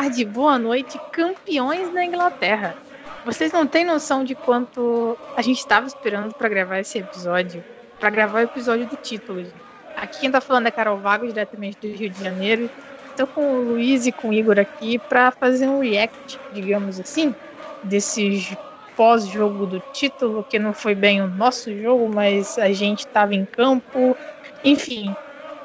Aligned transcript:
tarde, 0.00 0.24
boa 0.24 0.58
noite, 0.58 0.98
campeões 1.12 1.92
da 1.92 2.02
Inglaterra. 2.02 2.74
Vocês 3.22 3.52
não 3.52 3.66
têm 3.66 3.84
noção 3.84 4.24
de 4.24 4.34
quanto 4.34 5.14
a 5.36 5.42
gente 5.42 5.58
estava 5.58 5.86
esperando 5.86 6.32
para 6.32 6.48
gravar 6.48 6.78
esse 6.78 7.00
episódio, 7.00 7.62
para 7.98 8.08
gravar 8.08 8.38
o 8.38 8.44
episódio 8.44 8.86
do 8.86 8.96
título. 8.96 9.44
Aqui 9.94 10.20
quem 10.20 10.30
tá 10.30 10.40
falando 10.40 10.68
é 10.68 10.70
Carol 10.70 10.96
Vago, 10.96 11.26
diretamente 11.26 11.76
do 11.82 11.94
Rio 11.94 12.08
de 12.08 12.24
Janeiro. 12.24 12.70
Estou 13.10 13.26
com 13.26 13.42
o 13.42 13.62
Luiz 13.62 14.06
e 14.06 14.12
com 14.12 14.30
o 14.30 14.32
Igor 14.32 14.58
aqui 14.58 14.98
para 14.98 15.30
fazer 15.32 15.68
um 15.68 15.80
react, 15.80 16.40
digamos 16.54 16.98
assim, 16.98 17.34
desses 17.82 18.56
pós-jogo 18.96 19.66
do 19.66 19.80
título, 19.92 20.46
que 20.48 20.58
não 20.58 20.72
foi 20.72 20.94
bem 20.94 21.20
o 21.20 21.28
nosso 21.28 21.78
jogo, 21.78 22.08
mas 22.08 22.58
a 22.58 22.72
gente 22.72 23.00
estava 23.00 23.34
em 23.34 23.44
campo. 23.44 24.16
Enfim, 24.64 25.14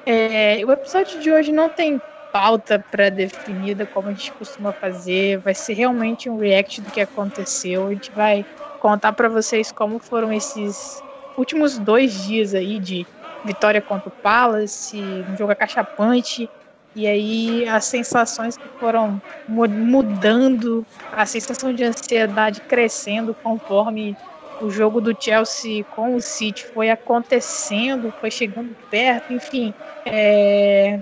é, 0.06 0.60
o 0.66 0.74
episódio 0.74 1.22
de 1.22 1.32
hoje 1.32 1.54
não 1.54 1.70
tem 1.70 2.02
pauta 2.36 2.84
pré-definida 2.92 3.88
como 3.88 4.10
a 4.10 4.14
gente 4.14 4.34
costuma 4.34 4.74
fazer. 4.74 5.40
Vai 5.42 5.56
ser 5.56 5.72
realmente 5.74 6.30
um 6.30 6.36
react 6.36 6.82
do 6.82 6.92
que 6.92 7.00
aconteceu. 7.00 7.88
A 7.88 7.94
gente 7.94 8.12
vai 8.12 8.46
contar 8.78 9.14
para 9.14 9.30
vocês 9.30 9.72
como 9.72 10.00
foram 10.02 10.34
esses 10.34 11.02
últimos 11.38 11.80
dois 11.80 12.14
dias 12.14 12.54
aí 12.54 12.78
de 12.78 13.08
vitória 13.42 13.82
contra 13.82 14.10
o 14.10 14.14
Palace, 14.22 15.24
um 15.30 15.34
jogo 15.38 15.54
acachapante. 15.54 16.52
E 16.94 17.08
aí 17.08 17.66
as 17.70 17.86
sensações 17.86 18.58
que 18.58 18.68
foram 18.78 19.22
mudando, 19.48 20.86
a 21.10 21.26
sensação 21.26 21.72
de 21.74 21.86
ansiedade 21.86 22.60
crescendo 22.68 23.34
conforme 23.42 24.18
o 24.62 24.70
jogo 24.70 25.02
do 25.02 25.16
Chelsea 25.18 25.84
com 25.96 26.16
o 26.16 26.22
City 26.22 26.66
foi 26.66 26.90
acontecendo, 26.90 28.14
foi 28.20 28.32
chegando 28.32 28.76
perto, 28.90 29.34
enfim. 29.34 29.74
É... 30.06 31.00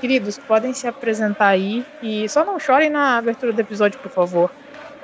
Queridos, 0.00 0.38
podem 0.38 0.72
se 0.72 0.86
apresentar 0.86 1.48
aí 1.48 1.84
e 2.02 2.28
só 2.28 2.44
não 2.44 2.58
chorem 2.58 2.90
na 2.90 3.16
abertura 3.18 3.52
do 3.52 3.60
episódio, 3.60 3.98
por 4.00 4.10
favor. 4.10 4.50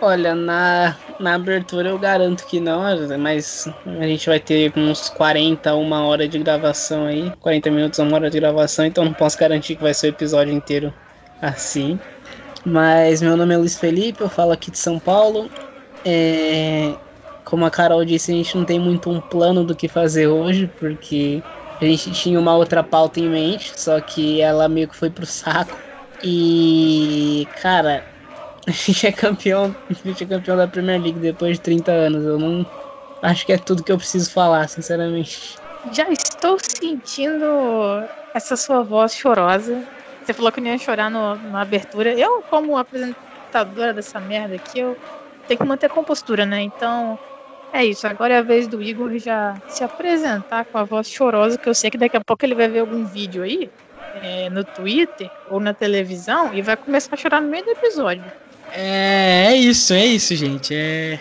Olha, 0.00 0.33
na, 0.33 0.97
na 1.19 1.34
abertura 1.34 1.89
eu 1.89 1.98
garanto 1.98 2.47
que 2.47 2.61
não, 2.61 2.83
mas 3.19 3.69
a 3.84 4.06
gente 4.06 4.28
vai 4.28 4.39
ter 4.39 4.73
uns 4.77 5.08
40, 5.08 5.75
uma 5.75 6.05
hora 6.06 6.28
de 6.28 6.39
gravação 6.39 7.06
aí. 7.06 7.33
40 7.41 7.70
minutos, 7.70 7.98
uma 7.98 8.14
hora 8.14 8.30
de 8.30 8.39
gravação, 8.39 8.84
então 8.84 9.05
não 9.05 9.12
posso 9.12 9.36
garantir 9.36 9.75
que 9.75 9.83
vai 9.83 9.92
ser 9.92 10.06
o 10.06 10.11
episódio 10.11 10.52
inteiro 10.52 10.95
assim. 11.42 11.98
Mas 12.64 13.20
meu 13.20 13.36
nome 13.36 13.55
é 13.55 13.56
Luiz 13.56 13.77
Felipe, 13.77 14.20
eu 14.20 14.28
falo 14.28 14.52
aqui 14.52 14.70
de 14.70 14.78
São 14.78 15.00
Paulo. 15.00 15.50
É, 16.05 16.95
como 17.48 17.64
a 17.64 17.70
Carol 17.70 18.04
disse, 18.04 18.30
a 18.30 18.34
gente 18.34 18.54
não 18.58 18.64
tem 18.66 18.78
muito 18.78 19.08
um 19.08 19.22
plano 19.22 19.64
do 19.64 19.74
que 19.74 19.88
fazer 19.88 20.27
hoje, 20.28 20.68
porque 20.68 21.42
a 21.80 21.84
gente 21.86 22.12
tinha 22.12 22.38
uma 22.38 22.55
outra 22.55 22.84
pauta 22.84 23.20
em 23.20 23.30
mente, 23.30 23.72
só 23.74 23.98
que 24.02 24.38
ela 24.42 24.68
meio 24.68 24.86
que 24.86 24.94
foi 24.94 25.08
pro 25.08 25.24
saco. 25.24 25.80
E, 26.22 27.48
cara, 27.55 28.05
a 28.68 28.70
gente 28.70 29.06
é 29.06 29.12
campeão, 29.12 29.74
a 29.88 29.92
gente 29.94 30.24
é 30.24 30.27
campeão 30.27 30.58
da 30.58 30.68
Premier 30.68 31.00
League 31.00 31.18
depois 31.18 31.56
de 31.56 31.62
30 31.62 31.90
anos. 31.90 32.22
Eu 32.22 32.38
não 32.38 32.66
acho 33.22 33.46
que 33.46 33.52
é 33.55 33.56
tudo 33.56 33.83
que 33.83 33.90
eu 33.90 33.96
preciso 33.96 34.30
falar, 34.30 34.68
sinceramente. 34.68 35.56
Já 35.90 36.06
estou 36.10 36.58
sentindo 36.60 37.46
essa 38.34 38.58
sua 38.58 38.83
voz 38.83 39.14
chorosa. 39.14 39.88
Você 40.22 40.34
falou 40.34 40.52
que 40.52 40.60
não 40.60 40.70
ia 40.70 40.77
chorar 40.78 41.10
no, 41.10 41.38
na 41.38 41.62
abertura. 41.62 42.12
Eu, 42.12 42.42
como 42.42 42.77
apresentadora 42.77 43.94
dessa 43.94 44.20
merda 44.20 44.55
aqui, 44.56 44.80
eu 44.80 44.98
tenho 45.46 45.58
que 45.58 45.66
manter 45.66 45.89
compostura, 45.89 46.44
né? 46.44 46.61
Então, 46.61 47.18
é 47.73 47.84
isso. 47.84 48.06
Agora 48.06 48.34
é 48.34 48.39
a 48.39 48.42
vez 48.42 48.67
do 48.67 48.83
Igor 48.83 49.17
já 49.18 49.61
se 49.68 49.84
apresentar 49.84 50.64
com 50.64 50.79
a 50.79 50.84
voz 50.84 51.08
chorosa, 51.08 51.58
que 51.58 51.68
eu 51.68 51.74
sei 51.74 51.90
que 51.90 51.98
daqui 51.98 52.17
a 52.17 52.20
pouco 52.20 52.45
ele 52.45 52.55
vai 52.55 52.68
ver 52.68 52.80
algum 52.80 53.05
vídeo 53.05 53.42
aí 53.42 53.70
é, 54.23 54.48
no 54.51 54.64
Twitter 54.64 55.30
ou 55.51 55.61
na 55.61 55.74
televisão 55.74 56.52
e 56.55 56.62
vai 56.62 56.77
começar 56.77 57.14
a 57.14 57.17
chorar 57.17 57.40
no 57.40 57.48
meio 57.48 57.64
do 57.64 57.70
episódio. 57.70 58.24
É, 58.73 59.46
é 59.48 59.56
isso, 59.56 59.92
é 59.92 60.05
isso, 60.05 60.34
gente. 60.34 60.74
É... 60.74 61.18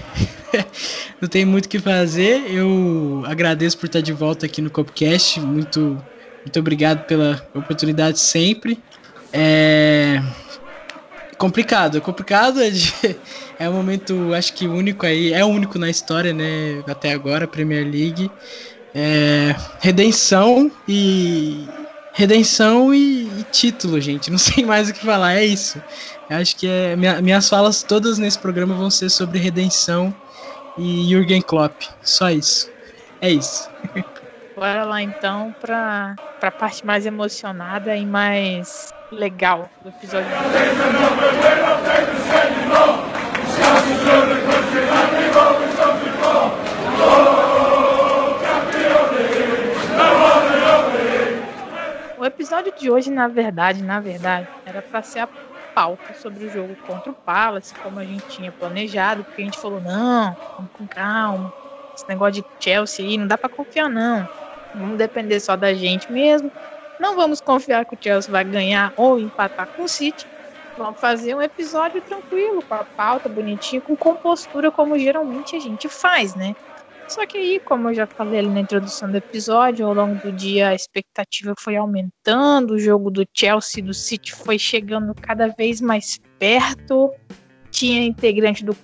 Não 1.21 1.29
tem 1.29 1.45
muito 1.45 1.65
o 1.65 1.69
que 1.69 1.79
fazer. 1.79 2.43
Eu 2.49 3.23
agradeço 3.25 3.77
por 3.77 3.85
estar 3.85 4.01
de 4.01 4.13
volta 4.13 4.45
aqui 4.45 4.61
no 4.61 4.69
Copcast. 4.69 5.39
Muito, 5.39 6.01
muito 6.43 6.59
obrigado 6.59 7.05
pela 7.05 7.41
oportunidade 7.53 8.19
sempre. 8.19 8.79
É 9.31 10.21
complicado, 11.37 12.01
complicado. 12.01 12.61
É, 12.61 12.69
de... 12.69 12.93
é 13.59 13.69
um 13.69 13.73
momento, 13.73 14.33
acho 14.33 14.53
que 14.53 14.67
único 14.67 15.05
aí. 15.05 15.33
É 15.33 15.43
o 15.43 15.47
único 15.47 15.77
na 15.79 15.89
história, 15.89 16.33
né? 16.33 16.83
Até 16.87 17.13
agora, 17.13 17.47
Premier 17.47 17.83
League. 17.83 18.29
É... 18.93 19.55
Redenção 19.79 20.71
e. 20.87 21.67
Redenção 22.13 22.93
e... 22.93 23.29
e 23.39 23.45
título, 23.51 23.99
gente. 24.01 24.31
Não 24.31 24.37
sei 24.39 24.65
mais 24.65 24.89
o 24.89 24.93
que 24.93 25.05
falar, 25.05 25.35
é 25.35 25.45
isso. 25.45 25.81
Acho 26.29 26.55
que 26.57 26.67
é, 26.67 26.95
minha, 26.95 27.21
minhas 27.21 27.47
falas 27.47 27.83
todas 27.83 28.17
nesse 28.17 28.37
programa 28.37 28.75
vão 28.75 28.89
ser 28.89 29.09
sobre 29.09 29.39
redenção 29.39 30.13
e 30.77 31.07
Jürgen 31.09 31.41
Klopp. 31.41 31.83
Só 32.01 32.29
isso. 32.29 32.69
É 33.21 33.29
isso. 33.29 33.69
Bora 34.55 34.85
lá 34.85 35.01
então 35.03 35.55
para 35.61 36.15
a 36.41 36.51
parte 36.51 36.83
mais 36.83 37.05
emocionada 37.05 37.95
e 37.95 38.05
mais 38.05 38.91
legal 39.11 39.69
do 39.81 39.89
episódio. 39.89 40.27
O 52.17 52.25
episódio 52.25 52.73
de 52.77 52.89
hoje, 52.89 53.11
na 53.11 53.27
verdade, 53.27 53.83
na 53.83 53.99
verdade, 53.99 54.47
era 54.65 54.81
para 54.81 55.01
ser 55.01 55.19
a 55.19 55.29
pauta 55.73 56.13
sobre 56.15 56.45
o 56.45 56.49
jogo 56.49 56.75
contra 56.87 57.11
o 57.11 57.13
Palace, 57.13 57.73
como 57.75 57.99
a 57.99 58.03
gente 58.03 58.25
tinha 58.27 58.51
planejado, 58.51 59.23
porque 59.23 59.43
a 59.43 59.45
gente 59.45 59.59
falou, 59.59 59.79
não, 59.79 60.35
vamos 60.55 60.71
com 60.73 60.87
calma, 60.87 61.53
esse 61.95 62.07
negócio 62.09 62.41
de 62.41 62.45
Chelsea 62.59 63.05
aí, 63.05 63.17
não 63.17 63.27
dá 63.27 63.37
para 63.37 63.49
confiar 63.49 63.87
não, 63.87 64.27
vamos 64.73 64.97
depender 64.97 65.39
só 65.39 65.55
da 65.55 65.73
gente 65.73 66.11
mesmo, 66.11 66.51
não 66.99 67.15
vamos 67.15 67.39
confiar 67.39 67.85
que 67.85 67.95
o 67.95 67.97
Chelsea 68.01 68.31
vai 68.31 68.43
ganhar 68.43 68.91
ou 68.95 69.19
empatar 69.19 69.67
com 69.75 69.83
o 69.83 69.87
City, 69.87 70.27
vamos 70.75 70.99
fazer 70.99 71.35
um 71.35 71.41
episódio 71.41 72.01
tranquilo, 72.01 72.63
com 72.63 72.75
a 72.75 72.85
pauta 72.95 73.27
bonitinha, 73.27 73.81
com 73.81 73.95
compostura, 73.95 74.71
como 74.71 74.97
geralmente 74.97 75.55
a 75.55 75.59
gente 75.59 75.89
faz, 75.89 76.35
né? 76.35 76.53
Só 77.09 77.25
que 77.25 77.37
aí, 77.37 77.59
como 77.63 77.89
eu 77.89 77.93
já 77.93 78.05
falei 78.17 78.39
ali 78.39 78.49
na 78.49 78.59
introdução 78.59 79.09
do 79.09 79.15
episódio, 79.15 79.85
ao 79.85 79.93
longo 79.93 80.15
do 80.15 80.31
dia 80.31 80.69
a 80.69 80.75
expectativa 80.75 81.53
foi 81.57 81.77
aumentando, 81.77 82.73
o 82.73 82.79
jogo 82.79 83.09
do 83.09 83.25
Chelsea 83.33 83.81
do 83.81 83.93
City 83.93 84.33
foi 84.33 84.59
chegando 84.59 85.15
cada 85.15 85.47
vez 85.47 85.79
mais 85.79 86.19
perto. 86.37 87.13
Tinha 87.71 88.03
integrante 88.03 88.65
do 88.65 88.75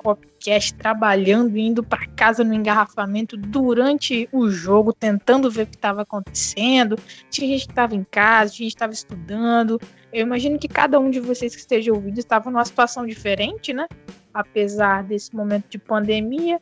Copcast 0.43 0.73
trabalhando, 0.75 1.57
indo 1.57 1.81
para 1.81 2.05
casa 2.07 2.43
no 2.43 2.53
engarrafamento 2.53 3.37
durante 3.37 4.27
o 4.31 4.49
jogo, 4.49 4.91
tentando 4.91 5.49
ver 5.49 5.63
o 5.63 5.67
que 5.67 5.75
estava 5.75 6.01
acontecendo. 6.01 6.97
Tinha 7.29 7.47
gente 7.47 7.65
que 7.65 7.71
estava 7.71 7.95
em 7.95 8.03
casa, 8.03 8.51
tinha 8.51 8.65
gente 8.65 8.73
que 8.73 8.75
estava 8.75 8.93
estudando. 8.93 9.79
Eu 10.11 10.21
imagino 10.21 10.59
que 10.59 10.67
cada 10.67 10.99
um 10.99 11.09
de 11.09 11.19
vocês 11.19 11.55
que 11.55 11.61
esteja 11.61 11.93
ouvindo 11.93 12.19
estava 12.19 12.51
numa 12.51 12.65
situação 12.65 13.05
diferente, 13.05 13.73
né? 13.73 13.87
Apesar 14.33 15.03
desse 15.03 15.33
momento 15.33 15.69
de 15.69 15.77
pandemia. 15.77 16.61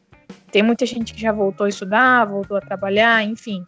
Tem 0.52 0.62
muita 0.62 0.86
gente 0.86 1.14
que 1.14 1.22
já 1.22 1.32
voltou 1.32 1.66
a 1.66 1.70
estudar, 1.70 2.26
voltou 2.26 2.58
a 2.58 2.62
trabalhar, 2.62 3.24
enfim. 3.24 3.66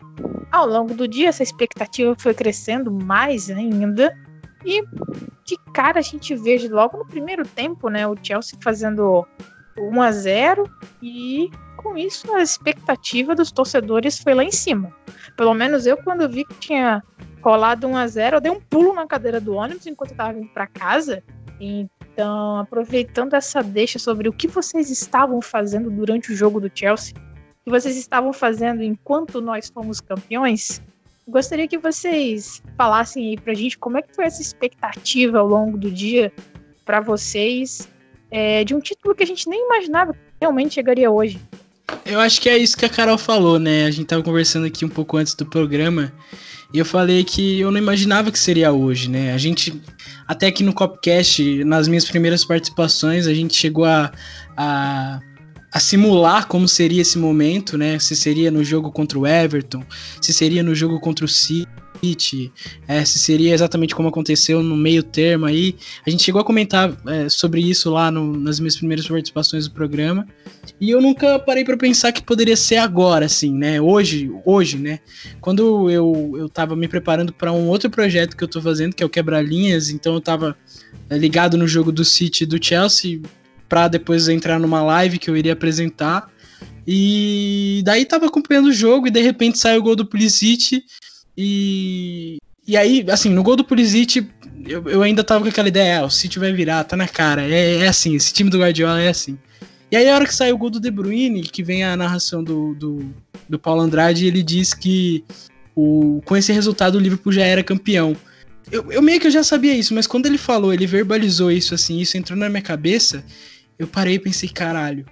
Ao 0.52 0.68
longo 0.68 0.94
do 0.94 1.08
dia, 1.08 1.30
essa 1.30 1.44
expectativa 1.44 2.16
foi 2.18 2.34
crescendo 2.34 2.92
mais 2.92 3.50
ainda. 3.50 4.16
E 4.66 4.82
de 5.46 5.58
cara 5.74 6.00
a 6.00 6.02
gente 6.02 6.36
vê 6.36 6.58
logo 6.70 6.98
no 6.98 7.06
primeiro 7.06 7.46
tempo, 7.46 7.90
né, 7.90 8.08
o 8.08 8.16
Chelsea 8.22 8.58
fazendo 8.62 9.26
1 9.78 10.02
a 10.02 10.12
0 10.12 10.70
e 11.02 11.50
com 11.78 11.98
isso 11.98 12.34
a 12.34 12.42
expectativa 12.42 13.36
dos 13.36 13.52
torcedores 13.52 14.20
foi 14.20 14.34
lá 14.34 14.44
em 14.44 14.52
cima. 14.52 14.94
Pelo 15.36 15.54
menos 15.54 15.86
eu 15.86 15.98
quando 15.98 16.30
vi 16.30 16.46
que 16.46 16.56
tinha 16.56 17.04
rolado 17.42 17.88
1 17.88 17.98
a 17.98 18.08
0, 18.08 18.38
eu 18.38 18.42
dei 18.42 18.52
um 18.52 18.62
pulo 18.62 18.94
na 18.94 19.06
cadeira 19.06 19.40
do 19.40 19.54
ônibus 19.54 19.86
enquanto 19.86 20.12
eu 20.12 20.18
tava 20.18 20.34
vindo 20.34 20.48
para 20.50 20.68
casa. 20.68 21.22
Então, 21.60 22.58
aproveitando 22.58 23.34
essa 23.34 23.62
deixa 23.62 24.00
sobre 24.00 24.30
o 24.30 24.34
que 24.34 24.48
vocês 24.48 24.90
estavam 24.90 25.42
fazendo 25.42 25.90
durante 25.90 26.32
o 26.32 26.36
jogo 26.36 26.60
do 26.60 26.72
Chelsea, 26.74 27.14
o 27.16 27.64
que 27.66 27.70
vocês 27.70 27.98
estavam 27.98 28.32
fazendo 28.32 28.82
enquanto 28.82 29.42
nós 29.42 29.70
fomos 29.70 30.00
campeões, 30.00 30.82
gostaria 31.28 31.68
que 31.68 31.78
vocês 31.78 32.62
falassem 32.78 33.30
aí 33.30 33.38
pra 33.38 33.54
gente 33.54 33.78
como 33.78 33.98
é 33.98 34.02
que 34.02 34.14
foi 34.16 34.26
essa 34.26 34.42
expectativa 34.42 35.40
ao 35.40 35.48
longo 35.48 35.78
do 35.78 35.90
dia 35.90 36.32
para 36.86 37.00
vocês 37.00 37.88
é, 38.34 38.64
de 38.64 38.74
um 38.74 38.80
título 38.80 39.14
que 39.14 39.22
a 39.22 39.28
gente 39.28 39.48
nem 39.48 39.64
imaginava 39.64 40.12
que 40.14 40.20
realmente 40.42 40.74
chegaria 40.74 41.10
hoje. 41.10 41.40
Eu 42.04 42.20
acho 42.20 42.42
que 42.42 42.50
é 42.50 42.58
isso 42.58 42.76
que 42.76 42.84
a 42.84 42.90
Carol 42.90 43.18
falou, 43.18 43.60
né? 43.60 43.86
A 43.86 43.92
gente 43.92 44.08
tava 44.08 44.24
conversando 44.24 44.66
aqui 44.66 44.84
um 44.84 44.90
pouco 44.90 45.18
antes 45.18 45.36
do 45.36 45.46
programa 45.46 46.12
e 46.74 46.80
eu 46.80 46.86
falei 46.86 47.24
que 47.24 47.60
eu 47.60 47.70
não 47.70 47.78
imaginava 47.78 48.32
que 48.32 48.40
seria 48.40 48.72
hoje, 48.72 49.08
né? 49.08 49.34
A 49.34 49.38
gente, 49.38 49.80
até 50.28 50.48
aqui 50.48 50.64
no 50.64 50.74
Copcast, 50.74 51.64
nas 51.64 51.88
minhas 51.88 52.06
primeiras 52.06 52.44
participações, 52.44 53.28
a 53.28 53.34
gente 53.36 53.56
chegou 53.56 53.86
a, 53.86 54.12
a, 54.58 55.20
a, 55.72 55.80
simular 55.80 56.48
como 56.48 56.68
seria 56.68 57.04
esse 57.04 57.20
momento, 57.20 57.78
né? 57.78 58.00
Se 58.00 58.16
seria 58.16 58.50
no 58.50 58.64
jogo 58.64 58.92
contra 58.92 59.20
o 59.20 59.28
Everton, 59.28 59.84
se 60.20 60.34
seria 60.34 60.64
no 60.64 60.74
jogo 60.74 61.00
contra 61.00 61.24
o 61.24 61.30
City. 61.30 61.70
É, 62.86 63.06
se 63.06 63.18
seria 63.18 63.54
exatamente 63.54 63.96
como 63.96 64.10
aconteceu 64.10 64.62
no 64.62 64.76
meio 64.76 65.02
termo 65.02 65.46
aí. 65.46 65.76
A 66.06 66.10
gente 66.10 66.24
chegou 66.24 66.42
a 66.42 66.44
comentar 66.44 66.92
é, 67.08 67.30
sobre 67.30 67.62
isso 67.62 67.90
lá 67.90 68.12
no, 68.12 68.38
nas 68.38 68.60
minhas 68.60 68.76
primeiras 68.76 69.08
participações 69.08 69.68
do 69.68 69.74
programa. 69.74 70.28
E 70.82 70.90
eu 70.90 71.02
nunca 71.02 71.40
parei 71.40 71.64
para 71.64 71.78
pensar 71.78 72.12
que 72.12 72.22
poderia 72.22 72.58
ser 72.58 72.78
agora, 72.78 73.26
assim, 73.26 73.54
né? 73.54 73.80
Hoje, 73.80 74.30
hoje, 74.46 74.78
né? 74.78 75.00
Quando 75.40 75.90
eu, 75.90 76.34
eu 76.36 76.50
tava 76.50 76.76
me 76.76 76.90
preparando 76.90 77.32
para 77.32 77.54
um 77.54 77.70
outro 77.70 77.90
projeto 77.90 78.36
que 78.36 78.44
eu 78.44 78.48
tô 78.50 78.62
fazendo, 78.62 78.94
que 78.94 79.02
é 79.02 79.06
o 79.06 79.10
Quebra-Linhas, 79.10 79.90
então 79.90 80.14
eu 80.14 80.22
tava 80.22 80.58
é, 81.10 81.18
ligado 81.18 81.58
no 81.58 81.68
jogo 81.68 81.92
do 81.92 82.04
City 82.04 82.44
e 82.44 82.48
do 82.48 82.64
Chelsea 82.64 83.22
para 83.70 83.88
depois 83.88 84.28
entrar 84.28 84.60
numa 84.60 84.84
live 84.84 85.18
que 85.18 85.30
eu 85.30 85.38
iria 85.38 85.54
apresentar. 85.54 86.30
E 86.86 87.82
daí 87.86 88.04
tava 88.04 88.26
acompanhando 88.26 88.68
o 88.68 88.74
jogo 88.74 89.08
e 89.08 89.12
de 89.12 89.22
repente 89.22 89.58
sai 89.58 89.78
o 89.78 89.82
gol 89.82 89.96
do 89.96 90.06
Pulisic 90.06 90.84
e 91.38 92.38
e 92.66 92.78
aí, 92.78 93.06
assim, 93.10 93.30
no 93.30 93.44
gol 93.44 93.58
do 93.58 93.66
Pulisic, 93.66 94.26
eu, 94.66 94.88
eu 94.88 95.02
ainda 95.02 95.24
tava 95.24 95.44
com 95.44 95.50
aquela 95.50 95.68
ideia, 95.68 96.00
ah, 96.00 96.06
o 96.06 96.10
City 96.10 96.40
vai 96.40 96.54
virar, 96.54 96.84
tá 96.86 96.96
na 96.96 97.08
cara. 97.08 97.42
É, 97.44 97.80
é 97.80 97.88
assim, 97.88 98.16
esse 98.16 98.32
time 98.32 98.50
do 98.50 98.60
Guardiola 98.60 99.02
é 99.02 99.10
assim. 99.10 99.38
E 99.92 99.98
aí, 99.98 100.10
a 100.10 100.16
hora 100.16 100.26
que 100.26 100.34
sai 100.34 100.52
o 100.54 100.58
gol 100.58 100.70
do 100.70 100.80
De 100.80 100.90
Bruyne, 100.90 101.44
que 101.44 101.62
vem 101.62 101.84
a 101.84 101.96
narração 101.98 102.44
do, 102.44 102.74
do, 102.76 103.14
do 103.50 103.60
Paulo 103.60 103.82
Andrade, 103.82 104.26
ele 104.26 104.42
diz 104.42 104.74
que 104.74 105.24
o, 105.76 106.22
com 106.26 106.38
esse 106.38 106.54
resultado 106.54 106.96
o 106.96 107.00
Liverpool 107.00 107.34
já 107.34 107.44
era 107.44 107.62
campeão. 107.62 108.16
Eu, 108.72 108.92
eu 108.92 109.02
meio 109.02 109.20
que 109.20 109.28
eu 109.28 109.32
já 109.32 109.44
sabia 109.44 109.76
isso, 109.76 109.94
mas 109.94 110.08
quando 110.08 110.26
ele 110.26 110.38
falou, 110.38 110.74
ele 110.74 110.88
verbalizou 110.88 111.52
isso 111.52 111.76
assim, 111.76 112.00
isso 112.00 112.18
entrou 112.18 112.40
na 112.40 112.50
minha 112.50 112.62
cabeça, 112.62 113.24
eu 113.78 113.86
parei 113.86 114.16
e 114.16 114.20
pensei, 114.20 114.48
caralho, 114.48 115.06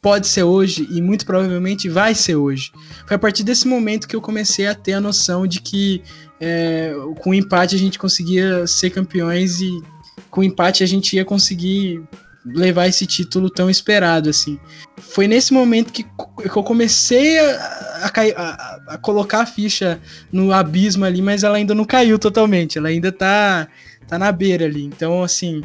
pode 0.00 0.26
ser 0.26 0.42
hoje 0.42 0.86
e 0.90 1.00
muito 1.00 1.26
provavelmente 1.26 1.88
vai 1.88 2.14
ser 2.14 2.36
hoje. 2.36 2.72
Foi 3.06 3.16
a 3.16 3.18
partir 3.18 3.42
desse 3.42 3.66
momento 3.66 4.06
que 4.08 4.16
eu 4.16 4.20
comecei 4.20 4.66
a 4.66 4.74
ter 4.74 4.94
a 4.94 5.00
noção 5.00 5.46
de 5.46 5.60
que 5.60 6.02
é, 6.40 6.92
com 7.20 7.30
o 7.30 7.34
empate 7.34 7.74
a 7.74 7.78
gente 7.78 7.98
conseguia 7.98 8.66
ser 8.66 8.90
campeões 8.90 9.60
e 9.60 9.82
com 10.30 10.40
o 10.40 10.44
empate 10.44 10.82
a 10.82 10.86
gente 10.86 11.16
ia 11.16 11.24
conseguir 11.24 12.02
levar 12.44 12.86
esse 12.86 13.06
título 13.06 13.48
tão 13.48 13.70
esperado 13.70 14.28
assim. 14.28 14.58
Foi 14.98 15.26
nesse 15.26 15.52
momento 15.52 15.92
que, 15.92 16.02
que 16.02 16.56
eu 16.56 16.62
comecei 16.62 17.38
a, 17.38 18.12
a, 18.36 18.94
a, 18.94 18.98
colocar 18.98 19.40
a 19.40 19.46
ficha 19.46 20.00
no 20.30 20.52
abismo 20.52 21.04
ali, 21.04 21.22
mas 21.22 21.42
ela 21.42 21.56
ainda 21.56 21.74
não 21.74 21.84
caiu 21.84 22.18
totalmente, 22.18 22.76
ela 22.76 22.88
ainda 22.88 23.10
tá, 23.10 23.66
tá 24.06 24.18
na 24.18 24.30
beira 24.30 24.66
ali. 24.66 24.84
Então, 24.84 25.22
assim, 25.22 25.62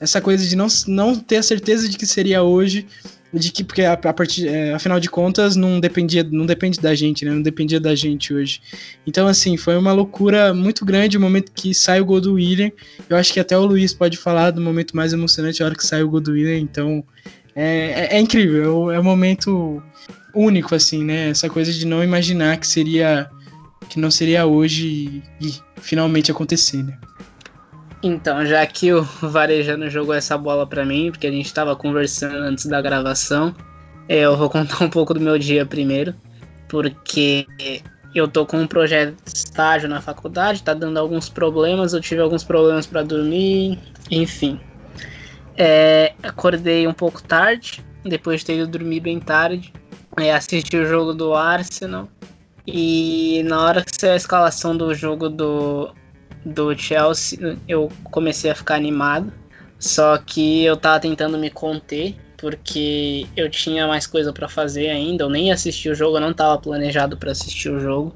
essa 0.00 0.20
coisa 0.20 0.46
de 0.46 0.56
não, 0.56 0.68
não 0.86 1.14
ter 1.14 1.36
a 1.36 1.42
certeza 1.42 1.88
de 1.88 1.98
que 1.98 2.06
seria 2.06 2.42
hoje 2.42 2.86
de 3.32 3.50
que 3.50 3.64
porque 3.64 3.82
a, 3.82 3.94
a 3.94 4.12
partir, 4.12 4.46
é, 4.46 4.74
afinal 4.74 5.00
de 5.00 5.08
contas 5.08 5.56
não 5.56 5.80
dependia, 5.80 6.22
não 6.22 6.44
depende 6.44 6.78
da 6.78 6.94
gente, 6.94 7.24
né? 7.24 7.30
Não 7.30 7.42
dependia 7.42 7.80
da 7.80 7.94
gente 7.94 8.34
hoje. 8.34 8.60
Então 9.06 9.26
assim, 9.26 9.56
foi 9.56 9.76
uma 9.76 9.92
loucura 9.92 10.52
muito 10.52 10.84
grande 10.84 11.16
o 11.16 11.20
momento 11.20 11.50
que 11.52 11.74
sai 11.74 12.00
o 12.00 12.04
gol 12.04 12.20
do 12.20 12.34
William. 12.34 12.70
Eu 13.08 13.16
acho 13.16 13.32
que 13.32 13.40
até 13.40 13.56
o 13.56 13.64
Luiz 13.64 13.94
pode 13.94 14.16
falar 14.16 14.50
do 14.50 14.60
momento 14.60 14.94
mais 14.94 15.12
emocionante 15.12 15.62
a 15.62 15.66
hora 15.66 15.74
que 15.74 15.86
sai 15.86 16.02
o 16.02 16.08
gol 16.08 16.20
do 16.20 16.32
William, 16.32 16.58
então 16.58 17.02
é, 17.54 18.08
é, 18.12 18.16
é 18.16 18.20
incrível, 18.20 18.90
é 18.90 19.00
um 19.00 19.04
momento 19.04 19.82
único 20.34 20.74
assim, 20.74 21.04
né? 21.04 21.30
Essa 21.30 21.48
coisa 21.48 21.72
de 21.72 21.86
não 21.86 22.02
imaginar 22.02 22.58
que 22.58 22.66
seria 22.66 23.30
que 23.88 23.98
não 23.98 24.10
seria 24.10 24.46
hoje 24.46 25.22
e, 25.40 25.48
e 25.48 25.54
finalmente 25.80 26.30
acontecer, 26.30 26.82
né? 26.82 26.98
Então, 28.02 28.44
já 28.44 28.66
que 28.66 28.92
o 28.92 29.02
Varejano 29.22 29.88
jogou 29.88 30.14
essa 30.14 30.36
bola 30.36 30.66
para 30.66 30.84
mim, 30.84 31.10
porque 31.10 31.26
a 31.26 31.30
gente 31.30 31.46
estava 31.46 31.76
conversando 31.76 32.36
antes 32.36 32.66
da 32.66 32.80
gravação, 32.82 33.54
é, 34.08 34.20
eu 34.20 34.36
vou 34.36 34.50
contar 34.50 34.84
um 34.84 34.90
pouco 34.90 35.14
do 35.14 35.20
meu 35.20 35.38
dia 35.38 35.64
primeiro, 35.64 36.14
porque 36.68 37.46
eu 38.14 38.26
tô 38.26 38.44
com 38.44 38.58
um 38.58 38.66
projeto 38.66 39.14
de 39.24 39.36
estágio 39.36 39.88
na 39.88 40.00
faculdade, 40.00 40.62
tá 40.62 40.74
dando 40.74 40.98
alguns 40.98 41.28
problemas, 41.28 41.92
eu 41.92 42.00
tive 42.00 42.20
alguns 42.20 42.42
problemas 42.42 42.86
para 42.86 43.02
dormir, 43.02 43.78
enfim. 44.10 44.60
É, 45.56 46.14
acordei 46.22 46.86
um 46.86 46.92
pouco 46.92 47.22
tarde, 47.22 47.84
depois 48.04 48.40
de 48.40 48.46
ter 48.46 48.58
ido 48.58 48.66
dormir 48.66 49.00
bem 49.00 49.20
tarde, 49.20 49.72
é, 50.18 50.32
assisti 50.32 50.76
o 50.76 50.86
jogo 50.86 51.12
do 51.14 51.34
Arsenal, 51.34 52.08
e 52.66 53.42
na 53.44 53.60
hora 53.60 53.84
que 53.84 53.92
saiu 53.98 54.12
a 54.12 54.16
escalação 54.16 54.76
do 54.76 54.94
jogo 54.94 55.28
do 55.28 55.92
do 56.44 56.76
Chelsea, 56.76 57.58
eu 57.68 57.90
comecei 58.04 58.50
a 58.50 58.54
ficar 58.54 58.74
animado. 58.74 59.32
Só 59.78 60.16
que 60.18 60.64
eu 60.64 60.76
tava 60.76 61.00
tentando 61.00 61.36
me 61.36 61.50
conter, 61.50 62.14
porque 62.36 63.26
eu 63.36 63.50
tinha 63.50 63.86
mais 63.86 64.06
coisa 64.06 64.32
para 64.32 64.48
fazer 64.48 64.88
ainda. 64.90 65.24
Eu 65.24 65.30
nem 65.30 65.52
assisti 65.52 65.88
o 65.88 65.94
jogo, 65.94 66.16
eu 66.16 66.20
não 66.20 66.32
tava 66.32 66.58
planejado 66.58 67.16
para 67.16 67.32
assistir 67.32 67.68
o 67.68 67.80
jogo. 67.80 68.14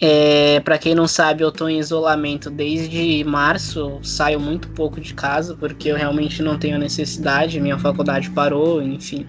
É, 0.00 0.58
para 0.60 0.78
quem 0.78 0.96
não 0.96 1.06
sabe, 1.06 1.44
eu 1.44 1.52
tô 1.52 1.68
em 1.68 1.78
isolamento 1.78 2.50
desde 2.50 3.22
março, 3.22 4.00
saio 4.02 4.40
muito 4.40 4.66
pouco 4.70 5.00
de 5.00 5.14
casa 5.14 5.54
porque 5.54 5.88
eu 5.88 5.96
realmente 5.96 6.42
não 6.42 6.58
tenho 6.58 6.76
necessidade, 6.76 7.60
minha 7.60 7.78
faculdade 7.78 8.28
parou, 8.30 8.82
enfim. 8.82 9.24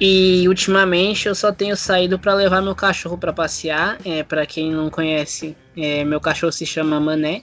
E 0.00 0.46
ultimamente 0.46 1.26
eu 1.26 1.34
só 1.34 1.50
tenho 1.50 1.76
saído 1.76 2.18
para 2.18 2.32
levar 2.34 2.62
meu 2.62 2.74
cachorro 2.74 3.18
para 3.18 3.32
passear. 3.32 3.98
É, 4.04 4.22
para 4.22 4.46
quem 4.46 4.70
não 4.70 4.88
conhece, 4.88 5.56
é, 5.76 6.04
meu 6.04 6.20
cachorro 6.20 6.52
se 6.52 6.64
chama 6.64 7.00
Mané. 7.00 7.42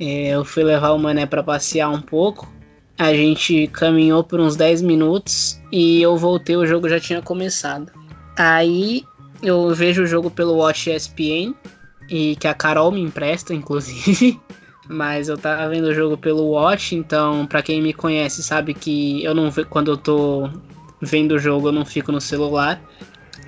É, 0.00 0.30
eu 0.30 0.44
fui 0.44 0.64
levar 0.64 0.92
o 0.92 0.98
Mané 0.98 1.26
para 1.26 1.42
passear 1.42 1.88
um 1.90 2.00
pouco. 2.00 2.52
A 2.98 3.14
gente 3.14 3.68
caminhou 3.68 4.24
por 4.24 4.40
uns 4.40 4.56
10 4.56 4.82
minutos 4.82 5.60
e 5.70 6.02
eu 6.02 6.16
voltei, 6.16 6.56
o 6.56 6.66
jogo 6.66 6.88
já 6.88 6.98
tinha 6.98 7.22
começado. 7.22 7.92
Aí 8.36 9.04
eu 9.42 9.72
vejo 9.74 10.02
o 10.02 10.06
jogo 10.06 10.30
pelo 10.30 10.56
Watch 10.56 10.90
ESPN 10.90 11.54
e 12.08 12.36
que 12.36 12.48
a 12.48 12.54
Carol 12.54 12.90
me 12.90 13.00
empresta, 13.00 13.54
inclusive. 13.54 14.40
Mas 14.88 15.28
eu 15.28 15.38
tava 15.38 15.68
vendo 15.68 15.84
o 15.84 15.94
jogo 15.94 16.18
pelo 16.18 16.50
Watch, 16.50 16.96
então 16.96 17.46
para 17.46 17.62
quem 17.62 17.80
me 17.80 17.94
conhece 17.94 18.42
sabe 18.42 18.74
que 18.74 19.24
eu 19.24 19.32
não 19.34 19.50
quando 19.70 19.92
eu 19.92 19.96
tô 19.96 20.50
vendo 21.02 21.32
o 21.32 21.38
jogo, 21.38 21.68
eu 21.68 21.72
não 21.72 21.84
fico 21.84 22.12
no 22.12 22.20
celular. 22.20 22.80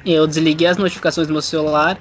Eu 0.04 0.26
desliguei 0.26 0.66
as 0.66 0.76
notificações 0.76 1.28
do 1.28 1.32
meu 1.32 1.40
celular 1.40 1.98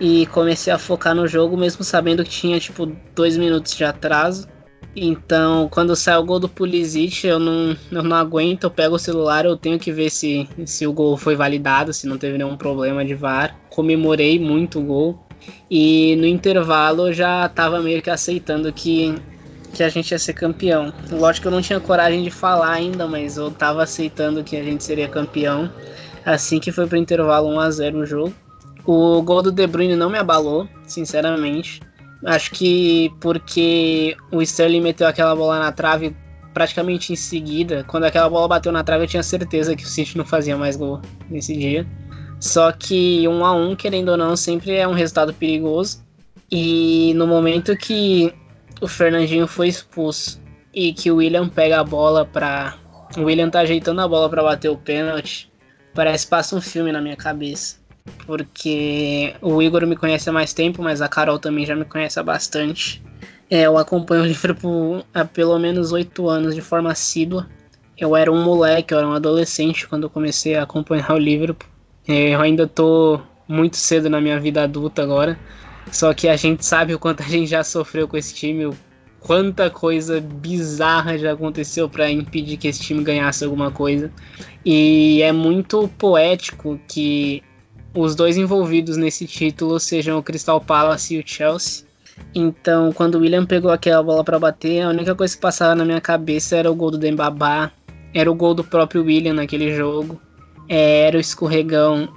e 0.00 0.26
comecei 0.26 0.72
a 0.72 0.78
focar 0.78 1.14
no 1.14 1.26
jogo, 1.26 1.56
mesmo 1.56 1.84
sabendo 1.84 2.24
que 2.24 2.30
tinha 2.30 2.58
tipo 2.58 2.86
dois 3.14 3.36
minutos 3.36 3.76
de 3.76 3.84
atraso. 3.84 4.48
Então, 4.94 5.68
quando 5.70 5.96
sai 5.96 6.16
o 6.18 6.24
gol 6.24 6.38
do 6.38 6.48
Pulisic, 6.48 7.26
eu 7.26 7.38
não, 7.38 7.76
eu 7.90 8.02
não 8.02 8.16
aguento, 8.16 8.64
eu 8.64 8.70
pego 8.70 8.96
o 8.96 8.98
celular, 8.98 9.44
eu 9.44 9.56
tenho 9.56 9.78
que 9.78 9.90
ver 9.90 10.10
se, 10.10 10.46
se 10.66 10.86
o 10.86 10.92
gol 10.92 11.16
foi 11.16 11.34
validado, 11.34 11.92
se 11.94 12.06
não 12.06 12.18
teve 12.18 12.36
nenhum 12.36 12.56
problema 12.56 13.04
de 13.04 13.14
VAR. 13.14 13.56
Comemorei 13.70 14.38
muito 14.38 14.80
o 14.80 14.82
gol. 14.82 15.26
E 15.70 16.14
no 16.16 16.26
intervalo 16.26 17.08
eu 17.08 17.12
já 17.12 17.48
tava 17.48 17.80
meio 17.80 18.02
que 18.02 18.10
aceitando 18.10 18.72
que 18.72 19.14
que 19.72 19.82
a 19.82 19.88
gente 19.88 20.10
ia 20.10 20.18
ser 20.18 20.34
campeão. 20.34 20.92
Lógico 21.10 21.42
que 21.42 21.48
eu 21.48 21.52
não 21.52 21.62
tinha 21.62 21.80
coragem 21.80 22.22
de 22.22 22.30
falar 22.30 22.72
ainda, 22.72 23.06
mas 23.06 23.36
eu 23.36 23.50
tava 23.50 23.82
aceitando 23.82 24.44
que 24.44 24.56
a 24.56 24.62
gente 24.62 24.84
seria 24.84 25.08
campeão. 25.08 25.70
Assim 26.24 26.60
que 26.60 26.70
foi 26.70 26.86
pro 26.86 26.96
intervalo 26.96 27.48
1 27.48 27.60
a 27.60 27.70
0 27.70 27.98
o 27.98 28.06
jogo. 28.06 28.34
O 28.84 29.22
gol 29.22 29.42
do 29.42 29.50
De 29.50 29.66
Bruyne 29.66 29.96
não 29.96 30.10
me 30.10 30.18
abalou, 30.18 30.68
sinceramente. 30.86 31.80
Acho 32.24 32.50
que 32.52 33.12
porque 33.20 34.16
o 34.30 34.42
Sterling 34.42 34.80
meteu 34.80 35.06
aquela 35.06 35.34
bola 35.34 35.58
na 35.58 35.72
trave 35.72 36.14
praticamente 36.52 37.12
em 37.12 37.16
seguida. 37.16 37.84
Quando 37.84 38.04
aquela 38.04 38.28
bola 38.28 38.46
bateu 38.46 38.70
na 38.70 38.84
trave, 38.84 39.04
eu 39.04 39.08
tinha 39.08 39.22
certeza 39.22 39.74
que 39.74 39.84
o 39.84 39.88
City 39.88 40.16
não 40.16 40.24
fazia 40.24 40.56
mais 40.56 40.76
gol 40.76 41.00
nesse 41.28 41.56
dia. 41.56 41.86
Só 42.38 42.72
que 42.72 43.26
um 43.26 43.44
a 43.44 43.52
um, 43.54 43.74
querendo 43.74 44.10
ou 44.10 44.16
não, 44.16 44.36
sempre 44.36 44.72
é 44.72 44.86
um 44.86 44.92
resultado 44.92 45.32
perigoso. 45.32 46.04
E 46.50 47.12
no 47.14 47.26
momento 47.26 47.76
que 47.76 48.32
o 48.82 48.88
Fernandinho 48.88 49.46
foi 49.46 49.68
expulso 49.68 50.42
e 50.74 50.92
que 50.92 51.10
o 51.10 51.16
William 51.16 51.48
pega 51.48 51.80
a 51.80 51.84
bola 51.84 52.26
pra. 52.26 52.76
O 53.16 53.22
William 53.22 53.48
tá 53.48 53.60
ajeitando 53.60 54.00
a 54.00 54.08
bola 54.08 54.28
para 54.28 54.42
bater 54.42 54.68
o 54.68 54.76
pênalti. 54.76 55.50
Parece 55.94 56.24
que 56.26 56.30
passa 56.30 56.56
um 56.56 56.60
filme 56.60 56.90
na 56.90 57.00
minha 57.00 57.16
cabeça. 57.16 57.76
Porque 58.26 59.34
o 59.40 59.62
Igor 59.62 59.86
me 59.86 59.94
conhece 59.94 60.28
há 60.28 60.32
mais 60.32 60.52
tempo, 60.52 60.82
mas 60.82 61.00
a 61.00 61.08
Carol 61.08 61.38
também 61.38 61.64
já 61.64 61.76
me 61.76 61.84
conhece 61.84 62.18
há 62.18 62.22
bastante. 62.22 63.00
É, 63.48 63.62
eu 63.62 63.78
acompanho 63.78 64.22
o 64.22 64.26
Liverpool 64.26 65.04
há 65.14 65.24
pelo 65.24 65.56
menos 65.58 65.92
oito 65.92 66.28
anos 66.28 66.54
de 66.54 66.60
forma 66.60 66.90
assídua. 66.90 67.48
Eu 67.96 68.16
era 68.16 68.32
um 68.32 68.42
moleque, 68.42 68.92
eu 68.92 68.98
era 68.98 69.06
um 69.06 69.12
adolescente 69.12 69.86
quando 69.86 70.04
eu 70.04 70.10
comecei 70.10 70.56
a 70.56 70.64
acompanhar 70.64 71.12
o 71.12 71.18
Liverpool. 71.18 71.68
É, 72.08 72.30
eu 72.30 72.40
ainda 72.40 72.66
tô 72.66 73.20
muito 73.46 73.76
cedo 73.76 74.10
na 74.10 74.20
minha 74.20 74.40
vida 74.40 74.64
adulta 74.64 75.02
agora. 75.02 75.38
Só 75.90 76.14
que 76.14 76.28
a 76.28 76.36
gente 76.36 76.64
sabe 76.64 76.94
o 76.94 76.98
quanto 76.98 77.22
a 77.22 77.26
gente 77.26 77.48
já 77.48 77.64
sofreu 77.64 78.06
com 78.06 78.16
esse 78.16 78.34
time, 78.34 78.66
o 78.66 78.74
quanta 79.20 79.70
coisa 79.70 80.20
bizarra 80.20 81.16
já 81.16 81.32
aconteceu 81.32 81.88
para 81.88 82.10
impedir 82.10 82.56
que 82.56 82.68
esse 82.68 82.80
time 82.80 83.02
ganhasse 83.04 83.44
alguma 83.44 83.70
coisa. 83.70 84.10
E 84.64 85.22
é 85.22 85.32
muito 85.32 85.88
poético 85.98 86.78
que 86.88 87.42
os 87.94 88.14
dois 88.14 88.36
envolvidos 88.36 88.96
nesse 88.96 89.26
título 89.26 89.78
sejam 89.78 90.18
o 90.18 90.22
Crystal 90.22 90.60
Palace 90.60 91.14
e 91.14 91.20
o 91.20 91.22
Chelsea. 91.24 91.84
Então, 92.34 92.92
quando 92.92 93.16
o 93.16 93.20
William 93.20 93.44
pegou 93.44 93.70
aquela 93.70 94.02
bola 94.02 94.24
para 94.24 94.38
bater, 94.38 94.82
a 94.82 94.88
única 94.88 95.14
coisa 95.14 95.34
que 95.34 95.40
passava 95.40 95.74
na 95.74 95.84
minha 95.84 96.00
cabeça 96.00 96.56
era 96.56 96.70
o 96.70 96.74
gol 96.74 96.90
do 96.90 96.98
Dembabá, 96.98 97.70
era 98.14 98.30
o 98.30 98.34
gol 98.34 98.54
do 98.54 98.64
próprio 98.64 99.04
William 99.04 99.34
naquele 99.34 99.74
jogo, 99.74 100.20
é, 100.68 101.06
era 101.06 101.16
o 101.16 101.20
escorregão, 101.20 102.08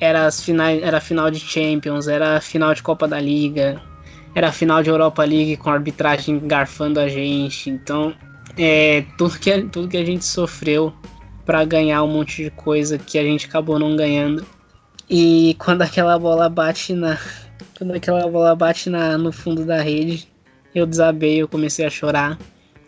era 0.00 0.26
as 0.26 0.42
finais, 0.42 0.82
era 0.82 1.00
final 1.00 1.30
de 1.30 1.40
Champions, 1.40 2.08
era 2.08 2.40
final 2.40 2.74
de 2.74 2.82
Copa 2.82 3.08
da 3.08 3.20
Liga. 3.20 3.80
era 4.34 4.52
final 4.52 4.82
de 4.82 4.90
Europa 4.90 5.24
League 5.24 5.56
com 5.56 5.70
a 5.70 5.74
arbitragem 5.74 6.38
garfando 6.46 7.00
a 7.00 7.08
gente. 7.08 7.70
Então, 7.70 8.14
é, 8.56 9.04
tudo, 9.16 9.38
que, 9.38 9.62
tudo 9.62 9.88
que 9.88 9.96
a 9.96 10.04
gente 10.04 10.24
sofreu 10.24 10.92
para 11.44 11.64
ganhar 11.64 12.02
um 12.02 12.08
monte 12.08 12.44
de 12.44 12.50
coisa 12.50 12.98
que 12.98 13.18
a 13.18 13.22
gente 13.22 13.46
acabou 13.46 13.78
não 13.78 13.96
ganhando. 13.96 14.44
E 15.08 15.56
quando 15.58 15.82
aquela 15.82 16.18
bola 16.18 16.48
bate 16.48 16.92
na. 16.92 17.18
Quando 17.76 17.94
aquela 17.94 18.28
bola 18.28 18.54
bate 18.54 18.90
na, 18.90 19.16
no 19.16 19.32
fundo 19.32 19.64
da 19.64 19.80
rede, 19.80 20.28
eu 20.74 20.84
desabei, 20.86 21.40
eu 21.40 21.48
comecei 21.48 21.86
a 21.86 21.90
chorar. 21.90 22.38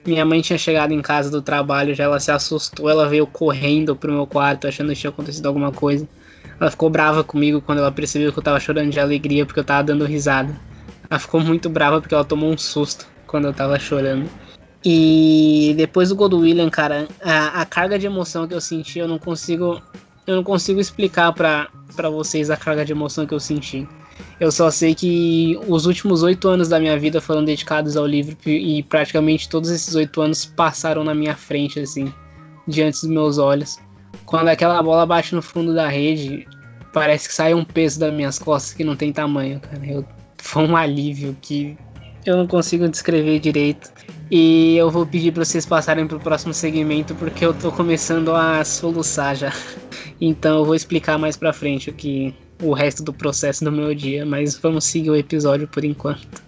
Minha 0.04 0.24
mãe 0.24 0.40
tinha 0.40 0.58
chegado 0.58 0.92
em 0.92 1.00
casa 1.00 1.30
do 1.30 1.42
trabalho, 1.42 1.94
já 1.94 2.04
ela 2.04 2.20
se 2.20 2.30
assustou, 2.30 2.88
ela 2.88 3.08
veio 3.08 3.26
correndo 3.26 3.94
pro 3.96 4.12
meu 4.12 4.26
quarto 4.26 4.66
achando 4.66 4.92
que 4.92 5.00
tinha 5.00 5.10
acontecido 5.10 5.46
alguma 5.46 5.72
coisa. 5.72 6.06
Ela 6.60 6.70
ficou 6.70 6.90
brava 6.90 7.24
comigo 7.24 7.62
quando 7.62 7.78
ela 7.78 7.90
percebeu 7.90 8.30
que 8.30 8.38
eu 8.38 8.42
tava 8.42 8.60
chorando 8.60 8.90
de 8.90 9.00
alegria 9.00 9.46
porque 9.46 9.60
eu 9.60 9.64
tava 9.64 9.82
dando 9.82 10.04
risada. 10.04 10.54
Ela 11.08 11.18
ficou 11.18 11.40
muito 11.40 11.70
brava 11.70 12.00
porque 12.00 12.14
ela 12.14 12.24
tomou 12.24 12.52
um 12.52 12.58
susto 12.58 13.06
quando 13.26 13.46
eu 13.46 13.52
tava 13.54 13.78
chorando. 13.78 14.28
E 14.84 15.74
depois 15.76 16.10
do 16.10 16.16
gol 16.16 16.28
William, 16.34 16.68
cara, 16.68 17.08
a, 17.22 17.62
a 17.62 17.66
carga 17.66 17.98
de 17.98 18.06
emoção 18.06 18.46
que 18.46 18.54
eu 18.54 18.60
senti, 18.60 18.98
eu 18.98 19.08
não 19.08 19.18
consigo. 19.18 19.80
Eu 20.26 20.36
não 20.36 20.44
consigo 20.44 20.78
explicar 20.78 21.32
para 21.32 21.68
vocês 22.10 22.50
a 22.50 22.56
carga 22.56 22.84
de 22.84 22.92
emoção 22.92 23.26
que 23.26 23.34
eu 23.34 23.40
senti. 23.40 23.88
Eu 24.38 24.52
só 24.52 24.70
sei 24.70 24.94
que 24.94 25.58
os 25.66 25.86
últimos 25.86 26.22
oito 26.22 26.46
anos 26.46 26.68
da 26.68 26.78
minha 26.78 26.98
vida 26.98 27.20
foram 27.20 27.42
dedicados 27.42 27.96
ao 27.96 28.06
livro 28.06 28.36
e 28.46 28.82
praticamente 28.82 29.48
todos 29.48 29.70
esses 29.70 29.94
oito 29.94 30.20
anos 30.20 30.44
passaram 30.44 31.02
na 31.02 31.14
minha 31.14 31.34
frente, 31.34 31.80
assim, 31.80 32.12
diante 32.68 33.00
dos 33.00 33.10
meus 33.10 33.38
olhos. 33.38 33.78
Quando 34.24 34.48
aquela 34.48 34.82
bola 34.82 35.06
bate 35.06 35.34
no 35.34 35.42
fundo 35.42 35.74
da 35.74 35.88
rede, 35.88 36.46
parece 36.92 37.28
que 37.28 37.34
sai 37.34 37.54
um 37.54 37.64
peso 37.64 37.98
das 38.00 38.12
minhas 38.12 38.38
costas 38.38 38.72
que 38.72 38.84
não 38.84 38.96
tem 38.96 39.12
tamanho, 39.12 39.60
cara. 39.60 39.84
Eu, 39.84 40.04
foi 40.38 40.66
um 40.66 40.76
alívio 40.76 41.36
que 41.40 41.76
eu 42.24 42.36
não 42.36 42.46
consigo 42.46 42.88
descrever 42.88 43.38
direito. 43.38 43.90
E 44.30 44.76
eu 44.76 44.90
vou 44.90 45.04
pedir 45.04 45.32
para 45.32 45.44
vocês 45.44 45.66
passarem 45.66 46.06
para 46.06 46.16
o 46.16 46.20
próximo 46.20 46.54
segmento 46.54 47.14
porque 47.16 47.44
eu 47.44 47.52
tô 47.52 47.72
começando 47.72 48.34
a 48.34 48.64
soluçar 48.64 49.36
já. 49.36 49.52
Então 50.22 50.58
eu 50.58 50.64
vou 50.66 50.74
explicar 50.74 51.18
mais 51.18 51.34
para 51.34 51.50
frente 51.50 51.88
o 51.88 51.94
que 51.94 52.34
o 52.62 52.74
resto 52.74 53.02
do 53.02 53.10
processo 53.10 53.64
do 53.64 53.72
meu 53.72 53.94
dia, 53.94 54.26
mas 54.26 54.54
vamos 54.54 54.84
seguir 54.84 55.08
o 55.08 55.16
episódio 55.16 55.66
por 55.66 55.82
enquanto. 55.82 56.42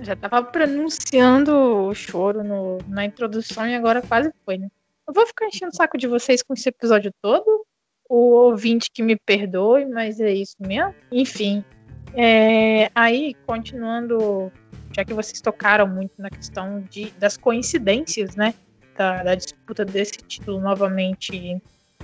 Já 0.00 0.16
tava 0.16 0.42
pronunciando 0.42 1.52
o 1.52 1.94
choro 1.94 2.42
no, 2.42 2.78
na 2.88 3.04
introdução 3.04 3.64
e 3.64 3.76
agora 3.76 4.02
quase 4.02 4.32
foi, 4.44 4.58
né? 4.58 4.68
Eu 5.08 5.14
vou 5.14 5.26
ficar 5.26 5.46
enchendo 5.46 5.72
o 5.72 5.74
saco 5.74 5.96
de 5.96 6.06
vocês 6.06 6.42
com 6.42 6.52
esse 6.52 6.68
episódio 6.68 7.10
todo. 7.22 7.64
O 8.10 8.34
ouvinte 8.34 8.90
que 8.92 9.02
me 9.02 9.16
perdoe, 9.16 9.86
mas 9.86 10.20
é 10.20 10.30
isso 10.34 10.56
mesmo. 10.60 10.94
Enfim, 11.10 11.64
é, 12.12 12.90
aí, 12.94 13.34
continuando, 13.46 14.52
já 14.94 15.06
que 15.06 15.14
vocês 15.14 15.40
tocaram 15.40 15.86
muito 15.88 16.12
na 16.18 16.28
questão 16.28 16.82
de, 16.90 17.10
das 17.12 17.38
coincidências, 17.38 18.36
né? 18.36 18.52
Da, 18.98 19.22
da 19.22 19.34
disputa 19.34 19.82
desse 19.82 20.18
título 20.26 20.60
novamente, 20.60 21.58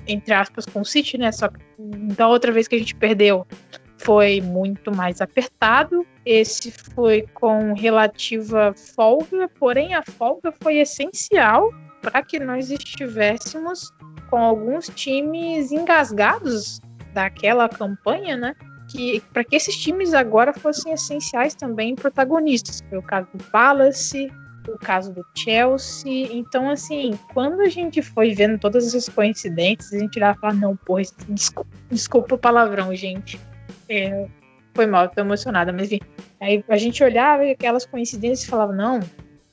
entre 0.06 0.32
aspas, 0.32 0.64
com 0.64 0.80
o 0.80 0.84
City, 0.84 1.18
né? 1.18 1.30
Só 1.30 1.48
que 1.48 1.60
da 2.16 2.26
outra 2.26 2.50
vez 2.52 2.66
que 2.66 2.76
a 2.76 2.78
gente 2.78 2.94
perdeu 2.94 3.46
foi 3.98 4.40
muito 4.40 4.90
mais 4.94 5.20
apertado. 5.20 6.06
Esse 6.24 6.70
foi 6.70 7.26
com 7.34 7.74
relativa 7.74 8.72
folga, 8.72 9.46
porém 9.58 9.92
a 9.92 10.02
folga 10.02 10.50
foi 10.52 10.78
essencial 10.78 11.70
para 12.04 12.22
que 12.22 12.38
nós 12.38 12.70
estivéssemos 12.70 13.90
com 14.30 14.36
alguns 14.36 14.88
times 14.88 15.72
engasgados 15.72 16.80
daquela 17.12 17.68
campanha, 17.68 18.36
né? 18.36 18.54
que 18.88 19.20
para 19.32 19.44
que 19.44 19.56
esses 19.56 19.76
times 19.76 20.14
agora 20.14 20.52
fossem 20.52 20.92
essenciais 20.92 21.54
também 21.54 21.94
protagonistas. 21.94 22.82
Foi 22.88 22.98
o 22.98 23.02
caso 23.02 23.28
do 23.34 23.44
Palace, 23.44 24.30
o 24.68 24.78
caso 24.78 25.12
do 25.12 25.24
Chelsea. 25.36 26.28
Então, 26.32 26.70
assim, 26.70 27.18
quando 27.32 27.60
a 27.60 27.68
gente 27.68 28.02
foi 28.02 28.34
vendo 28.34 28.58
todas 28.58 28.86
essas 28.86 29.08
coincidências, 29.08 29.92
a 29.92 29.98
gente 29.98 30.16
irá 30.16 30.34
falar, 30.34 30.54
não, 30.54 30.76
porra, 30.76 31.02
desculpa, 31.28 31.70
desculpa 31.90 32.34
o 32.34 32.38
palavrão, 32.38 32.94
gente. 32.94 33.40
É, 33.88 34.26
foi 34.74 34.86
mal, 34.86 35.08
tô 35.08 35.20
emocionada, 35.20 35.72
mas 35.72 35.92
enfim. 35.92 36.00
Aí 36.40 36.64
a 36.68 36.76
gente 36.76 37.02
olhava 37.02 37.44
aquelas 37.44 37.86
coincidências 37.86 38.46
e 38.46 38.50
falava, 38.50 38.72
não, 38.72 39.00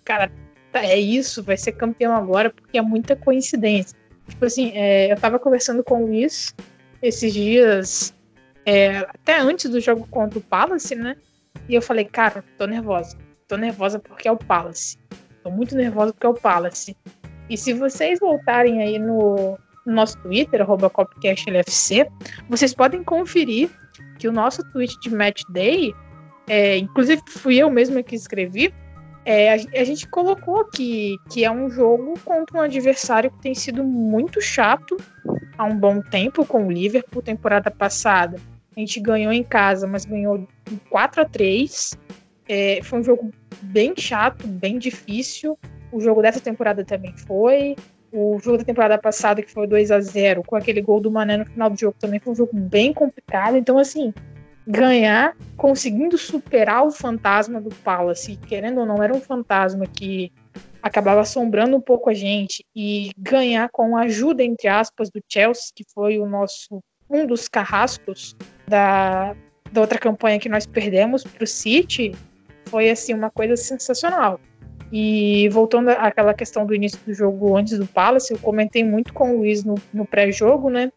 cara, 0.04 0.32
é 0.74 0.98
isso, 0.98 1.44
vai 1.44 1.58
ser 1.58 1.74
campeão 1.74 2.16
agora, 2.16 2.50
porque 2.50 2.78
é 2.78 2.82
muita 2.82 3.16
coincidência. 3.16 3.98
Tipo 4.28 4.46
assim, 4.46 4.72
é, 4.74 5.12
eu 5.12 5.18
tava 5.18 5.40
conversando 5.40 5.84
com 5.84 6.04
o 6.04 6.08
Luiz 6.08 6.56
esses 7.02 7.34
dias 7.34 8.14
é, 8.66 9.00
até 9.00 9.40
antes 9.40 9.70
do 9.70 9.80
jogo 9.80 10.08
contra 10.10 10.40
o 10.40 10.42
Palace, 10.42 10.96
né? 10.96 11.16
E 11.68 11.76
eu 11.76 11.82
falei, 11.82 12.06
cara, 12.06 12.44
tô 12.58 12.66
nervosa. 12.66 13.18
Tô 13.48 13.58
nervosa 13.58 14.00
porque 14.00 14.28
é 14.28 14.32
o 14.32 14.38
Palace. 14.38 14.98
Tô 15.44 15.50
muito 15.50 15.76
nervosa 15.76 16.14
porque 16.14 16.26
é 16.26 16.30
o 16.30 16.34
Palace. 16.34 16.96
E 17.50 17.58
se 17.58 17.74
vocês 17.74 18.20
voltarem 18.20 18.82
aí 18.82 18.98
no, 18.98 19.58
no 19.86 19.94
nosso 19.94 20.18
Twitter, 20.20 20.66
CopcastLFC, 20.66 22.08
vocês 22.48 22.74
podem 22.74 23.04
conferir 23.04 23.70
que 24.18 24.28
o 24.28 24.32
nosso 24.32 24.64
tweet 24.72 24.98
de 25.02 25.14
Match 25.14 25.42
Day, 25.50 25.94
é, 26.48 26.78
inclusive 26.78 27.22
fui 27.28 27.58
eu 27.58 27.70
mesma 27.70 28.04
que 28.04 28.16
escrevi, 28.16 28.74
é, 29.24 29.54
a, 29.54 29.56
a, 29.56 29.84
gente 29.84 30.08
colocou 30.08 30.62
aqui 30.62 31.18
que 31.30 31.46
é 31.46 31.52
um 31.52 31.70
jogo 31.70 32.14
contra 32.26 32.58
um 32.58 32.62
adversário 32.62 33.30
que 33.30 33.40
tem 33.40 33.54
sido 33.54 33.84
muito 33.84 34.42
chato 34.42 34.98
há 35.58 35.64
um 35.64 35.76
bom 35.76 36.02
tempo 36.02 36.46
com 36.46 36.68
o 36.68 36.72
Liverpool, 36.72 37.22
temporada 37.22 37.70
passada. 37.70 38.38
A 38.76 38.80
gente 38.80 39.00
ganhou 39.00 39.32
em 39.32 39.44
casa, 39.44 39.86
mas 39.86 40.06
ganhou 40.06 40.48
4 40.90 41.22
a 41.22 41.26
3 41.26 41.98
é, 42.48 42.82
Foi 42.84 43.00
um 43.00 43.04
jogo 43.04 43.32
bem 43.62 43.94
chato, 43.96 44.48
bem 44.48 44.80
difícil. 44.80 45.58
O 45.92 46.00
jogo 46.00 46.22
dessa 46.22 46.40
temporada 46.40 46.84
também 46.84 47.16
foi. 47.16 47.76
O 48.12 48.40
jogo 48.40 48.58
da 48.58 48.64
temporada 48.64 48.98
passada, 48.98 49.42
que 49.42 49.52
foi 49.52 49.68
2 49.68 49.92
a 49.92 50.02
0 50.02 50.44
com 50.44 50.56
aquele 50.56 50.82
gol 50.82 51.00
do 51.00 51.12
Mané 51.12 51.38
no 51.38 51.46
final 51.46 51.70
do 51.70 51.80
jogo, 51.80 51.96
também 52.00 52.20
foi 52.20 52.34
um 52.34 52.36
jogo 52.36 52.52
bem 52.54 52.94
complicado. 52.94 53.56
Então, 53.56 53.78
assim, 53.78 54.14
ganhar, 54.66 55.36
conseguindo 55.58 56.18
superar 56.18 56.86
o 56.86 56.92
fantasma 56.92 57.60
do 57.60 57.70
Palace, 57.70 58.38
querendo 58.48 58.82
ou 58.82 58.86
não, 58.86 59.02
era 59.02 59.14
um 59.14 59.22
fantasma 59.22 59.86
que 59.86 60.32
acabava 60.82 61.22
assombrando 61.22 61.76
um 61.76 61.82
pouco 61.82 62.10
a 62.10 62.14
gente, 62.14 62.66
e 62.76 63.12
ganhar 63.18 63.70
com 63.70 63.96
a 63.96 64.02
ajuda, 64.02 64.44
entre 64.44 64.68
aspas, 64.68 65.10
do 65.10 65.22
Chelsea, 65.28 65.72
que 65.76 65.84
foi 65.94 66.20
o 66.20 66.26
nosso 66.26 66.82
um 67.10 67.26
dos 67.26 67.48
carrascos 67.48 68.36
da, 68.68 69.36
da 69.72 69.82
outra 69.82 70.00
campanha 70.00 70.40
que 70.40 70.48
nós 70.48 70.66
perdemos 70.66 71.24
para 71.24 71.44
o 71.44 71.48
City, 71.48 72.16
foi 72.68 72.90
assim 72.90 73.14
uma 73.14 73.30
coisa 73.30 73.58
sensacional. 73.58 74.40
E 74.92 75.48
voltando 75.50 75.90
àquela 75.90 76.34
questão 76.34 76.66
do 76.66 76.74
início 76.74 77.00
do 77.06 77.14
jogo 77.14 77.56
antes 77.56 77.78
do 77.78 77.86
Palace, 77.86 78.34
eu 78.34 78.40
comentei 78.40 78.84
muito 78.84 79.14
com 79.14 79.34
o 79.34 79.38
Luiz 79.40 79.64
no, 79.64 79.76
no 79.94 80.06
pré-jogo, 80.06 80.70
né? 80.70 80.92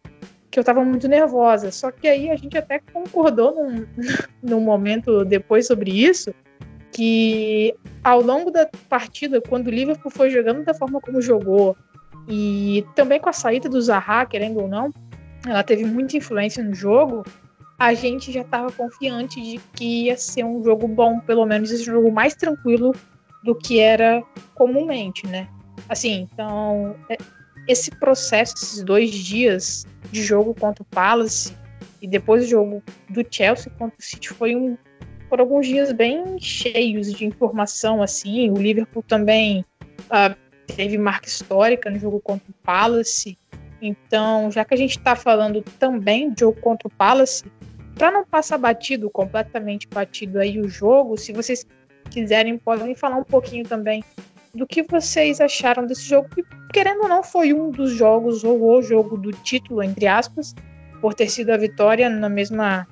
Que 0.54 0.60
eu 0.60 0.62
estava 0.62 0.84
muito 0.84 1.08
nervosa. 1.08 1.72
Só 1.72 1.90
que 1.90 2.06
aí 2.06 2.30
a 2.30 2.36
gente 2.36 2.56
até 2.56 2.78
concordou 2.78 3.52
num, 3.52 3.84
num 4.40 4.60
momento 4.60 5.24
depois 5.24 5.66
sobre 5.66 5.90
isso, 5.90 6.32
que 6.92 7.74
ao 8.04 8.20
longo 8.20 8.52
da 8.52 8.70
partida, 8.88 9.40
quando 9.40 9.66
o 9.66 9.70
Liverpool 9.70 10.12
foi 10.12 10.30
jogando 10.30 10.64
da 10.64 10.72
forma 10.72 11.00
como 11.00 11.20
jogou, 11.20 11.76
e 12.28 12.86
também 12.94 13.18
com 13.18 13.28
a 13.28 13.32
saída 13.32 13.68
do 13.68 13.82
Zaha, 13.82 14.26
querendo 14.26 14.60
ou 14.60 14.68
não, 14.68 14.92
ela 15.44 15.64
teve 15.64 15.84
muita 15.84 16.16
influência 16.16 16.62
no 16.62 16.72
jogo, 16.72 17.24
a 17.76 17.92
gente 17.92 18.30
já 18.30 18.42
estava 18.42 18.70
confiante 18.70 19.42
de 19.42 19.58
que 19.74 20.04
ia 20.04 20.16
ser 20.16 20.44
um 20.44 20.62
jogo 20.62 20.86
bom, 20.86 21.18
pelo 21.18 21.44
menos 21.44 21.72
esse 21.72 21.82
jogo 21.82 22.12
mais 22.12 22.36
tranquilo 22.36 22.94
do 23.42 23.56
que 23.56 23.80
era 23.80 24.22
comumente, 24.54 25.26
né? 25.26 25.48
Assim, 25.88 26.28
então, 26.32 26.94
é, 27.08 27.18
esse 27.66 27.90
processo, 27.90 28.54
esses 28.56 28.82
dois 28.82 29.10
dias 29.12 29.86
de 30.10 30.22
jogo 30.22 30.54
contra 30.54 30.82
o 30.82 30.86
Palace 30.86 31.56
e 32.00 32.06
depois 32.06 32.44
o 32.44 32.48
jogo 32.48 32.82
do 33.08 33.24
Chelsea 33.30 33.72
contra 33.78 33.96
o 33.98 34.02
City 34.02 34.28
foi 34.30 34.54
um 34.54 34.76
foram 35.28 35.44
alguns 35.44 35.66
dias 35.66 35.90
bem 35.90 36.38
cheios 36.38 37.12
de 37.12 37.24
informação, 37.24 38.02
assim. 38.02 38.50
O 38.50 38.54
Liverpool 38.54 39.02
também 39.02 39.64
uh, 40.02 40.36
teve 40.76 40.96
marca 40.96 41.26
histórica 41.26 41.90
no 41.90 41.98
jogo 41.98 42.20
contra 42.20 42.48
o 42.48 42.54
Palace. 42.62 43.36
Então, 43.80 44.50
já 44.50 44.64
que 44.64 44.74
a 44.74 44.76
gente 44.76 44.96
está 44.96 45.16
falando 45.16 45.62
também 45.78 46.30
de 46.30 46.40
jogo 46.40 46.60
contra 46.60 46.86
o 46.86 46.90
Palace, 46.90 47.44
para 47.96 48.12
não 48.12 48.24
passar 48.24 48.58
batido, 48.58 49.10
completamente 49.10 49.88
batido 49.88 50.38
aí 50.38 50.60
o 50.60 50.68
jogo, 50.68 51.16
se 51.16 51.32
vocês 51.32 51.66
quiserem, 52.10 52.58
podem 52.58 52.94
falar 52.94 53.16
um 53.16 53.24
pouquinho 53.24 53.64
também 53.64 54.04
do 54.54 54.66
que 54.66 54.82
vocês 54.82 55.40
acharam 55.40 55.86
desse 55.86 56.08
jogo, 56.08 56.28
que 56.34 56.44
querendo 56.72 57.02
ou 57.02 57.08
não 57.08 57.22
foi 57.22 57.52
um 57.52 57.70
dos 57.70 57.92
jogos, 57.92 58.44
ou 58.44 58.78
o 58.78 58.82
jogo 58.82 59.16
do 59.16 59.30
título, 59.30 59.82
entre 59.82 60.06
aspas, 60.06 60.54
por 61.00 61.14
ter 61.14 61.28
sido 61.28 61.50
a 61.50 61.56
vitória 61.56 62.08
na 62.08 62.28
mesma 62.28 62.86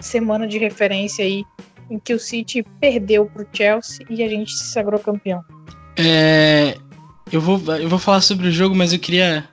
semana 0.00 0.46
de 0.46 0.58
referência 0.58 1.24
aí 1.24 1.44
em 1.90 1.98
que 1.98 2.14
o 2.14 2.18
City 2.18 2.64
perdeu 2.80 3.26
para 3.26 3.42
o 3.42 3.46
Chelsea 3.52 4.06
e 4.08 4.22
a 4.22 4.28
gente 4.28 4.52
se 4.52 4.72
sagrou 4.72 4.98
campeão. 4.98 5.44
É, 5.96 6.76
eu, 7.30 7.40
vou, 7.40 7.60
eu 7.76 7.88
vou 7.88 7.98
falar 7.98 8.20
sobre 8.20 8.48
o 8.48 8.50
jogo, 8.50 8.74
mas 8.74 8.92
eu 8.92 8.98
queria 8.98 9.48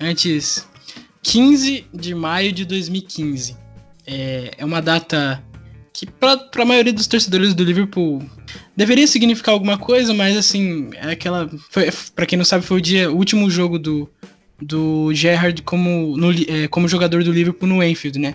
antes. 0.00 0.66
15 1.22 1.86
de 1.92 2.14
maio 2.14 2.52
de 2.52 2.64
2015. 2.64 3.56
É, 4.06 4.50
é 4.58 4.64
uma 4.64 4.82
data 4.82 5.42
que 5.94 6.06
para 6.06 6.50
a 6.56 6.64
maioria 6.64 6.92
dos 6.92 7.06
torcedores 7.06 7.54
do 7.54 7.62
Liverpool 7.62 8.20
deveria 8.76 9.06
significar 9.06 9.54
alguma 9.54 9.78
coisa, 9.78 10.12
mas 10.12 10.36
assim, 10.36 10.90
é 10.94 11.12
aquela. 11.12 11.48
Para 12.14 12.26
quem 12.26 12.36
não 12.36 12.44
sabe, 12.44 12.66
foi 12.66 12.78
o 12.78 12.82
dia, 12.82 13.10
o 13.10 13.16
último 13.16 13.48
jogo 13.48 13.78
do, 13.78 14.10
do 14.60 15.14
Gerrard 15.14 15.62
como, 15.62 16.16
no, 16.16 16.32
é, 16.32 16.66
como 16.66 16.88
jogador 16.88 17.22
do 17.22 17.32
Liverpool 17.32 17.68
no 17.68 17.82
Enfield, 17.82 18.18
né? 18.18 18.34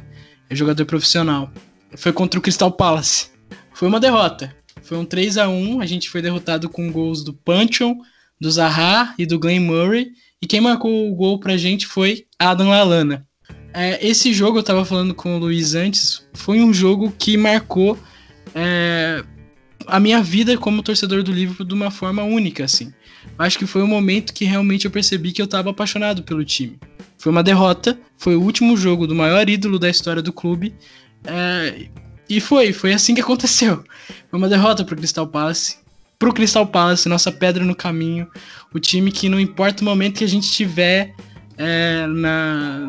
É 0.49 0.55
jogador 0.55 0.85
profissional. 0.85 1.51
Foi 1.97 2.13
contra 2.13 2.39
o 2.39 2.41
Crystal 2.41 2.71
Palace. 2.71 3.27
Foi 3.73 3.89
uma 3.89 3.99
derrota. 3.99 4.55
Foi 4.81 4.97
um 4.97 5.05
3 5.05 5.37
a 5.37 5.49
1 5.49 5.81
A 5.81 5.85
gente 5.85 6.09
foi 6.09 6.21
derrotado 6.21 6.69
com 6.69 6.91
gols 6.91 7.23
do 7.23 7.33
Panchon, 7.33 7.97
do 8.39 8.49
Zaha 8.49 9.13
e 9.17 9.25
do 9.25 9.37
Glenn 9.37 9.59
Murray. 9.59 10.11
E 10.41 10.47
quem 10.47 10.61
marcou 10.61 11.11
o 11.11 11.15
gol 11.15 11.39
pra 11.39 11.57
gente 11.57 11.85
foi 11.85 12.25
Adam 12.39 12.69
Lallana. 12.69 13.27
É, 13.73 14.05
esse 14.05 14.33
jogo, 14.33 14.59
eu 14.59 14.63
tava 14.63 14.83
falando 14.83 15.13
com 15.13 15.35
o 15.35 15.39
Luiz 15.39 15.75
antes, 15.75 16.25
foi 16.33 16.61
um 16.61 16.73
jogo 16.73 17.13
que 17.17 17.37
marcou 17.37 17.97
é, 18.55 19.23
a 19.85 19.99
minha 19.99 20.21
vida 20.21 20.57
como 20.57 20.83
torcedor 20.83 21.23
do 21.23 21.31
Liverpool 21.31 21.65
de 21.65 21.73
uma 21.73 21.91
forma 21.91 22.23
única, 22.23 22.63
assim. 22.63 22.93
Acho 23.37 23.57
que 23.57 23.65
foi 23.65 23.81
o 23.81 23.87
momento 23.87 24.33
que 24.33 24.45
realmente 24.45 24.85
eu 24.85 24.91
percebi 24.91 25.31
que 25.31 25.41
eu 25.41 25.47
tava 25.47 25.69
apaixonado 25.69 26.23
pelo 26.23 26.43
time. 26.43 26.79
Foi 27.17 27.31
uma 27.31 27.43
derrota, 27.43 27.99
foi 28.17 28.35
o 28.35 28.41
último 28.41 28.77
jogo 28.77 29.05
do 29.05 29.15
maior 29.15 29.47
ídolo 29.49 29.77
da 29.77 29.89
história 29.89 30.21
do 30.21 30.33
clube. 30.33 30.73
É, 31.25 31.87
e 32.29 32.39
foi, 32.39 32.71
foi 32.71 32.93
assim 32.93 33.13
que 33.13 33.21
aconteceu. 33.21 33.83
Foi 34.29 34.39
uma 34.39 34.47
derrota 34.47 34.83
pro 34.83 34.95
Crystal 34.95 35.27
Palace. 35.27 35.77
Pro 36.17 36.33
Crystal 36.33 36.65
Palace, 36.65 37.09
nossa 37.09 37.31
pedra 37.31 37.63
no 37.63 37.75
caminho. 37.75 38.27
O 38.73 38.79
time 38.79 39.11
que 39.11 39.29
não 39.29 39.39
importa 39.39 39.81
o 39.81 39.85
momento 39.85 40.19
que 40.19 40.23
a 40.23 40.29
gente 40.29 40.51
tiver 40.51 41.13
é, 41.57 42.07
na, 42.07 42.87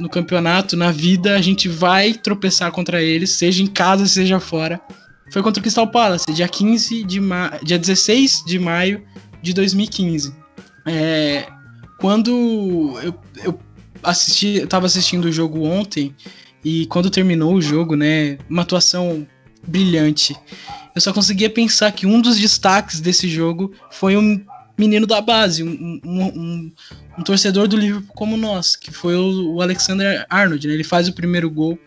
no 0.00 0.08
campeonato, 0.08 0.76
na 0.76 0.90
vida, 0.90 1.36
a 1.36 1.42
gente 1.42 1.68
vai 1.68 2.14
tropeçar 2.14 2.72
contra 2.72 3.02
eles, 3.02 3.32
seja 3.32 3.62
em 3.62 3.66
casa, 3.66 4.06
seja 4.06 4.40
fora. 4.40 4.80
Foi 5.30 5.42
contra 5.42 5.60
o 5.60 5.62
Crystal 5.62 5.86
Palace, 5.86 6.32
dia 6.32 6.48
15 6.48 7.04
de 7.04 7.20
ma 7.20 7.50
dia 7.62 7.78
16 7.78 8.42
de 8.46 8.58
maio 8.58 9.04
de 9.42 9.52
2015. 9.52 10.34
É, 10.86 11.46
quando 11.98 12.98
eu, 13.02 13.14
eu 13.44 13.60
assisti, 14.02 14.56
eu 14.56 14.66
tava 14.66 14.86
assistindo 14.86 15.26
o 15.26 15.32
jogo 15.32 15.62
ontem 15.62 16.16
e 16.64 16.86
quando 16.86 17.10
terminou 17.10 17.54
o 17.54 17.62
jogo, 17.62 17.94
né, 17.94 18.38
uma 18.48 18.62
atuação 18.62 19.26
brilhante. 19.68 20.34
Eu 20.94 21.00
só 21.00 21.12
conseguia 21.12 21.50
pensar 21.50 21.92
que 21.92 22.06
um 22.06 22.20
dos 22.20 22.38
destaques 22.38 23.00
desse 23.00 23.28
jogo 23.28 23.72
foi 23.90 24.16
um 24.16 24.42
menino 24.80 25.06
da 25.06 25.20
base, 25.20 25.62
um, 25.62 26.00
um, 26.04 26.22
um, 26.24 26.72
um 27.18 27.22
torcedor 27.22 27.68
do 27.68 27.76
Liverpool 27.76 28.14
como 28.14 28.36
nós, 28.36 28.74
que 28.74 28.90
foi 28.90 29.14
o, 29.14 29.54
o 29.54 29.62
Alexander 29.62 30.26
Arnold. 30.28 30.66
Né? 30.66 30.74
Ele 30.74 30.84
faz 30.84 31.06
o 31.06 31.12
primeiro 31.12 31.50
gol, 31.50 31.78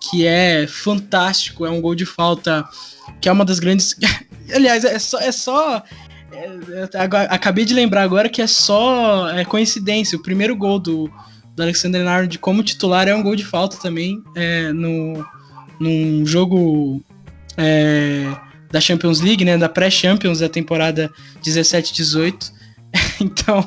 que 0.00 0.26
é 0.26 0.66
fantástico, 0.66 1.64
é 1.64 1.70
um 1.70 1.80
gol 1.80 1.94
de 1.94 2.04
falta, 2.04 2.64
que 3.20 3.28
é 3.28 3.32
uma 3.32 3.44
das 3.44 3.58
grandes. 3.58 3.96
Aliás, 4.54 4.84
é 4.84 4.98
só. 4.98 5.18
É 5.18 5.32
só 5.32 5.82
é, 6.32 6.98
agora, 6.98 7.24
acabei 7.24 7.64
de 7.64 7.72
lembrar 7.72 8.02
agora 8.02 8.28
que 8.28 8.42
é 8.42 8.46
só 8.46 9.30
é, 9.30 9.44
coincidência. 9.44 10.18
O 10.18 10.22
primeiro 10.22 10.54
gol 10.54 10.78
do, 10.78 11.10
do 11.54 11.62
Alexander 11.62 12.06
Arnold 12.06 12.38
como 12.38 12.62
titular 12.62 13.08
é 13.08 13.14
um 13.14 13.22
gol 13.22 13.36
de 13.36 13.44
falta 13.44 13.76
também 13.76 14.22
é, 14.34 14.72
no, 14.72 15.24
num 15.80 16.26
jogo 16.26 17.02
é, 17.56 18.26
da 18.74 18.80
Champions 18.80 19.20
League, 19.20 19.44
né, 19.44 19.56
da 19.56 19.68
pré-Champions 19.68 20.40
da 20.40 20.48
temporada 20.48 21.08
17-18. 21.44 22.52
então, 23.22 23.64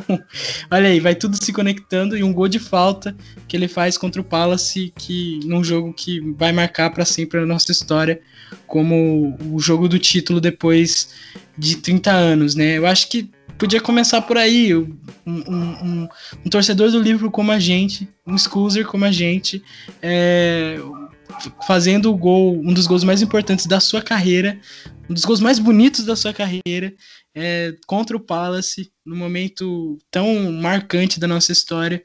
olha 0.69 0.89
aí, 0.89 0.99
vai 0.99 1.15
tudo 1.15 1.41
se 1.41 1.53
conectando 1.53 2.17
e 2.17 2.23
um 2.23 2.33
gol 2.33 2.49
de 2.49 2.59
falta 2.59 3.15
que 3.47 3.55
ele 3.55 3.69
faz 3.69 3.97
contra 3.97 4.19
o 4.19 4.23
Palace, 4.23 4.91
que 4.97 5.39
num 5.45 5.63
jogo 5.63 5.93
que 5.93 6.19
vai 6.37 6.51
marcar 6.51 6.89
para 6.89 7.05
sempre 7.05 7.39
a 7.39 7.45
nossa 7.45 7.71
história 7.71 8.19
como 8.65 9.37
o 9.49 9.59
jogo 9.59 9.87
do 9.87 9.97
título 9.97 10.41
depois 10.41 11.13
de 11.57 11.77
30 11.77 12.11
anos, 12.11 12.53
né? 12.53 12.77
Eu 12.77 12.85
acho 12.85 13.09
que 13.09 13.29
podia 13.57 13.79
começar 13.79 14.21
por 14.21 14.37
aí, 14.37 14.75
um, 14.75 14.97
um, 15.25 16.07
um 16.45 16.49
torcedor 16.49 16.91
do 16.91 17.01
livro 17.01 17.31
como 17.31 17.53
a 17.53 17.59
gente, 17.59 18.09
um 18.25 18.37
Scuser 18.37 18.85
como 18.85 19.05
a 19.05 19.11
gente, 19.11 19.63
é, 20.01 20.77
fazendo 21.65 22.11
o 22.11 22.17
gol, 22.17 22.59
um 22.59 22.73
dos 22.73 22.87
gols 22.87 23.03
mais 23.03 23.21
importantes 23.21 23.65
da 23.65 23.79
sua 23.79 24.01
carreira, 24.01 24.59
um 25.09 25.13
dos 25.13 25.25
gols 25.25 25.39
mais 25.39 25.59
bonitos 25.59 26.05
da 26.05 26.15
sua 26.15 26.33
carreira, 26.33 26.93
é, 27.35 27.73
contra 27.85 28.15
o 28.15 28.19
Palace, 28.19 28.91
no 29.05 29.15
momento 29.15 29.97
tão 30.11 30.51
marcante 30.51 31.19
da 31.19 31.27
nossa 31.27 31.51
história. 31.51 32.03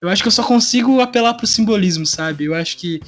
Eu 0.00 0.08
acho 0.08 0.22
que 0.22 0.28
eu 0.28 0.32
só 0.32 0.42
consigo 0.42 1.00
apelar 1.00 1.34
para 1.34 1.44
o 1.44 1.48
simbolismo, 1.48 2.06
sabe? 2.06 2.44
Eu 2.44 2.54
acho 2.54 2.76
que 2.76 3.00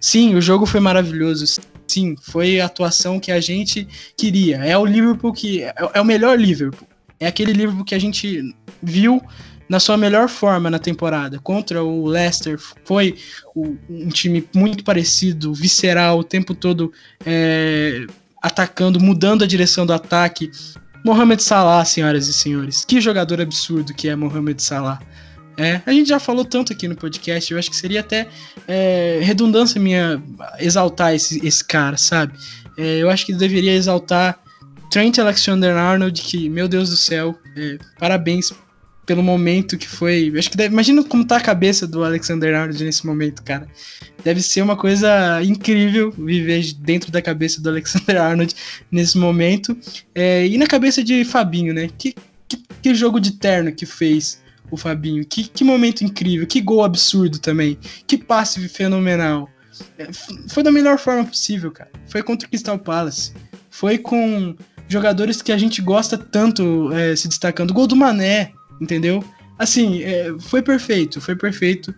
sim, 0.00 0.34
o 0.34 0.40
jogo 0.40 0.66
foi 0.66 0.80
maravilhoso. 0.80 1.60
Sim, 1.86 2.16
foi 2.20 2.60
a 2.60 2.66
atuação 2.66 3.20
que 3.20 3.30
a 3.30 3.40
gente 3.40 3.86
queria. 4.16 4.56
É 4.56 4.76
o 4.76 4.84
Liverpool 4.84 5.32
que 5.32 5.62
é, 5.62 5.74
é 5.94 6.00
o 6.00 6.04
melhor 6.04 6.38
Liverpool. 6.38 6.88
É 7.20 7.26
aquele 7.26 7.52
Liverpool 7.52 7.84
que 7.84 7.94
a 7.94 7.98
gente 7.98 8.54
viu 8.82 9.20
na 9.68 9.78
sua 9.78 9.96
melhor 9.96 10.28
forma 10.28 10.70
na 10.70 10.78
temporada. 10.78 11.38
Contra 11.38 11.82
o 11.82 12.06
Leicester 12.06 12.58
foi 12.84 13.16
um 13.54 14.08
time 14.08 14.48
muito 14.54 14.82
parecido, 14.82 15.52
visceral, 15.52 16.20
o 16.20 16.24
tempo 16.24 16.54
todo 16.54 16.90
é, 17.24 18.06
atacando, 18.42 19.00
mudando 19.00 19.44
a 19.44 19.46
direção 19.46 19.84
do 19.86 19.92
ataque. 19.92 20.50
Mohamed 21.04 21.42
Salah, 21.42 21.84
senhoras 21.84 22.26
e 22.28 22.32
senhores. 22.32 22.84
Que 22.84 23.00
jogador 23.00 23.40
absurdo 23.40 23.94
que 23.94 24.08
é 24.08 24.16
Mohamed 24.16 24.62
Salah. 24.62 25.00
É, 25.56 25.80
a 25.84 25.92
gente 25.92 26.08
já 26.08 26.20
falou 26.20 26.44
tanto 26.44 26.72
aqui 26.72 26.86
no 26.86 26.94
podcast, 26.94 27.52
eu 27.52 27.58
acho 27.58 27.68
que 27.68 27.76
seria 27.76 27.98
até 27.98 28.28
é, 28.68 29.18
redundância 29.22 29.80
minha 29.80 30.22
exaltar 30.60 31.14
esse, 31.14 31.44
esse 31.44 31.64
cara, 31.64 31.96
sabe? 31.96 32.32
É, 32.76 32.98
eu 32.98 33.10
acho 33.10 33.26
que 33.26 33.32
deveria 33.32 33.74
exaltar 33.74 34.38
Trent 34.88 35.18
Alexander-Arnold, 35.18 36.22
que, 36.22 36.48
meu 36.48 36.68
Deus 36.68 36.90
do 36.90 36.96
céu, 36.96 37.36
é, 37.56 37.76
parabéns 37.98 38.52
pelo 39.08 39.22
momento 39.22 39.78
que 39.78 39.88
foi. 39.88 40.30
Acho 40.36 40.50
que 40.50 40.56
deve, 40.58 40.70
imagina 40.70 41.02
como 41.02 41.24
tá 41.24 41.38
a 41.38 41.40
cabeça 41.40 41.86
do 41.86 42.04
Alexander 42.04 42.54
Arnold 42.54 42.84
nesse 42.84 43.06
momento, 43.06 43.42
cara. 43.42 43.66
Deve 44.22 44.42
ser 44.42 44.60
uma 44.60 44.76
coisa 44.76 45.42
incrível 45.42 46.10
viver 46.10 46.74
dentro 46.74 47.10
da 47.10 47.22
cabeça 47.22 47.58
do 47.58 47.70
Alexander 47.70 48.20
Arnold 48.20 48.54
nesse 48.92 49.16
momento. 49.16 49.74
É, 50.14 50.46
e 50.46 50.58
na 50.58 50.66
cabeça 50.66 51.02
de 51.02 51.24
Fabinho, 51.24 51.72
né? 51.72 51.88
Que, 51.96 52.14
que, 52.46 52.62
que, 52.82 52.94
jogo 52.94 53.18
de 53.18 53.32
terno 53.32 53.72
que 53.72 53.86
fez 53.86 54.42
o 54.70 54.76
Fabinho. 54.76 55.24
Que, 55.24 55.48
que 55.48 55.64
momento 55.64 56.04
incrível, 56.04 56.46
que 56.46 56.60
gol 56.60 56.84
absurdo 56.84 57.38
também. 57.38 57.78
Que 58.06 58.18
passe 58.18 58.68
fenomenal. 58.68 59.48
É, 59.96 60.06
foi 60.48 60.62
da 60.62 60.70
melhor 60.70 60.98
forma 60.98 61.24
possível, 61.24 61.70
cara. 61.70 61.90
Foi 62.08 62.22
contra 62.22 62.46
o 62.46 62.50
Crystal 62.50 62.78
Palace. 62.78 63.32
Foi 63.70 63.96
com 63.96 64.54
jogadores 64.86 65.40
que 65.40 65.50
a 65.50 65.56
gente 65.56 65.80
gosta 65.80 66.18
tanto 66.18 66.92
é, 66.92 67.16
se 67.16 67.26
destacando. 67.26 67.72
Gol 67.72 67.86
do 67.86 67.96
Mané, 67.96 68.52
entendeu? 68.80 69.24
Assim, 69.58 70.02
é, 70.02 70.34
foi 70.38 70.62
perfeito, 70.62 71.20
foi 71.20 71.34
perfeito. 71.34 71.94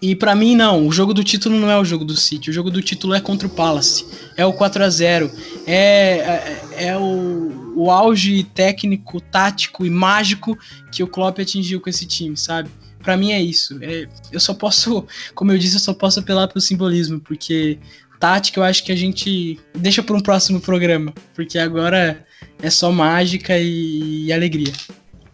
E 0.00 0.14
para 0.14 0.34
mim, 0.34 0.56
não, 0.56 0.86
o 0.86 0.92
jogo 0.92 1.14
do 1.14 1.22
título 1.22 1.58
não 1.58 1.70
é 1.70 1.78
o 1.78 1.84
jogo 1.84 2.04
do 2.04 2.16
City, 2.16 2.50
o 2.50 2.52
jogo 2.52 2.70
do 2.70 2.82
título 2.82 3.14
é 3.14 3.20
contra 3.20 3.46
o 3.46 3.50
Palace, 3.50 4.04
é 4.36 4.44
o 4.44 4.52
4 4.52 4.84
a 4.84 4.90
0 4.90 5.30
é, 5.66 5.76
é, 5.76 6.86
é 6.88 6.98
o, 6.98 7.72
o 7.76 7.90
auge 7.90 8.42
técnico, 8.42 9.20
tático 9.20 9.86
e 9.86 9.90
mágico 9.90 10.58
que 10.90 11.02
o 11.02 11.06
Klopp 11.06 11.38
atingiu 11.38 11.80
com 11.80 11.88
esse 11.88 12.04
time, 12.04 12.36
sabe? 12.36 12.68
Para 13.02 13.16
mim 13.16 13.30
é 13.30 13.40
isso. 13.40 13.78
É, 13.80 14.08
eu 14.32 14.40
só 14.40 14.52
posso, 14.52 15.06
como 15.34 15.52
eu 15.52 15.58
disse, 15.58 15.76
eu 15.76 15.80
só 15.80 15.94
posso 15.94 16.18
apelar 16.18 16.48
pro 16.48 16.60
simbolismo, 16.60 17.20
porque 17.20 17.78
tática 18.18 18.58
eu 18.58 18.64
acho 18.64 18.84
que 18.84 18.90
a 18.90 18.96
gente 18.96 19.58
deixa 19.74 20.02
para 20.02 20.16
um 20.16 20.20
próximo 20.20 20.60
programa, 20.60 21.14
porque 21.34 21.58
agora 21.58 22.24
é 22.60 22.70
só 22.70 22.90
mágica 22.90 23.56
e, 23.56 24.24
e 24.24 24.32
alegria. 24.32 24.72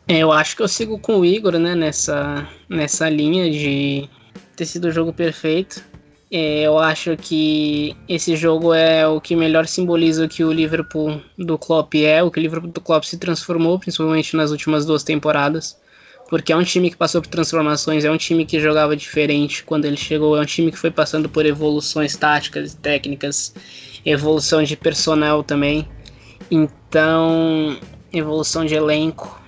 É, 0.09 0.19
eu 0.19 0.33
acho 0.33 0.57
que 0.57 0.63
eu 0.63 0.69
sigo 0.69 0.99
com 0.99 1.21
o 1.21 1.25
Igor, 1.25 1.59
né, 1.59 1.75
nessa, 1.75 2.49
nessa 2.69 3.09
linha 3.09 3.51
de 3.51 4.09
ter 4.57 4.67
sido 4.67 4.87
o 4.87 4.91
jogo 4.91 5.13
perfeito. 5.13 5.83
É, 6.35 6.63
eu 6.63 6.79
acho 6.79 7.15
que 7.17 7.95
esse 8.09 8.35
jogo 8.37 8.73
é 8.73 9.07
o 9.07 9.21
que 9.21 9.37
melhor 9.37 9.67
simboliza 9.67 10.25
o 10.25 10.29
que 10.29 10.43
o 10.43 10.51
Liverpool 10.51 11.21
do 11.37 11.59
Klopp 11.59 11.95
é, 11.95 12.23
o 12.23 12.31
que 12.31 12.41
o 12.41 12.43
Liverpool 12.43 12.71
do 12.71 12.81
Klopp 12.81 13.05
se 13.05 13.19
transformou, 13.19 13.79
principalmente 13.79 14.35
nas 14.35 14.51
últimas 14.51 14.87
duas 14.87 15.03
temporadas. 15.03 15.79
Porque 16.31 16.51
é 16.51 16.57
um 16.57 16.65
time 16.65 16.91
que 16.91 16.97
passou 16.97 17.21
por 17.21 17.29
transformações, 17.29 18.07
é 18.07 18.11
um 18.11 18.17
time 18.17 18.47
que 18.47 18.59
jogava 18.59 18.97
diferente 18.97 19.63
quando 19.63 19.85
ele 19.85 19.99
chegou, 19.99 20.35
é 20.39 20.41
um 20.41 20.47
time 20.47 20.73
que 20.73 20.79
foi 20.79 20.91
passando 20.91 21.29
por 21.29 21.45
evoluções 21.45 22.17
táticas 22.17 22.73
e 22.73 22.77
técnicas, 22.79 23.55
evolução 24.03 24.63
de 24.63 24.75
personnel 24.75 25.43
também. 25.43 25.87
Então, 26.51 27.79
evolução 28.11 28.65
de 28.65 28.75
elenco. 28.75 29.42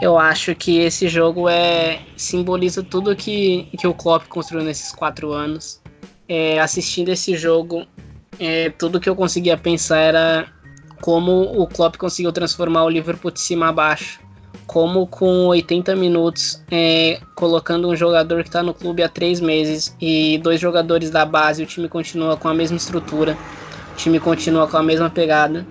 Eu 0.00 0.18
acho 0.18 0.54
que 0.54 0.78
esse 0.78 1.08
jogo 1.08 1.48
é 1.48 2.00
simboliza 2.16 2.82
tudo 2.82 3.14
que, 3.14 3.68
que 3.78 3.86
o 3.86 3.92
Klopp 3.92 4.26
construiu 4.28 4.64
nesses 4.64 4.92
quatro 4.92 5.32
anos. 5.32 5.80
É, 6.26 6.58
assistindo 6.58 7.10
esse 7.10 7.36
jogo, 7.36 7.86
é, 8.38 8.70
tudo 8.70 8.98
que 8.98 9.08
eu 9.08 9.14
conseguia 9.14 9.58
pensar 9.58 9.98
era 9.98 10.48
como 11.02 11.42
o 11.60 11.66
Klopp 11.66 11.96
conseguiu 11.96 12.32
transformar 12.32 12.84
o 12.84 12.88
Liverpool 12.88 13.30
de 13.30 13.40
cima 13.40 13.68
a 13.68 13.72
baixo. 13.72 14.20
Como 14.66 15.06
com 15.06 15.46
80 15.46 15.96
minutos, 15.96 16.62
é, 16.70 17.20
colocando 17.34 17.88
um 17.88 17.96
jogador 17.96 18.42
que 18.42 18.48
está 18.48 18.62
no 18.62 18.72
clube 18.72 19.02
há 19.02 19.08
três 19.08 19.40
meses 19.40 19.94
e 20.00 20.38
dois 20.38 20.60
jogadores 20.60 21.10
da 21.10 21.26
base, 21.26 21.62
o 21.62 21.66
time 21.66 21.88
continua 21.88 22.36
com 22.36 22.48
a 22.48 22.54
mesma 22.54 22.76
estrutura. 22.76 23.36
O 23.92 23.96
time 23.96 24.20
continua 24.20 24.68
com 24.68 24.76
a 24.76 24.82
mesma 24.82 25.10
pegada. 25.10 25.66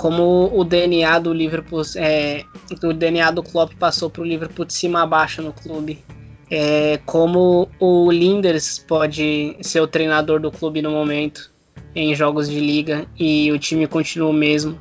Como 0.00 0.50
o 0.58 0.64
DNA 0.64 1.18
do 1.18 1.30
Liverpool, 1.30 1.82
é, 1.96 2.42
o 2.82 2.90
DNA 2.94 3.32
do 3.32 3.42
Klopp 3.42 3.74
passou 3.74 4.08
para 4.08 4.22
o 4.22 4.24
Liverpool 4.24 4.64
de 4.64 4.72
cima 4.72 5.02
a 5.02 5.06
baixo 5.06 5.42
no 5.42 5.52
clube. 5.52 6.02
É, 6.50 6.98
como 7.04 7.68
o 7.78 8.10
Linders 8.10 8.78
pode 8.78 9.58
ser 9.60 9.78
o 9.78 9.86
treinador 9.86 10.40
do 10.40 10.50
clube 10.50 10.80
no 10.80 10.90
momento, 10.90 11.52
em 11.94 12.14
jogos 12.14 12.48
de 12.48 12.58
liga, 12.58 13.06
e 13.18 13.52
o 13.52 13.58
time 13.58 13.86
continua 13.86 14.30
o 14.30 14.32
mesmo. 14.32 14.80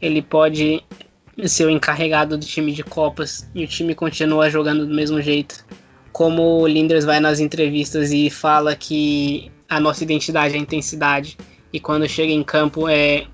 Ele 0.00 0.22
pode 0.22 0.84
ser 1.46 1.64
o 1.64 1.70
encarregado 1.70 2.38
do 2.38 2.46
time 2.46 2.70
de 2.70 2.84
Copas 2.84 3.50
e 3.52 3.64
o 3.64 3.66
time 3.66 3.92
continua 3.92 4.48
jogando 4.48 4.86
do 4.86 4.94
mesmo 4.94 5.20
jeito. 5.20 5.66
Como 6.12 6.60
o 6.60 6.68
Linders 6.68 7.04
vai 7.04 7.18
nas 7.18 7.40
entrevistas 7.40 8.12
e 8.12 8.30
fala 8.30 8.76
que 8.76 9.50
a 9.68 9.80
nossa 9.80 10.04
identidade 10.04 10.54
é 10.54 10.58
a 10.58 10.62
intensidade, 10.62 11.36
e 11.72 11.80
quando 11.80 12.08
chega 12.08 12.32
em 12.32 12.44
campo 12.44 12.88
é 12.88 13.26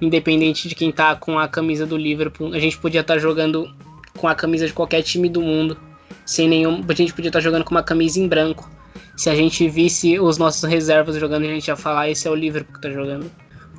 independente 0.00 0.68
de 0.68 0.74
quem 0.74 0.90
tá 0.90 1.14
com 1.14 1.38
a 1.38 1.48
camisa 1.48 1.86
do 1.86 1.96
Liverpool, 1.96 2.52
a 2.52 2.58
gente 2.58 2.78
podia 2.78 3.00
estar 3.00 3.14
tá 3.14 3.20
jogando 3.20 3.72
com 4.18 4.26
a 4.26 4.34
camisa 4.34 4.66
de 4.66 4.72
qualquer 4.72 5.02
time 5.02 5.28
do 5.28 5.40
mundo, 5.40 5.76
sem 6.24 6.48
nenhum, 6.48 6.84
a 6.88 6.94
gente 6.94 7.12
podia 7.12 7.28
estar 7.28 7.38
tá 7.38 7.42
jogando 7.42 7.64
com 7.64 7.70
uma 7.70 7.82
camisa 7.82 8.20
em 8.20 8.28
branco. 8.28 8.70
Se 9.16 9.28
a 9.28 9.34
gente 9.34 9.68
visse 9.68 10.18
os 10.18 10.38
nossos 10.38 10.62
reservas 10.68 11.16
jogando, 11.16 11.44
a 11.44 11.48
gente 11.48 11.68
ia 11.68 11.76
falar 11.76 12.08
esse 12.08 12.26
é 12.26 12.30
o 12.30 12.34
Liverpool 12.34 12.74
que 12.74 12.80
tá 12.80 12.90
jogando 12.90 13.30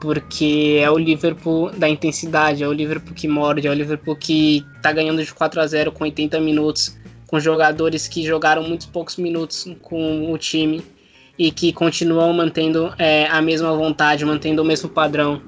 porque 0.01 0.79
é 0.81 0.89
o 0.89 0.97
Liverpool 0.97 1.69
da 1.69 1.87
intensidade, 1.87 2.63
é 2.63 2.67
o 2.67 2.73
Liverpool 2.73 3.13
que 3.13 3.27
morde, 3.27 3.67
é 3.67 3.69
o 3.69 3.73
Liverpool 3.73 4.15
que 4.15 4.65
tá 4.81 4.91
ganhando 4.91 5.23
de 5.23 5.31
4 5.31 5.61
a 5.61 5.67
0 5.67 5.91
com 5.91 6.03
80 6.03 6.39
minutos, 6.41 6.97
com 7.27 7.39
jogadores 7.39 8.07
que 8.07 8.25
jogaram 8.25 8.63
muitos 8.63 8.87
poucos 8.87 9.15
minutos 9.17 9.71
com 9.79 10.33
o 10.33 10.37
time 10.39 10.83
e 11.37 11.51
que 11.51 11.71
continuam 11.71 12.33
mantendo 12.33 12.91
é, 12.97 13.27
a 13.27 13.41
mesma 13.43 13.75
vontade, 13.75 14.25
mantendo 14.25 14.63
o 14.63 14.65
mesmo 14.65 14.89
padrão, 14.89 15.39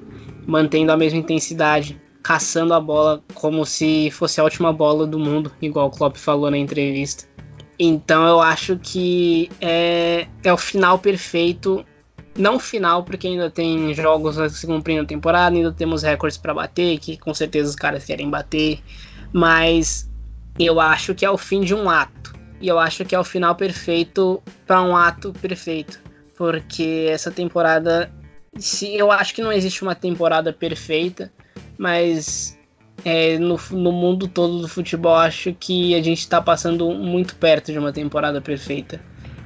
mantendo 0.46 0.92
a 0.92 0.96
mesma 0.96 1.18
intensidade, 1.18 2.00
caçando 2.22 2.74
a 2.74 2.80
bola 2.80 3.22
como 3.34 3.64
se 3.64 4.10
fosse 4.10 4.40
a 4.40 4.44
última 4.44 4.72
bola 4.72 5.06
do 5.06 5.18
mundo, 5.18 5.52
igual 5.60 5.88
o 5.88 5.90
Klopp 5.90 6.16
falou 6.16 6.50
na 6.50 6.58
entrevista. 6.58 7.24
Então 7.78 8.26
eu 8.26 8.40
acho 8.40 8.78
que 8.78 9.50
é, 9.60 10.26
é 10.42 10.52
o 10.52 10.56
final 10.56 10.98
perfeito 10.98 11.84
não 12.36 12.58
final, 12.58 13.04
porque 13.04 13.26
ainda 13.26 13.48
tem 13.48 13.94
jogos 13.94 14.38
a 14.38 14.48
se 14.48 14.66
cumprir 14.66 15.00
na 15.00 15.04
temporada, 15.04 15.54
ainda 15.56 15.72
temos 15.72 16.02
recordes 16.02 16.36
para 16.36 16.52
bater, 16.52 16.98
que 16.98 17.16
com 17.16 17.32
certeza 17.32 17.70
os 17.70 17.76
caras 17.76 18.04
querem 18.04 18.28
bater. 18.28 18.80
Mas 19.32 20.10
eu 20.58 20.80
acho 20.80 21.14
que 21.14 21.24
é 21.24 21.30
o 21.30 21.38
fim 21.38 21.60
de 21.60 21.74
um 21.74 21.88
ato. 21.88 22.34
E 22.60 22.68
eu 22.68 22.78
acho 22.78 23.04
que 23.04 23.14
é 23.14 23.18
o 23.18 23.24
final 23.24 23.54
perfeito 23.54 24.42
para 24.66 24.82
um 24.82 24.96
ato 24.96 25.32
perfeito. 25.32 26.00
Porque 26.36 27.06
essa 27.08 27.30
temporada. 27.30 28.12
Se, 28.58 28.94
eu 28.94 29.10
acho 29.10 29.34
que 29.34 29.42
não 29.42 29.52
existe 29.52 29.82
uma 29.82 29.94
temporada 29.94 30.52
perfeita, 30.52 31.32
mas 31.76 32.58
é, 33.04 33.38
no, 33.38 33.58
no 33.70 33.92
mundo 33.92 34.28
todo 34.28 34.60
do 34.60 34.68
futebol 34.68 35.16
acho 35.16 35.54
que 35.54 35.94
a 35.94 36.02
gente 36.02 36.20
está 36.20 36.40
passando 36.40 36.90
muito 36.92 37.36
perto 37.36 37.72
de 37.72 37.78
uma 37.78 37.92
temporada 37.92 38.40
perfeita. 38.40 39.00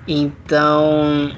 Então 0.07 1.33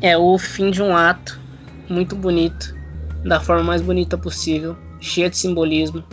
é 0.00 0.16
o 0.16 0.38
fim 0.38 0.70
de 0.70 0.82
um 0.82 0.96
ato 0.96 1.40
muito 1.88 2.14
bonito, 2.14 2.76
da 3.24 3.40
forma 3.40 3.62
mais 3.62 3.82
bonita 3.82 4.16
possível, 4.16 4.76
cheia 5.00 5.30
de 5.30 5.36
simbolismo. 5.36 6.04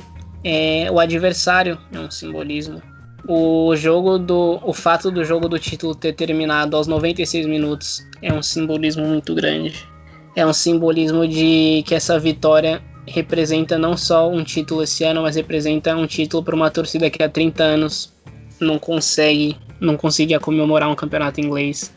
É, 0.44 0.90
o 0.92 1.00
adversário 1.00 1.78
é 1.92 2.00
um 2.00 2.10
simbolismo. 2.10 2.82
O 3.28 3.76
jogo 3.76 4.20
do, 4.20 4.60
o 4.64 4.74
fato 4.74 5.10
do 5.10 5.26
jogo 5.26 5.50
do 5.50 5.58
título 5.58 5.96
ter 5.96 6.14
terminado 6.14 6.78
aos 6.78 6.86
96 6.86 7.48
minutos 7.48 8.06
é 8.22 8.32
um 8.32 8.44
simbolismo 8.44 9.04
muito 9.06 9.34
grande. 9.34 9.88
É 10.36 10.46
um 10.46 10.54
simbolismo 10.54 11.28
de 11.28 11.84
que 11.86 11.96
essa 11.96 12.20
vitória 12.20 12.82
representa 13.08 13.78
não 13.78 13.96
só 13.96 14.30
um 14.30 14.44
título 14.44 14.84
esse 14.84 15.04
ano, 15.04 15.22
mas 15.22 15.36
representa 15.36 15.96
um 15.96 16.08
título 16.08 16.44
para 16.44 16.56
uma 16.56 16.70
torcida 16.70 17.10
que 17.10 17.22
há 17.22 17.30
30 17.30 17.64
anos 17.64 18.14
não 18.60 18.80
consegue, 18.80 19.58
não 19.80 19.96
conseguia 19.96 20.40
comemorar 20.40 20.90
um 20.90 20.96
campeonato 20.96 21.40
inglês. 21.40 21.94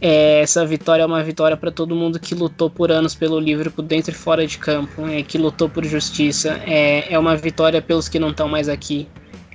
É, 0.00 0.40
essa 0.40 0.64
vitória 0.66 1.02
é 1.02 1.06
uma 1.06 1.22
vitória 1.22 1.56
para 1.56 1.70
todo 1.70 1.94
mundo 1.94 2.18
que 2.18 2.34
lutou 2.34 2.68
por 2.68 2.90
anos 2.90 3.14
pelo 3.14 3.38
Liverpool 3.38 3.84
dentro 3.84 4.12
e 4.12 4.14
fora 4.14 4.46
de 4.46 4.58
campo, 4.58 5.06
é, 5.06 5.22
que 5.22 5.38
lutou 5.38 5.68
por 5.68 5.84
justiça. 5.84 6.60
É, 6.66 7.12
é 7.12 7.18
uma 7.18 7.36
vitória 7.36 7.80
pelos 7.80 8.08
que 8.08 8.18
não 8.18 8.30
estão 8.30 8.48
mais 8.48 8.68
aqui. 8.68 9.08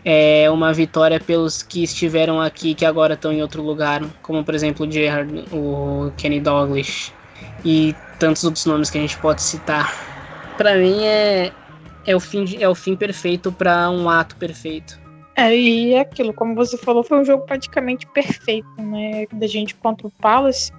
É 0.05 0.49
uma 0.49 0.71
vitória 0.71 1.19
pelos 1.19 1.61
que 1.61 1.83
estiveram 1.83 2.39
aqui 2.39 2.73
que 2.73 2.85
agora 2.85 3.15
estão 3.15 3.33
em 3.33 3.41
outro 3.41 3.61
lugar, 3.61 4.01
como 4.21 4.41
por 4.43 4.55
exemplo 4.55 4.87
o 4.87 4.91
Gerrard, 4.91 5.43
o 5.51 6.11
Kenny 6.15 6.39
Douglas 6.39 7.11
e 7.65 7.93
tantos 8.19 8.43
outros 8.43 8.65
nomes 8.65 8.89
que 8.89 8.97
a 8.97 9.01
gente 9.01 9.17
pode 9.17 9.41
citar. 9.41 9.93
Para 10.57 10.75
mim 10.75 11.05
é, 11.05 11.51
é, 12.05 12.15
o 12.15 12.19
fim, 12.19 12.45
é 12.59 12.67
o 12.67 12.75
fim 12.75 12.95
perfeito 12.95 13.51
para 13.51 13.89
um 13.89 14.09
ato 14.09 14.35
perfeito. 14.35 14.99
É, 15.35 15.55
e 15.55 15.93
é 15.93 15.99
aquilo, 15.99 16.33
como 16.33 16.55
você 16.55 16.77
falou, 16.77 17.03
foi 17.03 17.19
um 17.19 17.25
jogo 17.25 17.45
praticamente 17.45 18.07
perfeito, 18.07 18.67
né? 18.79 19.27
Da 19.31 19.45
gente 19.45 19.75
contra 19.75 20.07
o 20.07 20.11
Palace. 20.11 20.71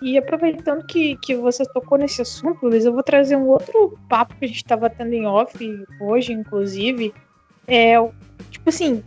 E 0.00 0.16
aproveitando 0.16 0.86
que, 0.86 1.16
que 1.18 1.34
você 1.34 1.64
tocou 1.66 1.98
nesse 1.98 2.22
assunto, 2.22 2.66
Luiz, 2.66 2.84
eu 2.84 2.92
vou 2.92 3.02
trazer 3.02 3.36
um 3.36 3.46
outro 3.46 3.98
papo 4.08 4.34
que 4.36 4.46
a 4.46 4.48
gente 4.48 4.56
estava 4.56 4.88
tendo 4.88 5.12
em 5.12 5.26
off 5.26 5.54
hoje, 6.00 6.32
inclusive. 6.32 7.12
É, 7.68 7.94
tipo 8.50 8.68
assim, 8.68 9.04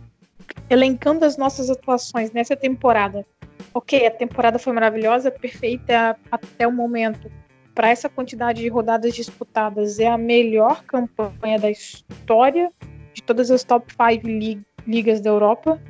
elencando 0.68 1.24
as 1.24 1.36
nossas 1.36 1.70
atuações 1.70 2.30
nessa 2.32 2.54
temporada. 2.54 3.26
Ok, 3.74 4.06
a 4.06 4.10
temporada 4.10 4.58
foi 4.58 4.72
maravilhosa, 4.72 5.30
perfeita 5.30 6.16
até 6.30 6.66
o 6.66 6.72
momento. 6.72 7.30
Para 7.80 7.88
essa 7.88 8.10
quantidade 8.10 8.60
de 8.60 8.68
rodadas 8.68 9.14
disputadas, 9.14 9.98
é 9.98 10.06
a 10.06 10.18
melhor 10.18 10.84
campanha 10.84 11.58
da 11.58 11.70
história 11.70 12.70
de 13.14 13.22
todas 13.22 13.50
as 13.50 13.64
top 13.64 13.90
5 13.90 14.26
leagues 14.26 14.62
ligas 14.86 15.22
da 15.22 15.30
Europa. 15.30 15.80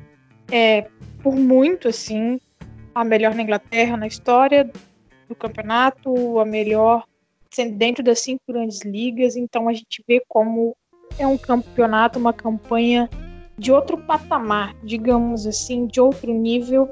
É, 0.49 0.87
por 1.21 1.35
muito, 1.35 1.89
assim, 1.89 2.39
a 2.95 3.03
melhor 3.03 3.35
na 3.35 3.43
Inglaterra 3.43 3.97
na 3.97 4.07
história 4.07 4.71
do 5.27 5.35
campeonato, 5.35 6.39
a 6.39 6.45
melhor 6.45 7.03
dentro 7.73 8.01
das 8.01 8.21
cinco 8.21 8.41
grandes 8.47 8.83
ligas. 8.85 9.35
Então 9.35 9.67
a 9.67 9.73
gente 9.73 10.01
vê 10.07 10.23
como 10.29 10.73
é 11.19 11.27
um 11.27 11.37
campeonato, 11.37 12.17
uma 12.17 12.31
campanha 12.31 13.09
de 13.57 13.69
outro 13.69 13.97
patamar, 13.97 14.73
digamos 14.81 15.45
assim, 15.45 15.87
de 15.87 15.99
outro 15.99 16.33
nível. 16.33 16.89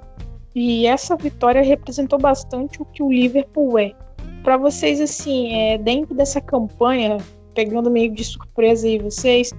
E 0.53 0.85
essa 0.85 1.15
vitória 1.15 1.62
representou 1.62 2.19
bastante 2.19 2.81
o 2.81 2.85
que 2.85 3.01
o 3.01 3.09
Liverpool 3.09 3.79
é. 3.79 3.95
Para 4.43 4.58
vocês, 4.58 5.02
assim, 5.02 5.54
é, 5.54 5.78
dentro 5.78 6.15
dessa 6.15 6.39
campanha, 6.39 7.17
pegando 7.54 7.89
meio 7.89 8.12
de 8.12 8.23
surpresa 8.23 8.88
aí 8.88 8.97
vocês, 8.97 9.52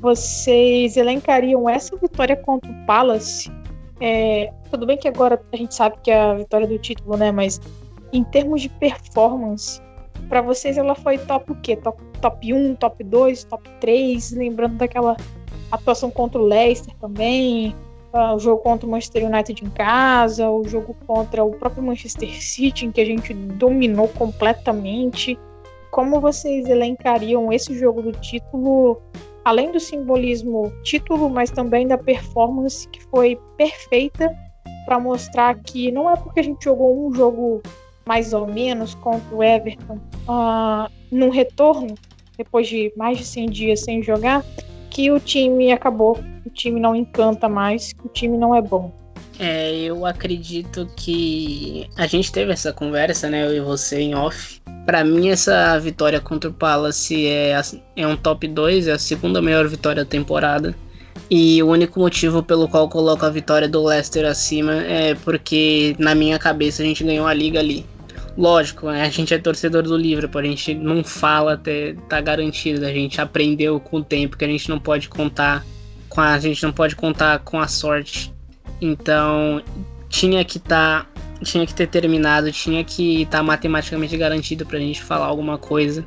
vocês 0.00 0.96
elencariam 0.96 1.68
essa 1.68 1.96
vitória 1.96 2.36
contra 2.36 2.70
o 2.70 2.86
Palace? 2.86 3.50
É, 4.00 4.52
tudo 4.70 4.86
bem 4.86 4.98
que 4.98 5.08
agora 5.08 5.40
a 5.52 5.56
gente 5.56 5.74
sabe 5.74 5.96
que 6.02 6.10
é 6.10 6.20
a 6.20 6.34
vitória 6.34 6.66
do 6.66 6.78
título, 6.78 7.16
né? 7.16 7.30
Mas 7.30 7.60
em 8.12 8.24
termos 8.24 8.62
de 8.62 8.68
performance, 8.68 9.80
para 10.28 10.40
vocês 10.42 10.76
ela 10.76 10.94
foi 10.94 11.18
top 11.18 11.52
o 11.52 11.54
quê? 11.56 11.76
Top, 11.76 12.02
top 12.20 12.52
1, 12.52 12.74
top 12.76 13.04
2, 13.04 13.44
top 13.44 13.70
3? 13.80 14.32
Lembrando 14.32 14.76
daquela 14.76 15.16
atuação 15.70 16.10
contra 16.10 16.40
o 16.40 16.44
Leicester 16.44 16.94
também, 17.00 17.74
uh, 18.14 18.34
o 18.34 18.38
jogo 18.38 18.62
contra 18.62 18.86
o 18.86 18.90
Manchester 18.90 19.26
United 19.26 19.64
em 19.64 19.70
casa, 19.70 20.48
o 20.48 20.66
jogo 20.66 20.96
contra 21.06 21.44
o 21.44 21.50
próprio 21.52 21.82
Manchester 21.82 22.30
City, 22.40 22.86
em 22.86 22.92
que 22.92 23.00
a 23.00 23.04
gente 23.04 23.34
dominou 23.34 24.08
completamente. 24.08 25.38
Como 25.90 26.20
vocês 26.20 26.66
elencariam 26.68 27.52
esse 27.52 27.76
jogo 27.78 28.02
do 28.02 28.12
título 28.12 29.00
além 29.44 29.70
do 29.70 29.78
simbolismo 29.78 30.72
título, 30.82 31.28
mas 31.28 31.50
também 31.50 31.86
da 31.86 31.98
performance 31.98 32.88
que 32.88 33.02
foi 33.04 33.38
perfeita 33.58 34.34
para 34.86 34.98
mostrar 34.98 35.58
que 35.60 35.92
não 35.92 36.10
é 36.10 36.16
porque 36.16 36.40
a 36.40 36.42
gente 36.42 36.64
jogou 36.64 37.06
um 37.06 37.14
jogo 37.14 37.62
mais 38.06 38.32
ou 38.32 38.46
menos 38.46 38.94
contra 38.96 39.34
o 39.34 39.42
Everton 39.42 39.98
uh, 40.28 40.90
num 41.10 41.30
retorno, 41.30 41.94
depois 42.36 42.68
de 42.68 42.92
mais 42.96 43.18
de 43.18 43.24
100 43.24 43.50
dias 43.50 43.80
sem 43.80 44.02
jogar, 44.02 44.44
que 44.94 45.10
o 45.10 45.20
time 45.20 45.72
acabou, 45.72 46.18
o 46.46 46.50
time 46.50 46.80
não 46.80 46.94
encanta 46.94 47.48
mais, 47.48 47.92
que 47.92 48.06
o 48.06 48.08
time 48.08 48.38
não 48.38 48.54
é 48.54 48.62
bom. 48.62 48.90
É, 49.38 49.74
eu 49.74 50.06
acredito 50.06 50.88
que 50.96 51.90
a 51.96 52.06
gente 52.06 52.30
teve 52.30 52.52
essa 52.52 52.72
conversa, 52.72 53.28
né, 53.28 53.44
eu 53.44 53.56
e 53.56 53.60
você 53.60 54.00
em 54.00 54.14
off, 54.14 54.62
para 54.86 55.02
mim, 55.02 55.30
essa 55.30 55.78
vitória 55.78 56.20
contra 56.20 56.50
o 56.50 56.52
Palace 56.52 57.26
é, 57.26 57.60
é 57.96 58.06
um 58.06 58.16
top 58.16 58.46
2, 58.46 58.86
é 58.86 58.92
a 58.92 58.98
segunda 58.98 59.40
melhor 59.40 59.66
vitória 59.66 60.04
da 60.04 60.08
temporada. 60.08 60.74
E 61.30 61.62
o 61.62 61.68
único 61.68 61.98
motivo 61.98 62.42
pelo 62.42 62.68
qual 62.68 62.88
coloco 62.88 63.24
a 63.24 63.30
vitória 63.30 63.66
do 63.66 63.82
Leicester 63.82 64.26
acima 64.26 64.74
é 64.74 65.14
porque, 65.14 65.96
na 65.98 66.14
minha 66.14 66.38
cabeça, 66.38 66.82
a 66.82 66.86
gente 66.86 67.02
ganhou 67.02 67.26
a 67.26 67.32
liga 67.32 67.60
ali. 67.60 67.86
Lógico, 68.36 68.88
a 68.88 69.08
gente 69.08 69.32
é 69.32 69.38
torcedor 69.38 69.84
do 69.84 69.96
Liverpool, 69.96 70.40
a 70.40 70.44
gente 70.44 70.74
não 70.74 71.04
fala 71.04 71.54
até 71.54 71.94
tá 72.08 72.20
garantido, 72.20 72.84
a 72.84 72.92
gente 72.92 73.20
aprendeu 73.20 73.78
com 73.78 73.98
o 73.98 74.04
tempo 74.04 74.36
que 74.36 74.44
a 74.44 74.48
gente 74.48 74.68
não 74.68 74.78
pode 74.78 75.08
contar 75.08 75.64
com 76.08 76.20
a, 76.20 76.32
a 76.32 76.38
gente 76.38 76.62
não 76.62 76.72
pode 76.72 76.96
contar 76.96 77.38
com 77.40 77.60
a 77.60 77.68
sorte. 77.68 78.34
Então, 78.80 79.62
tinha 80.08 80.44
que 80.44 80.58
estar 80.58 81.04
tá 81.04 81.14
tinha 81.42 81.66
que 81.66 81.74
ter 81.74 81.86
terminado, 81.88 82.50
tinha 82.50 82.82
que 82.82 83.22
estar 83.22 83.38
tá 83.38 83.42
matematicamente 83.42 84.16
garantido 84.16 84.64
pra 84.64 84.78
gente 84.78 85.02
falar 85.02 85.26
alguma 85.26 85.58
coisa. 85.58 86.04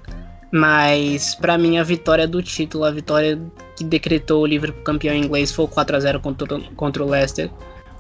Mas 0.51 1.35
para 1.35 1.57
mim 1.57 1.77
a 1.77 1.83
vitória 1.83 2.27
do 2.27 2.41
título, 2.41 2.85
a 2.85 2.91
vitória 2.91 3.39
que 3.75 3.83
decretou 3.83 4.41
o 4.41 4.45
Liverpool 4.45 4.83
campeão 4.83 5.15
inglês 5.15 5.51
foi 5.51 5.65
o 5.65 5.67
4 5.67 5.95
a 5.95 5.99
0 5.99 6.19
contra, 6.19 6.59
contra 6.75 7.03
o 7.03 7.09
Leicester, 7.09 7.51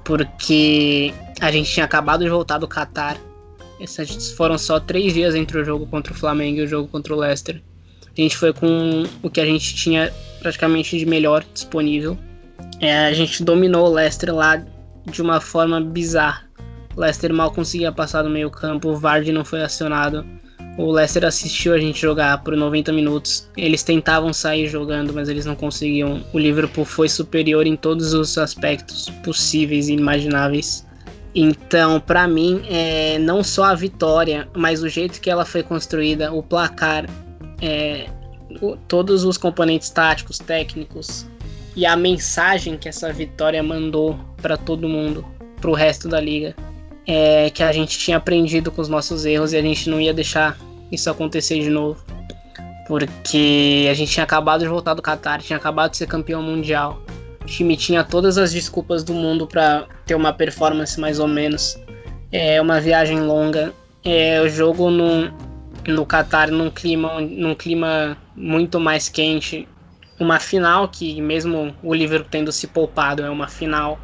porque 0.03 1.13
a 1.41 1.51
gente 1.51 1.69
tinha 1.69 1.85
acabado 1.85 2.23
de 2.23 2.29
voltar 2.29 2.57
do 2.57 2.67
Qatar. 2.67 3.17
Esses 3.79 4.31
foram 4.31 4.57
só 4.57 4.79
três 4.79 5.13
dias 5.13 5.35
entre 5.35 5.59
o 5.59 5.65
jogo 5.65 5.85
contra 5.87 6.13
o 6.13 6.15
Flamengo 6.15 6.59
e 6.59 6.63
o 6.63 6.67
jogo 6.67 6.87
contra 6.87 7.13
o 7.13 7.17
Leicester. 7.17 7.61
A 8.17 8.21
gente 8.21 8.35
foi 8.35 8.51
com 8.51 9.03
o 9.21 9.29
que 9.29 9.39
a 9.39 9.45
gente 9.45 9.75
tinha 9.75 10.11
praticamente 10.39 10.97
de 10.97 11.05
melhor 11.05 11.45
disponível. 11.53 12.17
É, 12.79 13.05
a 13.05 13.13
gente 13.13 13.43
dominou 13.43 13.87
o 13.87 13.93
Leicester 13.93 14.33
lá 14.33 14.63
de 15.05 15.21
uma 15.21 15.39
forma 15.39 15.79
bizarra. 15.79 16.47
O 16.95 17.01
Leicester 17.01 17.31
mal 17.31 17.51
conseguia 17.51 17.91
passar 17.91 18.23
do 18.23 18.29
meio 18.29 18.49
campo, 18.49 18.89
o 18.89 18.95
Vardy 18.95 19.31
não 19.31 19.45
foi 19.45 19.61
acionado. 19.61 20.25
O 20.77 20.91
Leicester 20.91 21.25
assistiu 21.25 21.73
a 21.73 21.79
gente 21.79 21.99
jogar 21.99 22.43
por 22.43 22.55
90 22.55 22.91
minutos. 22.93 23.47
Eles 23.57 23.83
tentavam 23.83 24.31
sair 24.31 24.67
jogando, 24.67 25.11
mas 25.11 25.27
eles 25.27 25.45
não 25.45 25.55
conseguiam. 25.55 26.23
O 26.33 26.39
Liverpool 26.39 26.85
foi 26.85 27.09
superior 27.09 27.65
em 27.65 27.75
todos 27.75 28.13
os 28.13 28.37
aspectos 28.37 29.09
possíveis 29.23 29.89
e 29.89 29.93
imagináveis. 29.93 30.86
Então, 31.35 31.99
para 31.99 32.27
mim, 32.27 32.63
é, 32.69 33.19
não 33.19 33.43
só 33.43 33.65
a 33.65 33.75
vitória, 33.75 34.47
mas 34.55 34.81
o 34.81 34.89
jeito 34.89 35.21
que 35.21 35.29
ela 35.29 35.45
foi 35.45 35.61
construída, 35.61 36.33
o 36.33 36.41
placar, 36.41 37.05
é, 37.61 38.07
o, 38.61 38.75
todos 38.87 39.23
os 39.23 39.37
componentes 39.37 39.89
táticos, 39.89 40.39
técnicos 40.39 41.25
e 41.75 41.85
a 41.85 41.95
mensagem 41.95 42.77
que 42.77 42.89
essa 42.89 43.13
vitória 43.13 43.61
mandou 43.61 44.19
para 44.41 44.57
todo 44.57 44.89
mundo, 44.89 45.23
para 45.61 45.69
o 45.69 45.73
resto 45.73 46.07
da 46.07 46.19
liga, 46.19 46.55
é 47.05 47.49
que 47.49 47.61
a 47.61 47.71
gente 47.71 47.97
tinha 47.99 48.17
aprendido 48.17 48.71
com 48.71 48.81
os 48.81 48.89
nossos 48.89 49.25
erros 49.25 49.53
e 49.53 49.57
a 49.57 49.61
gente 49.61 49.89
não 49.89 50.01
ia 50.01 50.13
deixar 50.13 50.57
isso 50.91 51.09
acontecer 51.09 51.59
de 51.59 51.69
novo. 51.69 52.03
Porque 52.87 53.87
a 53.91 53.93
gente 53.93 54.11
tinha 54.11 54.23
acabado 54.23 54.61
de 54.61 54.67
voltar 54.67 54.93
do 54.93 55.01
Qatar, 55.01 55.41
tinha 55.41 55.57
acabado 55.57 55.91
de 55.91 55.97
ser 55.97 56.07
campeão 56.07 56.41
mundial. 56.41 57.01
Time 57.47 57.75
tinha 57.75 58.03
todas 58.03 58.37
as 58.37 58.51
desculpas 58.51 59.03
do 59.03 59.13
mundo 59.13 59.47
para 59.47 59.87
ter 60.05 60.13
uma 60.13 60.31
performance 60.31 60.99
mais 60.99 61.19
ou 61.19 61.27
menos. 61.27 61.79
É 62.31 62.61
uma 62.61 62.79
viagem 62.79 63.21
longa. 63.21 63.73
É 64.03 64.39
o 64.41 64.47
jogo 64.47 64.91
no, 64.91 65.33
no 65.87 66.05
Qatar 66.05 66.51
num 66.51 66.69
clima, 66.69 67.19
num 67.19 67.55
clima 67.55 68.15
muito 68.35 68.79
mais 68.79 69.09
quente. 69.09 69.67
Uma 70.19 70.39
final 70.39 70.87
que 70.87 71.19
mesmo 71.21 71.75
o 71.81 71.93
Liverpool 71.93 72.29
tendo 72.29 72.51
se 72.51 72.67
poupado 72.67 73.23
é 73.23 73.29
uma 73.29 73.47
final 73.47 73.99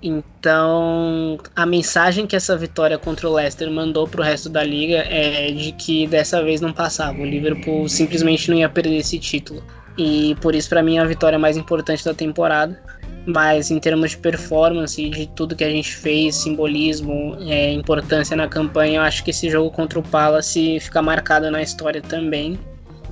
então, 0.00 1.38
a 1.56 1.66
mensagem 1.66 2.26
que 2.26 2.36
essa 2.36 2.56
vitória 2.56 2.96
contra 2.96 3.28
o 3.28 3.34
Leicester 3.34 3.68
mandou 3.70 4.06
para 4.06 4.20
o 4.20 4.24
resto 4.24 4.48
da 4.48 4.62
liga 4.62 4.98
é 5.08 5.50
de 5.50 5.72
que 5.72 6.06
dessa 6.06 6.42
vez 6.42 6.60
não 6.60 6.72
passava. 6.72 7.18
O 7.18 7.24
Liverpool 7.24 7.88
simplesmente 7.88 8.48
não 8.48 8.56
ia 8.56 8.68
perder 8.68 8.98
esse 8.98 9.18
título. 9.18 9.62
E 9.98 10.36
por 10.40 10.54
isso, 10.54 10.68
para 10.68 10.82
mim, 10.82 10.96
é 10.96 11.00
a 11.00 11.04
vitória 11.04 11.38
mais 11.38 11.56
importante 11.56 12.04
da 12.04 12.14
temporada. 12.14 12.80
Mas 13.26 13.70
em 13.70 13.78
termos 13.78 14.12
de 14.12 14.16
performance 14.16 15.04
e 15.04 15.10
de 15.10 15.26
tudo 15.26 15.54
que 15.54 15.64
a 15.64 15.68
gente 15.68 15.94
fez, 15.94 16.36
simbolismo, 16.36 17.36
é, 17.40 17.72
importância 17.72 18.34
na 18.34 18.48
campanha, 18.48 19.00
eu 19.00 19.02
acho 19.02 19.22
que 19.22 19.30
esse 19.30 19.50
jogo 19.50 19.70
contra 19.70 19.98
o 19.98 20.02
Palace 20.02 20.78
fica 20.80 21.02
marcado 21.02 21.50
na 21.50 21.60
história 21.60 22.00
também. 22.00 22.58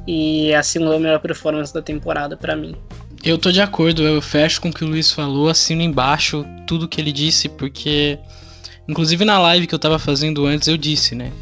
E 0.07 0.53
é 0.53 0.57
a 0.57 0.63
segunda 0.63 0.99
melhor 0.99 1.19
performance 1.19 1.75
da 1.75 1.83
temporada 1.83 2.37
para 2.37 2.55
mim. 2.55 2.75
Eu 3.25 3.37
tô 3.37 3.51
de 3.51 3.61
acordo, 3.61 4.03
eu 4.03 4.23
fecho 4.23 4.61
com 4.61 4.69
o 4.69 4.73
que 4.73 4.85
o 4.85 4.87
Luiz 4.87 5.11
falou, 5.11 5.49
assino 5.49 5.83
embaixo 5.83 6.47
tudo 6.67 6.87
que 6.87 7.01
ele 7.01 7.11
disse, 7.11 7.49
porque 7.49 8.19
inclusive 8.89 9.25
na 9.25 9.39
live 9.41 9.67
que 9.67 9.75
eu 9.75 9.79
tava 9.81 9.99
fazendo 9.99 10.47
antes 10.47 10.69
eu 10.69 10.77
disse, 10.77 11.17
né? 11.17 11.33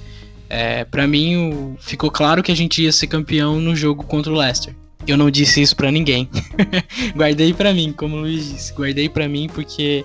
É, 0.49 0.85
para 0.85 1.07
mim 1.07 1.37
o, 1.37 1.77
ficou 1.79 2.11
claro 2.11 2.43
que 2.43 2.51
a 2.51 2.57
gente 2.57 2.83
ia 2.83 2.91
ser 2.91 3.07
campeão 3.07 3.61
no 3.61 3.77
jogo 3.77 4.03
contra 4.05 4.33
o 4.33 4.37
Leicester. 4.37 4.75
Eu 5.07 5.17
não 5.17 5.31
disse 5.31 5.61
isso 5.61 5.77
para 5.77 5.91
ninguém. 5.91 6.29
guardei 7.15 7.53
para 7.53 7.75
mim, 7.75 7.93
como 7.93 8.17
o 8.17 8.21
Luiz 8.21 8.49
disse, 8.49 8.73
guardei 8.73 9.09
para 9.09 9.29
mim 9.29 9.49
porque 9.53 10.05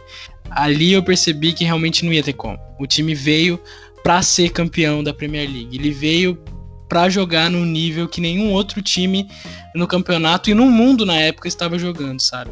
ali 0.50 0.94
eu 0.94 1.04
percebi 1.04 1.54
que 1.54 1.64
realmente 1.64 2.04
não 2.06 2.12
ia 2.12 2.24
ter 2.24 2.34
como. 2.34 2.60
O 2.80 2.86
time 2.86 3.14
veio 3.14 3.60
para 4.04 4.22
ser 4.22 4.50
campeão 4.50 5.04
da 5.04 5.14
Premier 5.14 5.50
League. 5.50 5.78
Ele 5.78 5.92
veio 5.92 6.38
para 6.90 7.08
jogar 7.08 7.52
no 7.52 7.64
nível 7.64 8.08
que 8.08 8.20
nenhum 8.20 8.52
outro 8.52 8.82
time 8.82 9.30
no 9.76 9.86
campeonato 9.86 10.50
e 10.50 10.56
no 10.56 10.66
mundo 10.66 11.06
na 11.06 11.16
época 11.16 11.48
estava 11.48 11.78
jogando, 11.78 12.20
sabe? 12.20 12.50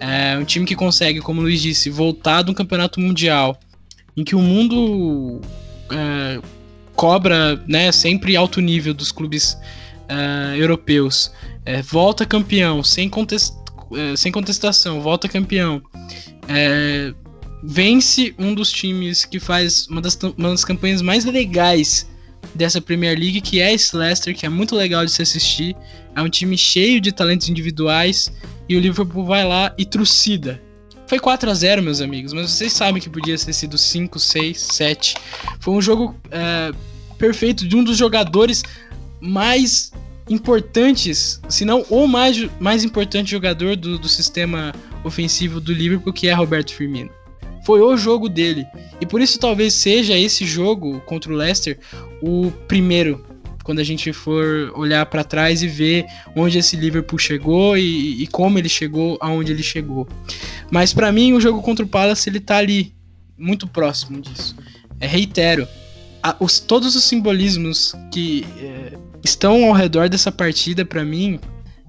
É 0.00 0.36
um 0.36 0.44
time 0.44 0.66
que 0.66 0.74
consegue, 0.74 1.20
como 1.20 1.40
o 1.40 1.44
Luiz 1.44 1.62
disse, 1.62 1.88
voltar 1.88 2.42
de 2.42 2.50
um 2.50 2.54
campeonato 2.54 3.00
mundial 3.00 3.58
em 4.16 4.24
que 4.24 4.34
o 4.34 4.40
mundo 4.40 5.40
é, 5.92 6.40
cobra 6.96 7.62
né, 7.68 7.92
sempre 7.92 8.34
alto 8.34 8.60
nível 8.60 8.92
dos 8.92 9.12
clubes 9.12 9.56
é, 10.08 10.56
europeus. 10.60 11.30
É, 11.66 11.82
volta 11.82 12.24
campeão, 12.24 12.82
sem, 12.82 13.10
contest, 13.10 13.52
é, 13.92 14.16
sem 14.16 14.30
contestação, 14.30 15.00
volta 15.00 15.28
campeão. 15.28 15.82
É, 16.48 17.12
vence 17.62 18.34
um 18.38 18.54
dos 18.54 18.70
times 18.70 19.24
que 19.24 19.40
faz 19.40 19.88
uma 19.88 20.00
das, 20.00 20.16
uma 20.38 20.50
das 20.50 20.64
campanhas 20.64 21.02
mais 21.02 21.24
legais 21.24 22.08
dessa 22.54 22.80
Premier 22.80 23.18
League, 23.18 23.40
que 23.40 23.60
é 23.60 23.74
esse 23.74 23.96
Leicester, 23.96 24.34
que 24.34 24.46
é 24.46 24.48
muito 24.48 24.76
legal 24.76 25.04
de 25.04 25.10
se 25.10 25.22
assistir. 25.22 25.76
É 26.14 26.22
um 26.22 26.28
time 26.28 26.56
cheio 26.56 27.00
de 27.00 27.10
talentos 27.12 27.48
individuais 27.48 28.32
e 28.68 28.76
o 28.76 28.80
Liverpool 28.80 29.24
vai 29.24 29.44
lá 29.44 29.74
e 29.76 29.84
trucida. 29.84 30.62
Foi 31.06 31.18
4 31.18 31.50
a 31.50 31.54
0 31.54 31.82
meus 31.82 32.00
amigos, 32.00 32.32
mas 32.32 32.50
vocês 32.50 32.72
sabem 32.72 33.00
que 33.00 33.08
podia 33.08 33.36
ter 33.36 33.52
sido 33.52 33.78
5, 33.78 34.18
6, 34.18 34.60
7. 34.60 35.14
Foi 35.60 35.74
um 35.74 35.82
jogo 35.82 36.16
é, 36.30 36.72
perfeito 37.18 37.66
de 37.66 37.76
um 37.76 37.84
dos 37.84 37.96
jogadores 37.96 38.62
mais 39.20 39.92
importantes, 40.28 41.40
se 41.48 41.64
não 41.64 41.82
o 41.90 42.06
mais, 42.06 42.48
mais 42.58 42.84
importante 42.84 43.30
jogador 43.30 43.76
do, 43.76 43.98
do 43.98 44.08
sistema 44.08 44.72
ofensivo 45.04 45.60
do 45.60 45.72
Liverpool, 45.72 46.12
que 46.12 46.28
é 46.28 46.32
Roberto 46.32 46.74
Firmino 46.74 47.10
foi 47.66 47.80
o 47.80 47.96
jogo 47.96 48.28
dele. 48.28 48.64
E 49.00 49.04
por 49.04 49.20
isso 49.20 49.40
talvez 49.40 49.74
seja 49.74 50.16
esse 50.16 50.46
jogo 50.46 51.00
contra 51.00 51.32
o 51.32 51.36
Leicester 51.36 51.76
o 52.22 52.52
primeiro 52.68 53.26
quando 53.64 53.80
a 53.80 53.84
gente 53.84 54.12
for 54.12 54.72
olhar 54.76 55.04
para 55.06 55.24
trás 55.24 55.60
e 55.60 55.66
ver 55.66 56.06
onde 56.36 56.56
esse 56.56 56.76
Liverpool 56.76 57.18
chegou 57.18 57.76
e, 57.76 58.22
e 58.22 58.26
como 58.28 58.56
ele 58.56 58.68
chegou 58.68 59.18
aonde 59.20 59.50
ele 59.50 59.64
chegou. 59.64 60.06
Mas 60.70 60.94
para 60.94 61.10
mim 61.10 61.32
o 61.32 61.40
jogo 61.40 61.60
contra 61.60 61.84
o 61.84 61.88
Palace 61.88 62.28
ele 62.28 62.38
tá 62.38 62.58
ali 62.58 62.94
muito 63.36 63.66
próximo 63.66 64.20
disso. 64.20 64.54
É, 65.00 65.06
reitero, 65.08 65.66
a, 66.22 66.36
os, 66.38 66.60
todos 66.60 66.94
os 66.94 67.02
simbolismos 67.02 67.92
que 68.12 68.46
é, 68.60 68.96
estão 69.28 69.64
ao 69.64 69.72
redor 69.72 70.08
dessa 70.08 70.30
partida 70.32 70.84
para 70.84 71.04
mim 71.04 71.38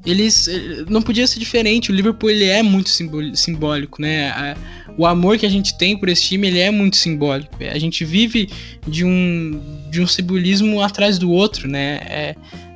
eles 0.05 0.47
eh, 0.47 0.85
não 0.87 1.01
podia 1.01 1.27
ser 1.27 1.37
diferente. 1.37 1.91
O 1.91 1.95
Liverpool 1.95 2.29
ele 2.29 2.45
é 2.45 2.63
muito 2.63 2.89
simbólico, 2.89 4.01
né? 4.01 4.55
O 4.97 5.05
amor 5.05 5.37
que 5.37 5.45
a 5.45 5.49
gente 5.49 5.77
tem 5.77 5.97
por 5.97 6.07
esse 6.07 6.23
time 6.23 6.47
ele 6.47 6.59
é 6.59 6.71
muito 6.71 6.95
simbólico. 6.95 7.53
A 7.59 7.77
gente 7.77 8.05
vive 8.05 8.49
de 8.87 9.03
um 9.03 9.61
de 9.91 10.01
um 10.01 10.07
simbolismo 10.07 10.81
atrás 10.81 11.19
do 11.19 11.29
outro, 11.29 11.67
né? 11.67 11.99
É, 12.05 12.35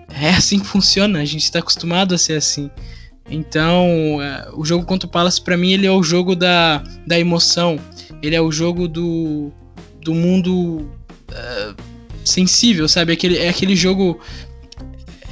é 0.10 0.30
assim 0.30 0.60
que 0.60 0.68
funciona. 0.68 1.20
A 1.20 1.26
gente 1.26 1.44
está 1.44 1.60
acostumado 1.60 2.14
a 2.14 2.18
ser 2.18 2.34
assim. 2.34 2.70
Então, 3.30 4.22
é, 4.22 4.50
o 4.54 4.66
jogo 4.66 4.86
contra 4.86 5.08
o 5.08 5.12
Palace 5.12 5.42
para 5.42 5.56
mim 5.56 5.72
ele 5.72 5.88
é 5.88 5.92
o 5.92 6.04
jogo 6.04 6.36
da, 6.36 6.84
da 7.08 7.18
emoção. 7.18 7.80
Ele 8.22 8.36
é 8.36 8.42
o 8.42 8.52
jogo 8.52 8.90
do, 8.90 9.54
do 10.04 10.14
mundo 10.14 10.82
uh, 11.32 11.76
sensível, 12.26 12.90
sabe? 12.90 13.14
Aquele, 13.14 13.38
é 13.38 13.48
aquele 13.48 13.76
jogo 13.76 14.20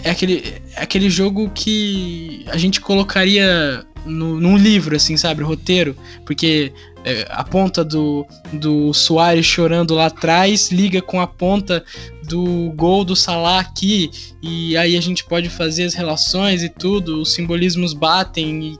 é 0.03 0.11
aquele, 0.11 0.61
é 0.75 0.83
aquele 0.83 1.09
jogo 1.09 1.49
que 1.49 2.45
a 2.47 2.57
gente 2.57 2.79
colocaria 2.79 3.85
no, 4.05 4.39
num 4.39 4.57
livro, 4.57 4.95
assim, 4.95 5.17
sabe? 5.17 5.43
Roteiro. 5.43 5.95
Porque 6.25 6.71
é, 7.03 7.25
a 7.29 7.43
ponta 7.43 7.83
do, 7.83 8.25
do 8.53 8.93
Soares 8.93 9.45
chorando 9.45 9.95
lá 9.95 10.07
atrás 10.07 10.71
liga 10.71 11.01
com 11.01 11.19
a 11.19 11.27
ponta 11.27 11.83
do 12.23 12.71
gol 12.75 13.03
do 13.03 13.15
Salah 13.15 13.59
aqui. 13.59 14.09
E 14.41 14.77
aí 14.77 14.95
a 14.95 15.01
gente 15.01 15.23
pode 15.25 15.49
fazer 15.49 15.83
as 15.83 15.93
relações 15.93 16.63
e 16.63 16.69
tudo. 16.69 17.21
Os 17.21 17.33
simbolismos 17.33 17.93
batem. 17.93 18.77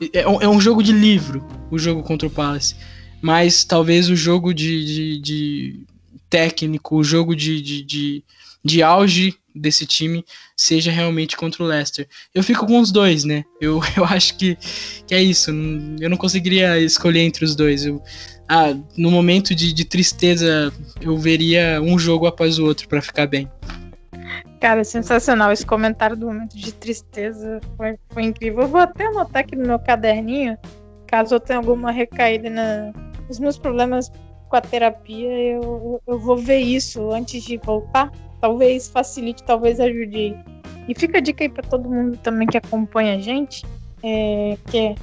E, 0.00 0.10
é, 0.14 0.20
é 0.20 0.48
um 0.48 0.60
jogo 0.60 0.82
de 0.82 0.92
livro, 0.92 1.46
o 1.70 1.78
jogo 1.78 2.02
contra 2.02 2.26
o 2.26 2.30
Palace. 2.30 2.74
Mas 3.20 3.64
talvez 3.64 4.08
o 4.08 4.16
jogo 4.16 4.52
de, 4.52 4.84
de, 4.84 5.18
de 5.20 5.80
técnico, 6.28 6.96
o 6.96 7.04
jogo 7.04 7.36
de, 7.36 7.60
de, 7.60 7.82
de, 7.82 8.24
de 8.64 8.82
auge 8.82 9.36
desse 9.54 9.86
time 9.86 10.24
seja 10.56 10.90
realmente 10.90 11.36
contra 11.36 11.62
o 11.62 11.66
Leicester. 11.66 12.08
Eu 12.34 12.42
fico 12.42 12.66
com 12.66 12.78
os 12.80 12.90
dois, 12.90 13.24
né? 13.24 13.44
Eu, 13.60 13.80
eu 13.96 14.04
acho 14.04 14.36
que, 14.36 14.56
que 15.06 15.14
é 15.14 15.22
isso. 15.22 15.50
Eu 16.00 16.10
não 16.10 16.16
conseguiria 16.16 16.78
escolher 16.78 17.20
entre 17.20 17.44
os 17.44 17.54
dois. 17.54 17.84
Eu, 17.84 18.02
ah, 18.48 18.74
no 18.96 19.10
momento 19.10 19.54
de, 19.54 19.72
de 19.72 19.84
tristeza, 19.84 20.72
eu 21.00 21.16
veria 21.16 21.80
um 21.82 21.98
jogo 21.98 22.26
após 22.26 22.58
o 22.58 22.64
outro 22.64 22.88
para 22.88 23.00
ficar 23.00 23.26
bem. 23.26 23.50
Cara, 24.60 24.84
sensacional. 24.84 25.50
Esse 25.50 25.66
comentário 25.66 26.16
do 26.16 26.26
momento 26.26 26.56
de 26.56 26.72
tristeza 26.72 27.60
foi, 27.76 27.98
foi 28.10 28.22
incrível. 28.22 28.62
Eu 28.62 28.68
vou 28.68 28.80
até 28.80 29.06
anotar 29.06 29.42
aqui 29.42 29.56
no 29.56 29.66
meu 29.66 29.78
caderninho, 29.78 30.56
caso 31.06 31.34
eu 31.34 31.40
tenha 31.40 31.58
alguma 31.58 31.90
recaída 31.90 32.48
na, 32.48 32.92
nos 33.28 33.40
meus 33.40 33.58
problemas 33.58 34.10
com 34.48 34.56
a 34.56 34.60
terapia, 34.60 35.30
eu, 35.54 36.00
eu 36.06 36.18
vou 36.18 36.36
ver 36.36 36.58
isso 36.58 37.10
antes 37.10 37.42
de 37.42 37.56
voltar. 37.56 38.12
Talvez 38.42 38.88
facilite, 38.88 39.42
talvez 39.44 39.80
ajude. 39.80 40.36
E 40.88 40.94
fica 40.94 41.18
a 41.18 41.20
dica 41.20 41.44
aí 41.44 41.48
para 41.48 41.62
todo 41.62 41.88
mundo 41.88 42.18
também 42.18 42.46
que 42.46 42.58
acompanha 42.58 43.14
a 43.14 43.18
gente, 43.18 43.64
é, 44.02 44.58
que 44.66 44.78
é, 44.78 44.94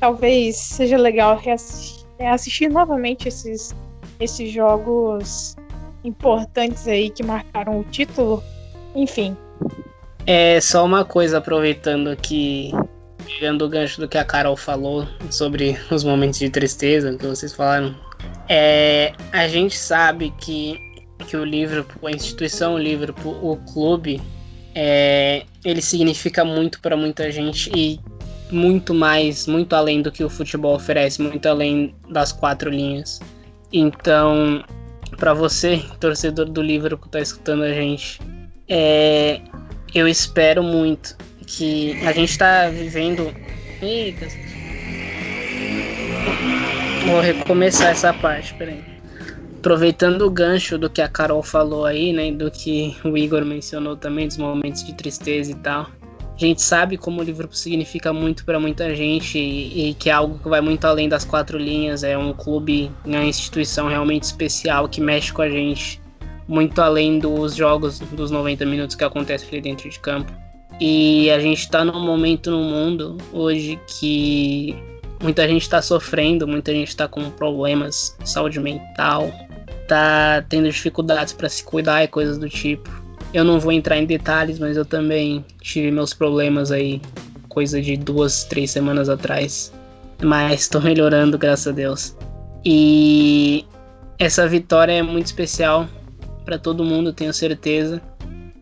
talvez 0.00 0.56
seja 0.56 0.98
legal 0.98 1.38
reassistir, 1.38 2.04
é, 2.18 2.28
assistir 2.28 2.68
novamente 2.68 3.28
esses, 3.28 3.74
esses 4.18 4.52
jogos 4.52 5.56
importantes 6.02 6.88
aí 6.88 7.08
que 7.08 7.22
marcaram 7.22 7.80
o 7.80 7.84
título. 7.84 8.42
Enfim. 8.96 9.36
É 10.26 10.60
só 10.60 10.84
uma 10.84 11.04
coisa, 11.04 11.38
aproveitando 11.38 12.16
que 12.16 12.72
pegando 13.24 13.64
o 13.64 13.68
gancho 13.68 14.00
do 14.00 14.08
que 14.08 14.18
a 14.18 14.24
Carol 14.24 14.56
falou 14.56 15.06
sobre 15.30 15.78
os 15.90 16.02
momentos 16.02 16.38
de 16.38 16.50
tristeza 16.50 17.16
que 17.16 17.26
vocês 17.26 17.52
falaram, 17.54 17.94
é, 18.48 19.12
a 19.32 19.46
gente 19.46 19.76
sabe 19.76 20.32
que, 20.38 20.78
que 21.26 21.36
o 21.36 21.44
Liverpool, 21.44 22.08
a 22.08 22.12
instituição 22.12 22.78
Liverpool, 22.78 23.38
o 23.42 23.56
clube, 23.72 24.20
é, 24.74 25.44
ele 25.64 25.80
significa 25.80 26.44
muito 26.44 26.80
para 26.80 26.96
muita 26.96 27.30
gente 27.30 27.70
e 27.74 28.00
muito 28.50 28.94
mais, 28.94 29.46
muito 29.46 29.74
além 29.74 30.00
do 30.02 30.10
que 30.10 30.24
o 30.24 30.30
futebol 30.30 30.74
oferece, 30.74 31.20
muito 31.20 31.46
além 31.46 31.94
das 32.08 32.32
quatro 32.32 32.70
linhas. 32.70 33.20
Então, 33.72 34.64
para 35.16 35.34
você, 35.34 35.82
torcedor 36.00 36.46
do 36.46 36.62
Liverpool, 36.62 37.08
tá 37.08 37.20
escutando 37.20 37.62
a 37.62 37.72
gente, 37.72 38.20
é, 38.68 39.40
eu 39.94 40.06
espero 40.06 40.62
muito 40.62 41.16
que 41.46 41.92
a 42.06 42.12
gente 42.12 42.30
está 42.30 42.68
vivendo. 42.68 43.34
Eita. 43.80 44.26
Vou 47.06 47.20
recomeçar 47.20 47.88
essa 47.88 48.12
parte, 48.12 48.54
peraí. 48.54 48.97
Aproveitando 49.68 50.22
o 50.22 50.30
gancho 50.30 50.78
do 50.78 50.88
que 50.88 51.02
a 51.02 51.08
Carol 51.08 51.42
falou 51.42 51.84
aí, 51.84 52.10
né? 52.10 52.32
Do 52.32 52.50
que 52.50 52.96
o 53.04 53.18
Igor 53.18 53.44
mencionou 53.44 53.98
também, 53.98 54.26
dos 54.26 54.38
momentos 54.38 54.82
de 54.82 54.94
tristeza 54.94 55.52
e 55.52 55.54
tal. 55.56 55.90
A 56.34 56.38
gente 56.38 56.62
sabe 56.62 56.96
como 56.96 57.20
o 57.20 57.22
livro 57.22 57.46
significa 57.52 58.10
muito 58.10 58.46
para 58.46 58.58
muita 58.58 58.96
gente 58.96 59.38
e, 59.38 59.90
e, 59.90 59.92
que 59.94 60.08
é 60.08 60.12
algo 60.14 60.38
que 60.38 60.48
vai 60.48 60.62
muito 60.62 60.86
além 60.86 61.06
das 61.06 61.22
quatro 61.22 61.58
linhas. 61.58 62.02
É 62.02 62.16
um 62.16 62.32
clube, 62.32 62.90
uma 63.04 63.22
instituição 63.22 63.88
realmente 63.88 64.22
especial 64.22 64.88
que 64.88 65.02
mexe 65.02 65.30
com 65.34 65.42
a 65.42 65.50
gente, 65.50 66.00
muito 66.48 66.80
além 66.80 67.18
dos 67.18 67.54
jogos 67.54 67.98
dos 67.98 68.30
90 68.30 68.64
minutos 68.64 68.96
que 68.96 69.04
acontece 69.04 69.46
ali 69.48 69.60
dentro 69.60 69.90
de 69.90 70.00
campo. 70.00 70.32
E 70.80 71.30
a 71.30 71.38
gente 71.40 71.60
está 71.60 71.84
num 71.84 72.00
momento 72.00 72.50
no 72.50 72.62
mundo 72.62 73.18
hoje 73.34 73.78
que 73.86 74.74
muita 75.22 75.46
gente 75.46 75.60
está 75.60 75.82
sofrendo, 75.82 76.48
muita 76.48 76.72
gente 76.72 76.88
está 76.88 77.06
com 77.06 77.28
problemas 77.30 78.16
de 78.18 78.30
saúde 78.30 78.58
mental, 78.60 79.30
tá 79.88 80.44
tendo 80.48 80.70
dificuldades 80.70 81.32
para 81.32 81.48
se 81.48 81.64
cuidar 81.64 82.04
e 82.04 82.08
coisas 82.08 82.38
do 82.38 82.48
tipo. 82.48 82.88
Eu 83.32 83.44
não 83.44 83.58
vou 83.58 83.72
entrar 83.72 83.96
em 83.96 84.06
detalhes, 84.06 84.58
mas 84.58 84.76
eu 84.76 84.84
também 84.84 85.44
tive 85.60 85.90
meus 85.90 86.14
problemas 86.14 86.70
aí, 86.70 87.00
coisa 87.48 87.80
de 87.80 87.96
duas, 87.96 88.44
três 88.44 88.70
semanas 88.70 89.08
atrás. 89.08 89.72
Mas 90.22 90.62
estou 90.62 90.80
melhorando, 90.82 91.36
graças 91.36 91.66
a 91.66 91.72
Deus. 91.72 92.16
E 92.64 93.64
essa 94.18 94.46
vitória 94.46 94.92
é 94.92 95.02
muito 95.02 95.26
especial 95.26 95.88
para 96.44 96.58
todo 96.58 96.84
mundo, 96.84 97.12
tenho 97.12 97.32
certeza. 97.32 98.00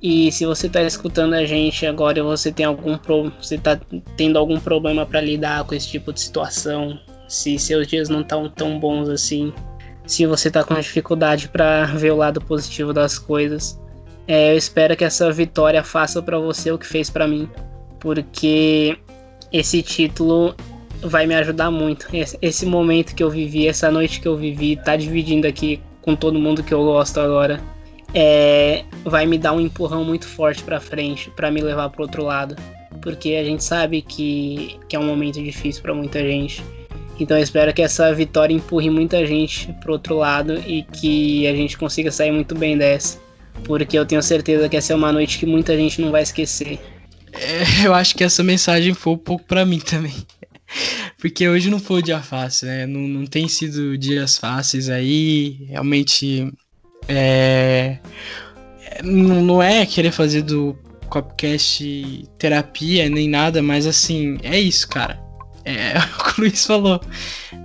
E 0.03 0.31
se 0.31 0.45
você 0.45 0.67
está 0.67 0.83
escutando 0.83 1.35
a 1.35 1.45
gente 1.45 1.87
agora 1.87 2.19
e 2.19 2.23
você 2.23 2.53
tem 2.53 2.67
algum 2.67 2.97
pro, 2.99 3.33
você 3.41 3.57
tá 3.57 3.81
tendo 4.17 4.39
algum 4.39 4.61
problema 4.61 5.07
para 5.07 5.21
lidar 5.21 5.65
com 5.65 5.75
esse 5.75 5.89
tipo 5.89 6.13
de 6.13 6.21
situação, 6.21 6.99
se 7.29 7.59
seus 7.59 7.87
dias 7.87 8.09
não 8.09 8.21
estão 8.21 8.49
tão 8.49 8.79
bons 8.79 9.09
assim, 9.09 9.53
se 10.07 10.27
você 10.27 10.49
está 10.49 10.63
com 10.63 10.75
dificuldade 10.75 11.49
para 11.49 11.87
ver 11.87 12.13
o 12.13 12.17
lado 12.17 12.41
positivo 12.41 12.93
das 12.93 13.19
coisas, 13.19 13.81
é, 14.29 14.53
eu 14.53 14.57
espero 14.57 14.97
que 14.97 15.05
essa 15.05 15.31
vitória 15.33 15.83
faça 15.83 16.23
para 16.23 16.39
você 16.39 16.71
o 16.71 16.79
que 16.79 16.87
fez 16.87 17.11
para 17.11 17.27
mim, 17.27 17.49
porque 18.01 18.99
esse 19.53 19.83
título 19.83 20.55
vai 21.03 21.27
me 21.27 21.35
ajudar 21.35 21.71
muito. 21.71 22.07
Esse, 22.13 22.39
esse 22.41 22.67
momento 22.67 23.15
que 23.15 23.23
eu 23.23 23.31
vivi, 23.31 23.67
essa 23.69 23.91
noite 23.91 24.21
que 24.21 24.29
eu 24.29 24.37
vivi, 24.37 24.77
tá 24.77 24.97
dividindo 24.97 25.47
aqui 25.47 25.81
com 26.03 26.15
todo 26.15 26.39
mundo 26.39 26.63
que 26.63 26.73
eu 26.73 26.85
gosto 26.85 27.21
agora 27.21 27.61
é, 28.15 28.85
vai 29.05 29.27
me 29.27 29.37
dar 29.37 29.53
um 29.53 29.61
empurrão 29.61 30.05
muito 30.05 30.27
forte 30.27 30.63
para 30.63 30.81
frente, 30.81 31.31
para 31.31 31.51
me 31.51 31.61
levar 31.61 31.91
para 31.91 32.03
outro 32.03 32.25
lado, 32.25 32.57
porque 33.03 33.35
a 33.35 33.45
gente 33.45 33.63
sabe 33.63 34.01
que, 34.01 34.79
que 34.89 34.97
é 34.97 34.99
um 34.99 35.05
momento 35.05 35.43
difícil 35.43 35.83
para 35.83 35.93
muita 35.93 36.21
gente. 36.21 36.65
Então 37.19 37.37
eu 37.37 37.43
espero 37.43 37.73
que 37.73 37.83
essa 37.83 38.13
vitória 38.15 38.55
empurre 38.55 38.91
muita 38.91 39.25
gente 39.27 39.73
pro 39.81 39.93
outro 39.93 40.17
lado 40.17 40.63
e 40.67 40.83
que 40.83 41.47
a 41.47 41.55
gente 41.55 41.79
consiga 41.79 42.11
sair 42.11 42.31
muito 42.31 42.55
bem 42.55 42.77
dessa. 42.77 43.19
Porque 43.65 43.99
eu 43.99 44.05
tenho 44.05 44.23
certeza 44.23 44.69
que 44.69 44.77
essa 44.77 44.93
é 44.93 44.97
uma 44.97 45.13
noite 45.13 45.39
que 45.39 45.47
muita 45.47 45.77
gente 45.77 46.01
não 46.01 46.11
vai 46.11 46.23
esquecer. 46.23 46.79
É, 47.33 47.87
eu 47.87 47.95
acho 47.95 48.15
que 48.15 48.23
essa 48.23 48.43
mensagem 48.43 48.93
foi 48.93 49.15
um 49.15 49.19
pouco 49.19 49.45
para 49.45 49.65
mim 49.65 49.79
também. 49.79 50.15
Porque 51.19 51.49
hoje 51.49 51.71
não 51.71 51.79
foi 51.79 52.01
um 52.01 52.05
dia 52.05 52.21
fácil, 52.21 52.67
né? 52.67 52.87
Não, 52.87 53.01
não 53.01 53.27
tem 53.27 53.49
sido 53.49 53.97
dias 53.97 54.37
fáceis 54.37 54.91
aí. 54.91 55.67
Realmente 55.69 56.53
é, 57.09 57.99
não 59.03 59.63
é 59.63 59.87
querer 59.87 60.11
fazer 60.11 60.43
do 60.43 60.77
Copcast 61.09 62.29
terapia 62.39 63.09
nem 63.09 63.29
nada, 63.29 63.63
mas 63.63 63.87
assim, 63.87 64.39
é 64.43 64.59
isso, 64.59 64.89
cara. 64.89 65.26
É 65.67 65.99
o 65.99 66.25
que 66.25 66.41
o 66.41 66.45
Luiz 66.45 66.65
falou. 66.65 67.01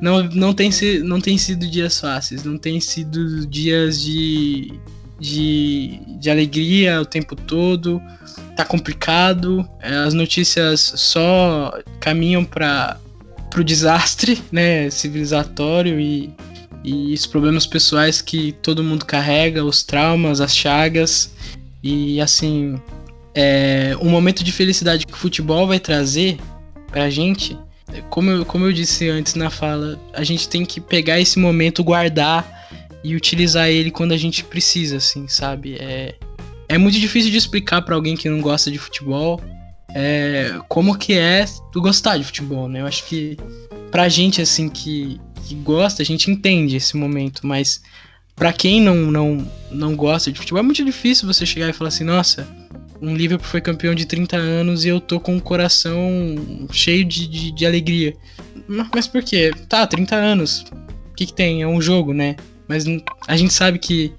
Não, 0.01 0.23
não, 0.23 0.53
tem, 0.53 0.71
não 1.03 1.21
tem 1.21 1.37
sido 1.37 1.67
dias 1.67 1.99
fáceis, 1.99 2.43
não 2.43 2.57
tem 2.57 2.79
sido 2.79 3.45
dias 3.45 4.01
de, 4.01 4.73
de, 5.19 5.99
de 6.19 6.29
alegria 6.29 6.99
o 6.99 7.05
tempo 7.05 7.35
todo. 7.35 8.01
Tá 8.57 8.65
complicado, 8.65 9.67
é, 9.79 9.93
as 9.97 10.13
notícias 10.13 10.93
só 10.95 11.79
caminham 11.99 12.43
para 12.43 12.99
o 13.55 13.63
desastre, 13.63 14.41
né, 14.51 14.89
civilizatório 14.89 15.99
e 15.99 16.33
e 16.83 17.13
os 17.13 17.27
problemas 17.27 17.67
pessoais 17.67 18.21
que 18.21 18.53
todo 18.53 18.83
mundo 18.83 19.05
carrega, 19.05 19.63
os 19.63 19.83
traumas, 19.83 20.41
as 20.41 20.55
chagas 20.55 21.31
e 21.83 22.19
assim 22.19 22.81
é, 23.33 23.95
um 24.01 24.09
momento 24.09 24.43
de 24.43 24.51
felicidade 24.51 25.05
que 25.05 25.13
o 25.13 25.17
futebol 25.17 25.67
vai 25.67 25.79
trazer 25.79 26.37
pra 26.87 27.09
gente. 27.09 27.57
Como 28.09 28.29
eu, 28.29 28.45
como 28.45 28.65
eu 28.65 28.73
disse 28.73 29.09
antes 29.09 29.35
na 29.35 29.49
fala, 29.49 29.99
a 30.13 30.23
gente 30.23 30.47
tem 30.47 30.65
que 30.65 30.79
pegar 30.79 31.19
esse 31.19 31.37
momento, 31.39 31.83
guardar 31.83 32.69
e 33.03 33.15
utilizar 33.15 33.69
ele 33.69 33.91
quando 33.91 34.13
a 34.13 34.17
gente 34.17 34.43
precisa, 34.43 34.97
assim, 34.97 35.27
sabe? 35.27 35.75
É, 35.79 36.15
é 36.69 36.77
muito 36.77 36.99
difícil 36.99 37.31
de 37.31 37.37
explicar 37.37 37.81
para 37.81 37.95
alguém 37.95 38.15
que 38.15 38.29
não 38.29 38.39
gosta 38.39 38.71
de 38.71 38.77
futebol 38.77 39.41
é, 39.93 40.59
como 40.67 40.97
que 40.97 41.13
é 41.13 41.45
tu 41.71 41.81
gostar 41.81 42.17
de 42.17 42.23
futebol, 42.23 42.67
né? 42.67 42.81
Eu 42.81 42.87
acho 42.87 43.05
que 43.05 43.37
pra 43.89 44.07
gente, 44.07 44.41
assim, 44.41 44.69
que, 44.69 45.19
que 45.45 45.55
gosta, 45.55 46.01
a 46.01 46.05
gente 46.05 46.31
entende 46.31 46.77
esse 46.77 46.95
momento, 46.95 47.45
mas 47.45 47.81
para 48.35 48.53
quem 48.53 48.81
não, 48.81 48.95
não, 48.95 49.51
não 49.69 49.95
gosta 49.95 50.31
de 50.31 50.39
futebol, 50.39 50.59
é 50.59 50.63
muito 50.63 50.83
difícil 50.83 51.27
você 51.27 51.45
chegar 51.45 51.69
e 51.69 51.73
falar 51.73 51.89
assim, 51.89 52.03
nossa, 52.03 52.47
um 53.01 53.15
Liverpool 53.15 53.47
foi 53.47 53.61
campeão 53.61 53.95
de 53.95 54.05
30 54.05 54.37
anos 54.37 54.85
e 54.85 54.89
eu 54.89 54.99
tô 54.99 55.19
com 55.19 55.35
o 55.37 55.41
coração 55.41 55.99
cheio 56.71 57.03
de, 57.03 57.27
de, 57.27 57.51
de 57.51 57.65
alegria. 57.65 58.15
Mas 58.93 59.07
por 59.07 59.23
quê? 59.23 59.51
Tá, 59.67 59.85
30 59.87 60.15
anos. 60.15 60.65
O 61.11 61.15
que, 61.15 61.25
que 61.25 61.33
tem? 61.33 61.61
É 61.61 61.67
um 61.67 61.81
jogo, 61.81 62.13
né? 62.13 62.35
Mas 62.67 62.85
a 63.27 63.35
gente 63.35 63.53
sabe 63.53 63.79
que, 63.79 64.13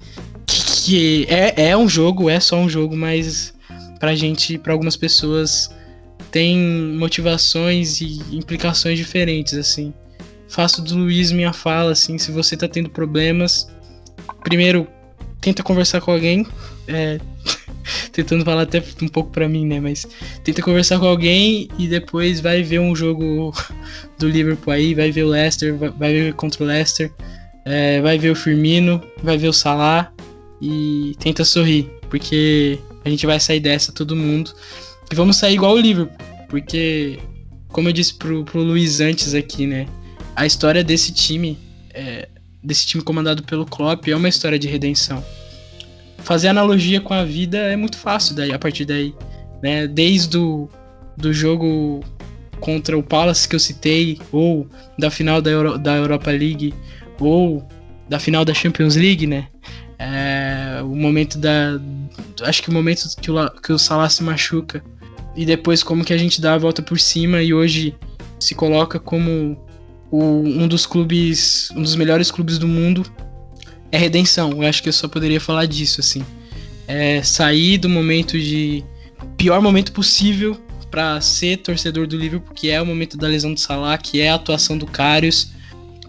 que, 0.47 0.65
que 0.65 1.27
é, 1.29 1.69
é 1.71 1.77
um 1.77 1.89
jogo, 1.89 2.29
é 2.29 2.41
só 2.41 2.57
um 2.57 2.69
jogo, 2.69 2.97
mas 2.97 3.55
pra 3.99 4.15
gente, 4.15 4.59
pra 4.59 4.73
algumas 4.73 4.97
pessoas, 4.97 5.71
tem 6.31 6.59
motivações 6.97 8.01
e 8.01 8.21
implicações 8.33 8.99
diferentes, 8.99 9.55
assim 9.55 9.95
faço 10.53 10.83
do 10.83 10.97
Luiz 10.97 11.33
minha 11.33 11.53
fala, 11.53 11.93
assim, 11.93 12.19
se 12.19 12.31
você 12.31 12.57
tá 12.57 12.69
tendo 12.69 12.91
problemas, 12.91 13.69
primeiro, 14.45 14.87
tenta 15.41 15.63
conversar 15.63 16.03
com 16.03 16.13
alguém, 16.13 16.47
é, 16.87 17.19
tentando 18.13 18.45
falar 18.45 18.63
até 18.63 18.83
um 19.01 19.09
pouco 19.09 19.31
para 19.31 19.49
mim, 19.49 19.67
né, 19.67 19.81
mas 19.81 20.07
tenta 20.45 20.63
conversar 20.63 20.99
com 20.99 21.07
alguém 21.07 21.69
e 21.79 21.87
depois 21.87 22.41
vai 22.41 22.63
ver 22.63 22.81
um 22.81 22.95
jogo 22.95 23.53
do 24.19 24.29
Liverpool 24.29 24.73
aí, 24.73 24.95
vai 24.95 25.11
ver 25.11 25.25
o 25.25 25.29
Leicester, 25.29 25.77
vai, 25.77 26.13
ver 26.13 26.35
contra 26.35 26.63
o 26.63 26.67
Leicester, 26.67 27.13
é, 27.65 28.01
vai 28.01 28.19
ver 28.19 28.31
o 28.31 28.37
Firmino, 28.37 29.03
vai 29.23 29.37
ver 29.37 29.49
o 29.49 29.53
Salah 29.53 30.13
e 30.61 31.17
tenta 31.19 31.45
sorrir, 31.45 31.91
porque 32.09 32.79
a 33.05 33.11
gente 33.11 33.27
vai 33.27 33.39
sair 33.41 33.61
dessa 33.61 33.93
todo 33.93 34.15
mundo 34.15 34.53
e 35.11 35.15
vamos 35.15 35.37
sair 35.37 35.55
igual 35.55 35.75
o 35.75 35.81
Liverpool, 35.81 36.17
porque 36.49 37.19
como 37.69 37.89
eu 37.89 37.93
disse 37.93 38.15
pro, 38.15 38.45
pro 38.45 38.63
Luiz 38.63 39.01
antes 39.01 39.35
aqui, 39.35 39.67
né, 39.67 39.87
a 40.37 40.47
história 40.47 40.85
desse 40.85 41.13
time, 41.13 41.59
é, 41.93 42.29
desse 42.63 42.87
time 42.87 43.03
comandado 43.03 43.43
pelo 43.43 43.67
Klopp, 43.67 44.07
é 44.09 44.17
uma 44.17 44.29
história 44.29 44.59
de 44.59 44.69
redenção. 44.69 45.23
Fazer 46.23 46.49
analogia 46.49 47.01
com 47.01 47.15
a 47.15 47.25
vida 47.25 47.59
é 47.59 47.77
muito 47.77 47.97
fácil 47.99 48.35
daí, 48.35 48.53
a 48.53 48.59
partir 48.59 48.85
daí. 48.85 49.15
Né? 49.63 49.87
Desde 49.87 50.39
o 50.39 50.69
do 51.17 51.33
jogo 51.33 52.01
contra 52.61 52.97
o 52.97 53.03
Palace 53.03 53.49
que 53.49 53.57
eu 53.57 53.61
citei, 53.61 54.19
ou 54.31 54.67
da 54.99 55.11
final 55.11 55.43
da, 55.43 55.51
Euro, 55.51 55.79
da 55.79 55.97
Europa 55.97 56.31
League, 56.31 56.73
ou 57.21 57.67
da 58.09 58.19
final 58.19 58.45
da 58.45 58.55
Champions 58.55 58.97
League, 58.97 59.27
né? 59.27 59.49
É, 59.99 60.81
o 60.83 60.95
momento 60.95 61.39
da. 61.39 61.81
Acho 62.43 62.63
que 62.63 62.71
o 62.71 62.73
momento 62.73 63.09
que 63.21 63.31
o, 63.31 63.51
que 63.51 63.73
o 63.73 63.79
Salah 63.79 64.09
se 64.09 64.23
machuca. 64.23 64.83
E 65.35 65.47
depois 65.47 65.83
como 65.83 66.05
que 66.05 66.13
a 66.13 66.19
gente 66.19 66.41
dá 66.41 66.55
a 66.55 66.59
volta 66.59 66.83
por 66.83 67.01
cima 67.01 67.43
e 67.43 67.55
hoje 67.55 67.95
se 68.39 68.55
coloca 68.55 68.99
como 68.99 69.57
o, 70.11 70.23
um 70.23 70.69
dos 70.69 70.87
clubes. 70.87 71.71
um 71.77 71.83
dos 71.83 71.97
melhores 71.97 72.31
clubes 72.31 72.59
do 72.59 72.69
mundo. 72.69 73.05
É 73.93 73.99
redenção. 73.99 74.51
Eu 74.63 74.69
acho 74.69 74.83
que 74.83 74.89
eu 74.89 74.93
só 74.93 75.07
poderia 75.07 75.39
falar 75.39 75.67
disso, 75.67 76.01
assim. 76.01 76.25
É 76.89 77.23
sair 77.23 77.79
do 77.79 77.89
momento 77.89 78.39
de. 78.39 78.83
pior 79.37 79.61
momento 79.61 79.93
possível 79.93 80.59
para 80.91 81.21
ser 81.21 81.59
torcedor 81.59 82.07
do 82.07 82.17
Liverpool, 82.17 82.55
que 82.55 82.71
é 82.71 82.81
o 82.81 82.87
momento 82.87 83.17
da 83.17 83.29
lesão 83.29 83.55
do 83.55 83.61
Salah, 83.61 83.97
que 83.97 84.21
é 84.21 84.31
a 84.31 84.35
atuação 84.35 84.77
do 84.77 84.87
Karius, 84.87 85.53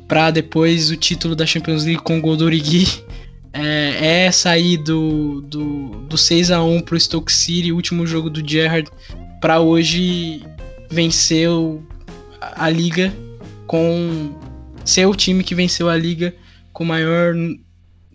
para 0.08 0.32
depois 0.32 0.90
o 0.90 0.98
título 0.98 1.36
da 1.36 1.46
Champions 1.46 1.86
League 1.86 2.02
com 2.02 2.18
o 2.18 2.22
gol 2.22 2.36
do 2.38 2.46
Origi. 2.46 3.04
É, 3.56 4.26
é 4.26 4.32
sair 4.32 4.78
do, 4.78 5.40
do, 5.42 5.90
do 6.10 6.18
6 6.18 6.50
a 6.50 6.64
1 6.64 6.82
pro 6.82 7.00
Stoke 7.00 7.32
City, 7.32 7.72
último 7.72 8.04
jogo 8.04 8.28
do 8.28 8.44
Gerrard, 8.44 8.90
para 9.40 9.60
hoje 9.60 10.42
vencer 10.90 11.48
a 12.42 12.68
liga 12.68 13.14
com 13.68 14.34
ser 14.84 15.06
o 15.06 15.14
time 15.14 15.44
que 15.44 15.54
venceu 15.54 15.88
a 15.88 15.96
liga 15.96 16.34
com 16.72 16.84
maior 16.84 17.36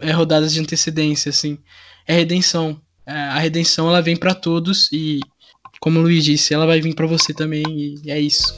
é, 0.00 0.12
rodadas 0.12 0.52
de 0.52 0.60
antecedência, 0.60 1.30
assim. 1.30 1.58
É 2.06 2.14
redenção. 2.14 2.80
É, 3.06 3.12
a 3.12 3.38
redenção 3.38 3.88
ela 3.88 4.02
vem 4.02 4.16
para 4.16 4.34
todos 4.34 4.90
e 4.92 5.20
como 5.80 5.98
o 5.98 6.02
Luiz 6.02 6.24
disse, 6.24 6.52
ela 6.52 6.66
vai 6.66 6.80
vir 6.80 6.94
para 6.94 7.06
você 7.06 7.32
também 7.32 7.62
e 7.68 8.10
é 8.10 8.18
isso. 8.18 8.54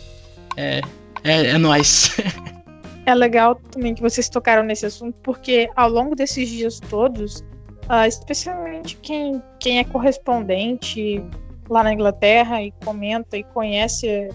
É, 0.57 0.81
é, 1.23 1.47
é 1.49 1.59
nóis. 1.59 2.17
é 3.07 3.15
legal 3.15 3.55
também 3.71 3.95
que 3.95 4.01
vocês 4.01 4.29
tocaram 4.29 4.63
nesse 4.63 4.87
assunto, 4.87 5.17
porque 5.23 5.69
ao 5.77 5.91
longo 5.91 6.15
desses 6.15 6.49
dias 6.49 6.81
todos, 6.89 7.41
uh, 7.89 8.07
especialmente 8.07 8.97
quem, 8.97 9.43
quem 9.59 9.79
é 9.79 9.85
correspondente 9.85 11.23
lá 11.69 11.85
na 11.85 11.93
Inglaterra 11.93 12.63
e 12.63 12.73
comenta 12.85 13.37
e 13.37 13.45
conhece 13.45 14.29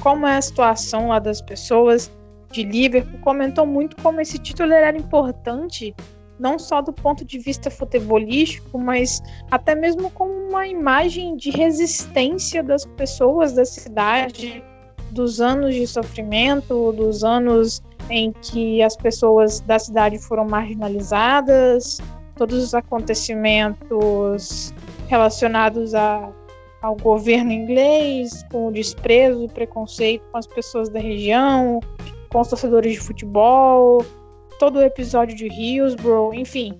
como 0.00 0.26
é 0.26 0.36
a 0.36 0.42
situação 0.42 1.08
lá 1.08 1.18
das 1.18 1.40
pessoas 1.40 2.10
de 2.52 2.62
Liverpool, 2.62 3.18
comentou 3.20 3.66
muito 3.66 3.96
como 3.96 4.20
esse 4.20 4.38
título 4.38 4.72
era 4.72 4.96
importante 4.96 5.94
não 6.38 6.58
só 6.58 6.82
do 6.82 6.92
ponto 6.92 7.24
de 7.24 7.38
vista 7.38 7.70
futebolístico, 7.70 8.78
mas 8.78 9.22
até 9.50 9.74
mesmo 9.74 10.10
como 10.10 10.32
uma 10.32 10.66
imagem 10.66 11.36
de 11.36 11.50
resistência 11.50 12.62
das 12.62 12.84
pessoas 12.84 13.54
da 13.54 13.64
cidade, 13.64 14.62
dos 15.10 15.40
anos 15.40 15.74
de 15.74 15.86
sofrimento, 15.86 16.92
dos 16.92 17.24
anos 17.24 17.82
em 18.10 18.32
que 18.32 18.82
as 18.82 18.96
pessoas 18.96 19.60
da 19.60 19.78
cidade 19.78 20.18
foram 20.18 20.46
marginalizadas, 20.46 22.00
todos 22.36 22.62
os 22.62 22.74
acontecimentos 22.74 24.74
relacionados 25.08 25.94
a, 25.94 26.30
ao 26.82 26.96
governo 26.96 27.50
inglês, 27.50 28.44
com 28.50 28.68
o 28.68 28.72
desprezo 28.72 29.44
e 29.44 29.48
preconceito 29.48 30.22
com 30.30 30.38
as 30.38 30.46
pessoas 30.46 30.88
da 30.88 31.00
região, 31.00 31.80
com 32.28 32.40
os 32.40 32.48
torcedores 32.48 32.92
de 32.92 33.00
futebol, 33.00 34.04
todo 34.58 34.76
o 34.78 34.82
episódio 34.82 35.36
de 35.36 35.46
Hillsborough, 35.46 36.34
enfim. 36.34 36.76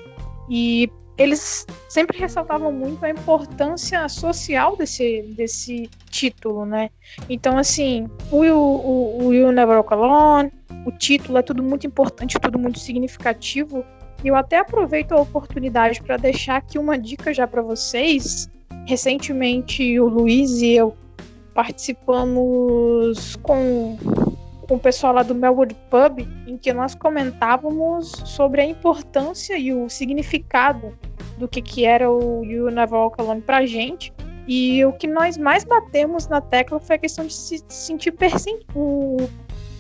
E 0.49 0.91
eles 1.19 1.67
sempre 1.89 2.19
ressaltavam 2.19 2.71
muito 2.71 3.05
a 3.05 3.11
importância 3.11 4.09
social 4.09 4.77
desse, 4.77 5.23
desse 5.37 5.89
título, 6.11 6.67
né? 6.67 6.91
Então, 7.29 7.57
assim, 7.57 8.07
o, 8.31 8.43
o, 8.45 9.27
o 9.27 9.35
You 9.35 9.51
Never 9.51 9.77
Walk 9.77 9.95
Alone, 9.95 10.53
o 10.85 10.93
título 10.93 11.39
é 11.39 11.43
tudo 11.43 11.63
muito 11.63 11.87
importante, 11.87 12.39
tudo 12.39 12.59
muito 12.59 12.79
significativo. 12.79 13.85
E 14.23 14.29
eu 14.29 14.37
até 14.37 14.59
aproveito 14.59 15.13
a 15.13 15.21
oportunidade 15.21 16.03
para 16.03 16.17
deixar 16.17 16.57
aqui 16.57 16.79
uma 16.79 16.99
dica 16.99 17.33
já 17.33 17.47
para 17.47 17.63
vocês. 17.63 18.51
Recentemente, 18.87 19.99
o 19.99 20.07
Luiz 20.07 20.61
e 20.61 20.73
eu 20.73 20.97
participamos 21.55 23.37
com 23.37 23.97
com 24.67 24.75
o 24.75 24.79
pessoal 24.79 25.15
lá 25.15 25.23
do 25.23 25.35
Melwood 25.35 25.75
Pub, 25.91 26.27
em 26.47 26.57
que 26.57 26.73
nós 26.73 26.95
comentávamos 26.95 28.11
sobre 28.25 28.61
a 28.61 28.65
importância 28.65 29.57
e 29.57 29.73
o 29.73 29.89
significado 29.89 30.97
do 31.39 31.47
que, 31.47 31.63
que 31.63 31.85
era 31.85 32.11
o 32.11 32.45
You 32.45 32.71
Never 32.71 32.99
Walk 32.99 33.21
Alone 33.21 33.41
pra 33.41 33.65
gente. 33.67 34.13
E 34.49 34.85
o 34.85 34.93
que 34.93 35.07
nós 35.07 35.37
mais 35.37 35.65
batemos 35.65 36.29
na 36.29 36.41
tecla 36.41 36.79
foi 36.79 36.97
a 36.97 36.99
questão 36.99 37.27
de 37.27 37.35
se 37.35 37.65
sentir 37.69 38.15
o 38.75 39.17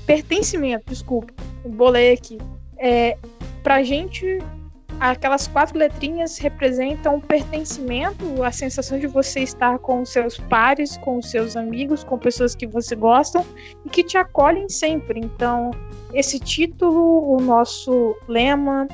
pertencimento, 0.06 0.84
desculpa, 0.86 1.32
o 1.64 1.68
bolei 1.68 2.12
aqui. 2.12 2.38
É, 2.78 3.16
pra 3.62 3.82
gente, 3.82 4.38
aquelas 5.00 5.46
quatro 5.46 5.78
letrinhas 5.78 6.38
representam 6.38 7.16
o 7.16 7.20
pertencimento, 7.20 8.42
a 8.42 8.50
sensação 8.50 8.98
de 8.98 9.06
você 9.06 9.40
estar 9.40 9.78
com 9.78 10.02
os 10.02 10.10
seus 10.10 10.38
pares, 10.38 10.96
com 10.98 11.18
os 11.18 11.30
seus 11.30 11.56
amigos, 11.56 12.02
com 12.02 12.18
pessoas 12.18 12.54
que 12.54 12.66
você 12.66 12.94
gosta 12.94 13.44
e 13.84 13.90
que 13.90 14.02
te 14.02 14.16
acolhem 14.16 14.68
sempre. 14.68 15.20
Então, 15.20 15.70
esse 16.14 16.38
título, 16.38 17.34
o 17.34 17.40
nosso 17.40 18.16
lema, 18.28 18.88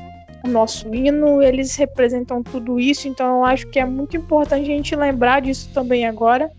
o 0.44 0.48
nosso 0.48 0.92
hino, 0.94 1.40
eles 1.40 1.76
representam 1.76 2.42
tudo 2.42 2.80
isso. 2.80 3.06
Então, 3.06 3.38
eu 3.38 3.44
acho 3.44 3.66
que 3.68 3.78
é 3.78 3.86
muito 3.86 4.16
importante 4.16 4.62
a 4.62 4.74
gente 4.74 4.96
lembrar 4.96 5.40
disso 5.40 5.70
também 5.72 6.06
agora, 6.06 6.50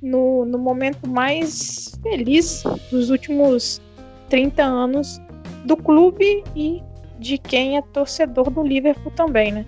no, 0.00 0.44
no 0.44 0.58
momento 0.58 1.08
mais 1.08 1.98
feliz 2.02 2.64
dos 2.90 3.10
últimos 3.10 3.80
30 4.28 4.62
anos 4.62 5.20
do 5.64 5.76
clube 5.76 6.42
e 6.56 6.82
de 7.22 7.38
quem 7.38 7.76
é 7.76 7.82
torcedor 7.82 8.50
do 8.50 8.62
Liverpool 8.62 9.12
também, 9.12 9.52
né? 9.52 9.64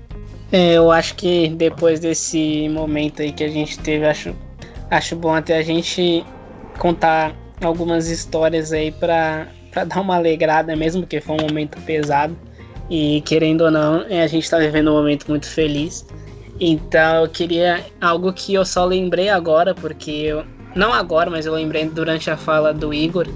É, 0.52 0.74
eu 0.74 0.90
acho 0.90 1.14
que 1.14 1.48
depois 1.48 1.98
desse 2.00 2.68
momento 2.68 3.22
aí 3.22 3.32
que 3.32 3.42
a 3.42 3.48
gente 3.48 3.78
teve, 3.78 4.04
acho, 4.04 4.34
acho 4.90 5.16
bom 5.16 5.34
até 5.34 5.56
a 5.56 5.62
gente 5.62 6.24
contar 6.78 7.34
algumas 7.62 8.08
histórias 8.08 8.72
aí 8.72 8.92
para 8.92 9.48
dar 9.86 10.00
uma 10.00 10.16
alegrada, 10.16 10.76
mesmo 10.76 11.06
que 11.06 11.20
foi 11.20 11.36
um 11.36 11.42
momento 11.48 11.80
pesado. 11.82 12.36
E 12.90 13.22
querendo 13.22 13.62
ou 13.62 13.70
não, 13.70 14.02
é, 14.08 14.22
a 14.22 14.26
gente 14.26 14.44
está 14.44 14.58
vivendo 14.58 14.90
um 14.90 14.94
momento 14.94 15.26
muito 15.28 15.46
feliz. 15.46 16.06
Então 16.60 17.22
eu 17.22 17.28
queria 17.28 17.84
algo 18.00 18.32
que 18.32 18.54
eu 18.54 18.64
só 18.64 18.84
lembrei 18.84 19.28
agora, 19.28 19.74
porque 19.74 20.10
eu, 20.10 20.44
não 20.74 20.92
agora, 20.92 21.30
mas 21.30 21.46
eu 21.46 21.54
lembrei 21.54 21.86
durante 21.86 22.30
a 22.30 22.36
fala 22.36 22.72
do 22.72 22.92
Igor. 22.92 23.26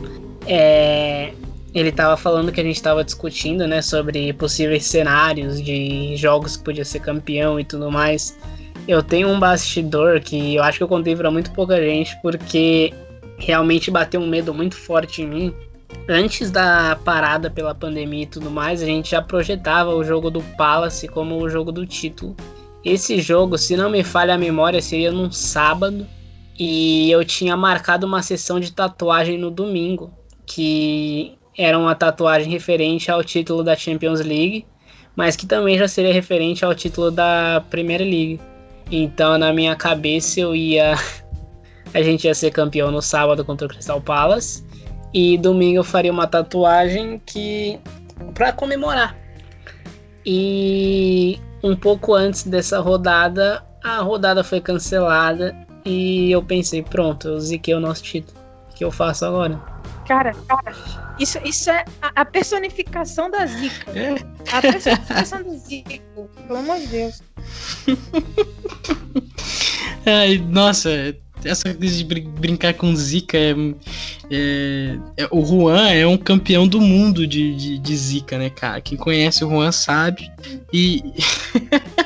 É, 0.47 1.33
ele 1.75 1.91
estava 1.91 2.17
falando 2.17 2.51
que 2.51 2.61
a 2.61 2.65
gente 2.65 2.77
estava 2.77 3.05
discutindo, 3.05 3.67
né, 3.67 3.83
sobre 3.83 4.33
possíveis 4.33 4.85
cenários 4.85 5.63
de 5.63 6.17
jogos 6.17 6.57
que 6.57 6.65
podia 6.65 6.85
ser 6.85 7.01
campeão 7.01 7.61
e 7.61 7.65
tudo 7.65 7.91
mais. 7.91 8.39
Eu 8.87 9.03
tenho 9.03 9.29
um 9.29 9.39
bastidor 9.39 10.21
que 10.21 10.55
eu 10.55 10.63
acho 10.63 10.79
que 10.79 10.85
eu 10.85 10.89
contei 10.89 11.15
para 11.15 11.31
muito 11.31 11.51
pouca 11.53 11.77
gente, 11.77 12.17
porque 12.23 12.93
realmente 13.39 13.91
bateu 13.91 14.21
um 14.21 14.27
medo 14.27 14.55
muito 14.55 14.77
forte 14.77 15.23
em 15.23 15.29
mim. 15.29 15.55
Antes 16.09 16.51
da 16.51 16.99
parada 17.05 17.51
pela 17.51 17.75
pandemia 17.75 18.23
e 18.23 18.27
tudo 18.27 18.51
mais, 18.51 18.83
a 18.83 18.87
gente 18.87 19.11
já 19.11 19.21
projetava 19.21 19.95
o 19.95 20.03
jogo 20.03 20.31
do 20.31 20.43
Palace 20.57 21.07
como 21.07 21.37
o 21.37 21.51
jogo 21.51 21.71
do 21.71 21.87
título. 21.87 22.35
Esse 22.85 23.21
jogo, 23.21 23.59
se 23.59 23.77
não 23.77 23.91
me 23.91 24.03
falha 24.03 24.35
a 24.35 24.39
memória, 24.39 24.81
seria 24.81 25.13
num 25.13 25.31
sábado. 25.31 26.07
E 26.59 27.11
eu 27.11 27.25
tinha 27.25 27.57
marcado 27.57 28.07
uma 28.07 28.23
sessão 28.23 28.59
de 28.59 28.73
tatuagem 28.73 29.39
no 29.39 29.51
domingo, 29.51 30.11
que 30.45 31.38
era 31.59 31.77
uma 31.77 31.97
tatuagem 31.97 32.49
referente 32.49 33.11
ao 33.11 33.25
título 33.25 33.65
da 33.65 33.75
Champions 33.75 34.21
League, 34.21 34.65
mas 35.17 35.35
que 35.35 35.45
também 35.45 35.77
já 35.77 35.89
seria 35.89 36.15
referente 36.15 36.65
ao 36.65 36.73
título 36.73 37.11
da 37.11 37.65
Premier 37.69 38.01
League. 38.01 38.41
Então, 38.91 39.37
na 39.37 39.53
minha 39.53 39.75
cabeça, 39.75 40.39
eu 40.39 40.55
ia. 40.55 40.95
A 41.93 42.03
gente 42.03 42.27
ia 42.27 42.35
ser 42.35 42.51
campeão 42.51 42.91
no 42.91 43.03
sábado 43.03 43.45
contra 43.45 43.67
o 43.67 43.71
Crystal 43.71 44.01
Palace. 44.01 44.65
E 45.13 45.39
domingo 45.39 45.79
eu 45.79 45.85
faria 45.85 46.13
uma 46.13 46.27
tatuagem 46.27 47.21
que. 47.27 47.81
para 48.35 48.53
comemorar. 48.53 49.17
E 50.25 51.41
um 51.63 51.75
pouco 51.75 52.15
antes 52.15 52.45
dessa 52.45 52.79
rodada, 52.79 53.65
a 53.83 54.01
rodada 54.01 54.45
foi 54.45 54.61
cancelada. 54.61 55.57
E 55.85 56.31
eu 56.31 56.43
pensei, 56.43 56.83
pronto, 56.83 57.29
eu 57.29 57.41
ziquei 57.41 57.75
o 57.75 57.81
nosso 57.81 58.03
título. 58.03 58.39
O 58.71 58.75
que 58.75 58.85
eu 58.85 58.91
faço 58.93 59.25
agora? 59.25 59.59
Cara, 60.07 60.33
cara, 60.47 61.08
isso, 61.19 61.39
isso 61.45 61.71
é 61.71 61.85
a, 62.03 62.23
a 62.23 62.25
personificação 62.25 63.31
da 63.31 63.47
zica. 63.47 63.91
É. 63.93 64.15
A 64.53 64.61
personificação 64.61 65.43
do 65.43 65.57
zico, 65.59 66.29
pelo 66.47 66.59
amor 66.59 66.79
de 66.79 66.87
Deus. 66.87 67.23
Ai, 70.07 70.39
nossa, 70.39 71.15
essa 71.45 71.75
coisa 71.75 71.97
de 71.97 72.05
brincar 72.05 72.75
com 72.75 72.95
Zika 72.95 73.37
é, 73.37 73.55
é, 74.31 74.99
é, 75.17 75.29
O 75.31 75.45
Juan 75.45 75.89
é 75.89 76.07
um 76.07 76.17
campeão 76.17 76.67
do 76.67 76.81
mundo 76.81 77.27
de, 77.27 77.55
de, 77.55 77.79
de 77.79 77.97
Zika, 77.97 78.39
né, 78.39 78.51
cara? 78.51 78.81
Quem 78.81 78.97
conhece 78.97 79.45
o 79.45 79.51
Juan 79.51 79.73
sabe. 79.73 80.31
E. 80.73 81.03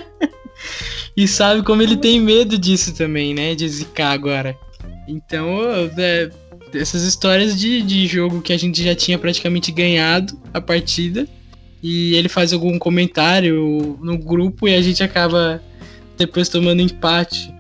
e 1.17 1.29
sabe 1.29 1.63
como 1.63 1.83
ele 1.83 1.97
tem 1.97 2.21
medo 2.21 2.59
disso 2.59 2.95
também, 2.95 3.35
né? 3.35 3.55
De 3.55 3.69
zicar 3.69 4.13
agora. 4.13 4.57
Então, 5.07 5.61
é, 5.99 6.31
essas 6.75 7.03
histórias 7.03 7.59
de, 7.59 7.83
de 7.83 8.07
jogo 8.07 8.41
que 8.41 8.53
a 8.53 8.59
gente 8.59 8.83
já 8.83 8.95
tinha 8.95 9.19
praticamente 9.19 9.71
ganhado 9.71 10.39
a 10.53 10.61
partida 10.61 11.27
e 11.83 12.15
ele 12.15 12.29
faz 12.29 12.53
algum 12.53 12.79
comentário 12.79 13.99
no 14.01 14.17
grupo 14.17 14.69
e 14.69 14.75
a 14.75 14.81
gente 14.81 15.03
acaba 15.03 15.63
depois 16.17 16.49
tomando 16.49 16.81
empate. 16.81 17.53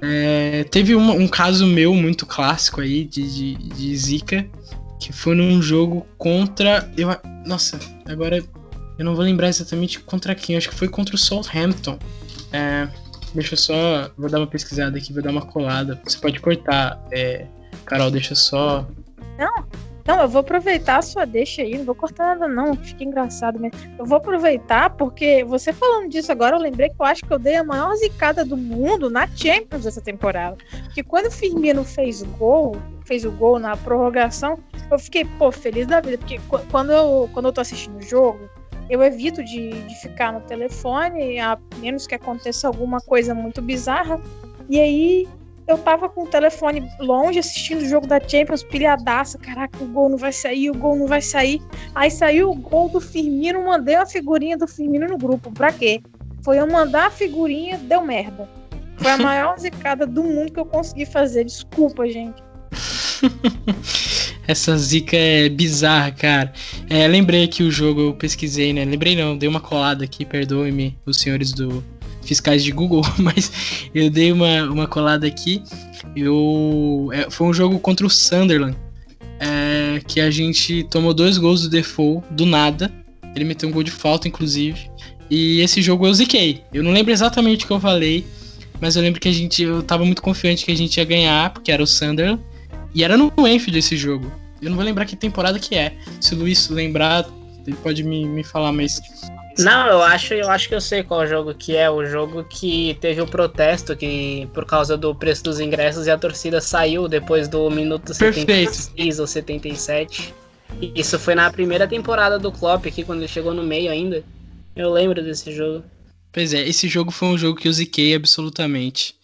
É, 0.00 0.64
teve 0.64 0.94
um, 0.94 1.10
um, 1.10 1.26
caso 1.26 1.66
meu 1.66 1.94
muito 1.94 2.26
clássico 2.26 2.80
aí 2.80 3.04
de, 3.04 3.22
de, 3.22 3.54
de 3.54 3.96
Zika, 3.96 4.46
que 5.00 5.12
foi 5.12 5.34
num 5.34 5.60
jogo 5.60 6.06
contra. 6.16 6.90
Eu, 6.96 7.08
nossa, 7.46 7.80
agora 8.06 8.42
eu 8.98 9.04
não 9.04 9.14
vou 9.14 9.24
lembrar 9.24 9.48
exatamente 9.48 9.98
contra 10.00 10.34
quem, 10.34 10.56
acho 10.56 10.68
que 10.68 10.74
foi 10.74 10.88
contra 10.88 11.14
o 11.14 11.18
Southampton. 11.18 11.98
É, 12.52 12.86
deixa 13.34 13.54
eu 13.54 13.58
só. 13.58 14.10
Vou 14.16 14.30
dar 14.30 14.38
uma 14.38 14.46
pesquisada 14.46 14.96
aqui, 14.96 15.12
vou 15.12 15.22
dar 15.22 15.30
uma 15.30 15.42
colada. 15.42 16.00
Você 16.04 16.18
pode 16.18 16.38
cortar, 16.38 17.02
é, 17.10 17.46
Carol, 17.84 18.10
deixa 18.10 18.34
só. 18.34 18.86
Não, 19.38 19.64
não, 20.06 20.20
eu 20.20 20.28
vou 20.28 20.40
aproveitar 20.40 20.98
a 20.98 21.02
sua 21.02 21.24
deixa 21.24 21.62
aí, 21.62 21.78
não 21.78 21.84
vou 21.86 21.94
cortar 21.94 22.38
nada 22.38 22.46
não, 22.46 22.76
fica 22.76 23.04
engraçado 23.04 23.58
mesmo. 23.58 23.78
Eu 23.98 24.04
vou 24.04 24.18
aproveitar 24.18 24.90
porque 24.90 25.42
você 25.44 25.72
falando 25.72 26.10
disso 26.10 26.30
agora, 26.30 26.56
eu 26.56 26.60
lembrei 26.60 26.90
que 26.90 26.96
eu 27.00 27.06
acho 27.06 27.24
que 27.24 27.32
eu 27.32 27.38
dei 27.38 27.56
a 27.56 27.64
maior 27.64 27.94
zicada 27.96 28.44
do 28.44 28.56
mundo 28.56 29.08
na 29.08 29.26
Champions 29.28 29.86
essa 29.86 30.02
temporada. 30.02 30.58
Que 30.92 31.02
quando 31.02 31.26
o 31.26 31.30
Firmino 31.30 31.82
fez 31.84 32.22
gol, 32.38 32.76
fez 33.06 33.24
o 33.24 33.32
gol 33.32 33.58
na 33.58 33.76
prorrogação, 33.78 34.58
eu 34.90 34.98
fiquei, 34.98 35.24
pô, 35.24 35.50
feliz 35.50 35.86
da 35.86 36.02
vida, 36.02 36.18
porque 36.18 36.38
quando 36.70 36.92
eu, 36.92 37.30
quando 37.32 37.46
eu 37.46 37.52
tô 37.52 37.62
assistindo 37.62 37.96
o 37.96 38.02
jogo, 38.02 38.40
eu 38.90 39.02
evito 39.02 39.42
de, 39.42 39.70
de 39.70 39.94
ficar 40.02 40.34
no 40.34 40.40
telefone, 40.42 41.38
a 41.40 41.58
menos 41.78 42.06
que 42.06 42.14
aconteça 42.14 42.68
alguma 42.68 43.00
coisa 43.00 43.34
muito 43.34 43.62
bizarra. 43.62 44.20
E 44.68 44.78
aí 44.78 45.28
eu 45.66 45.78
tava 45.78 46.08
com 46.08 46.24
o 46.24 46.26
telefone 46.26 46.88
longe 47.00 47.38
assistindo 47.38 47.82
o 47.82 47.88
jogo 47.88 48.06
da 48.06 48.20
Champions, 48.20 48.62
pilhadaça. 48.62 49.38
Caraca, 49.38 49.82
o 49.82 49.86
gol 49.86 50.10
não 50.10 50.18
vai 50.18 50.32
sair, 50.32 50.70
o 50.70 50.74
gol 50.74 50.96
não 50.96 51.06
vai 51.06 51.22
sair. 51.22 51.60
Aí 51.94 52.10
saiu 52.10 52.50
o 52.50 52.54
gol 52.54 52.88
do 52.88 53.00
Firmino, 53.00 53.64
mandei 53.64 53.94
a 53.94 54.06
figurinha 54.06 54.56
do 54.56 54.66
Firmino 54.66 55.06
no 55.06 55.16
grupo. 55.16 55.50
Pra 55.50 55.72
quê? 55.72 56.02
Foi 56.42 56.58
eu 56.58 56.66
mandar 56.66 57.06
a 57.06 57.10
figurinha, 57.10 57.78
deu 57.78 58.02
merda. 58.02 58.48
Foi 58.98 59.10
a 59.10 59.16
maior 59.18 59.58
zicada 59.58 60.06
do 60.06 60.22
mundo 60.22 60.52
que 60.52 60.60
eu 60.60 60.66
consegui 60.66 61.06
fazer. 61.06 61.44
Desculpa, 61.44 62.06
gente. 62.06 62.42
Essa 64.46 64.76
zica 64.76 65.16
é 65.16 65.48
bizarra, 65.48 66.12
cara. 66.12 66.52
É, 66.90 67.08
lembrei 67.08 67.48
que 67.48 67.62
o 67.62 67.70
jogo 67.70 68.00
eu 68.00 68.14
pesquisei, 68.14 68.74
né? 68.74 68.84
Lembrei 68.84 69.16
não, 69.16 69.38
dei 69.38 69.48
uma 69.48 69.60
colada 69.60 70.04
aqui, 70.04 70.24
perdoe-me 70.24 70.98
os 71.06 71.16
senhores 71.16 71.52
do 71.52 71.82
fiscais 72.24 72.62
de 72.62 72.70
Google, 72.72 73.02
mas 73.18 73.88
eu 73.94 74.10
dei 74.10 74.32
uma, 74.32 74.64
uma 74.64 74.86
colada 74.86 75.26
aqui. 75.26 75.62
Eu 76.16 77.10
é, 77.12 77.30
foi 77.30 77.46
um 77.46 77.54
jogo 77.54 77.78
contra 77.78 78.06
o 78.06 78.10
Sunderland, 78.10 78.76
é, 79.40 80.00
que 80.06 80.20
a 80.20 80.30
gente 80.30 80.84
tomou 80.84 81.14
dois 81.14 81.38
gols 81.38 81.62
do 81.62 81.68
default 81.68 82.26
do 82.30 82.46
nada. 82.46 82.92
Ele 83.34 83.44
meteu 83.44 83.68
um 83.68 83.72
gol 83.72 83.82
de 83.82 83.90
falta, 83.90 84.28
inclusive. 84.28 84.90
E 85.30 85.60
esse 85.60 85.82
jogo 85.82 86.06
eu 86.06 86.14
ziquei. 86.14 86.62
Eu 86.72 86.82
não 86.82 86.92
lembro 86.92 87.12
exatamente 87.12 87.64
o 87.64 87.68
que 87.68 87.72
eu 87.72 87.80
falei, 87.80 88.24
mas 88.80 88.96
eu 88.96 89.02
lembro 89.02 89.20
que 89.20 89.28
a 89.28 89.32
gente 89.32 89.62
eu 89.62 89.82
tava 89.82 90.04
muito 90.04 90.22
confiante 90.22 90.64
que 90.64 90.70
a 90.72 90.76
gente 90.76 90.96
ia 90.96 91.04
ganhar, 91.04 91.50
porque 91.50 91.72
era 91.72 91.82
o 91.82 91.86
Sunderland. 91.86 92.40
E 92.94 93.02
era 93.02 93.16
no 93.16 93.32
Enfield 93.46 93.78
esse 93.78 93.96
jogo. 93.96 94.30
Eu 94.62 94.70
não 94.70 94.76
vou 94.76 94.84
lembrar 94.84 95.04
que 95.04 95.16
temporada 95.16 95.58
que 95.58 95.74
é. 95.74 95.96
Se 96.20 96.34
o 96.34 96.38
Luiz 96.38 96.68
lembrar, 96.68 97.28
ele 97.66 97.76
pode 97.82 98.04
me, 98.04 98.24
me 98.24 98.44
falar, 98.44 98.72
mas. 98.72 99.00
Não, 99.58 99.86
eu 99.86 100.02
acho, 100.02 100.34
eu 100.34 100.50
acho 100.50 100.68
que 100.68 100.74
eu 100.74 100.80
sei 100.80 101.02
qual 101.02 101.26
jogo 101.26 101.54
que 101.54 101.76
é. 101.76 101.88
O 101.88 102.04
jogo 102.04 102.44
que 102.44 102.96
teve 103.00 103.20
o 103.20 103.26
protesto 103.26 103.96
que 103.96 104.48
por 104.52 104.64
causa 104.64 104.96
do 104.96 105.14
preço 105.14 105.44
dos 105.44 105.60
ingressos 105.60 106.06
e 106.06 106.10
a 106.10 106.18
torcida 106.18 106.60
saiu 106.60 107.06
depois 107.08 107.46
do 107.48 107.70
minuto 107.70 108.16
Perfeito. 108.16 108.72
76 108.74 109.20
ou 109.20 109.26
77. 109.26 110.34
Isso 110.94 111.18
foi 111.18 111.34
na 111.34 111.50
primeira 111.52 111.86
temporada 111.86 112.38
do 112.38 112.50
Klopp 112.50 112.86
aqui, 112.86 113.04
quando 113.04 113.20
ele 113.20 113.28
chegou 113.28 113.54
no 113.54 113.62
meio 113.62 113.90
ainda. 113.90 114.24
Eu 114.74 114.90
lembro 114.92 115.22
desse 115.22 115.52
jogo. 115.52 115.84
Pois 116.32 116.52
é, 116.52 116.66
esse 116.66 116.88
jogo 116.88 117.12
foi 117.12 117.28
um 117.28 117.38
jogo 117.38 117.58
que 117.58 117.68
eu 117.68 117.72
ziquei 117.72 118.14
absolutamente. 118.14 119.14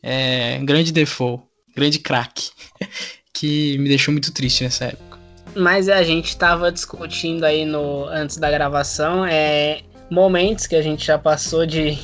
É, 0.00 0.58
grande 0.62 0.92
default 0.92 1.42
grande 1.74 1.98
craque, 1.98 2.50
que 3.32 3.78
me 3.78 3.88
deixou 3.88 4.12
muito 4.12 4.32
triste 4.32 4.64
nessa 4.64 4.86
época. 4.86 5.11
Mas 5.54 5.88
a 5.88 6.02
gente 6.02 6.28
estava 6.28 6.72
discutindo 6.72 7.44
aí 7.44 7.64
no 7.64 8.06
antes 8.06 8.38
da 8.38 8.50
gravação 8.50 9.24
é 9.24 9.80
momentos 10.10 10.66
que 10.66 10.76
a 10.76 10.82
gente 10.82 11.06
já 11.06 11.18
passou 11.18 11.64
de, 11.66 11.98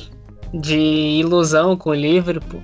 de 0.53 0.77
ilusão 1.19 1.77
com 1.77 1.91
o 1.91 1.93
Liverpool, 1.93 2.61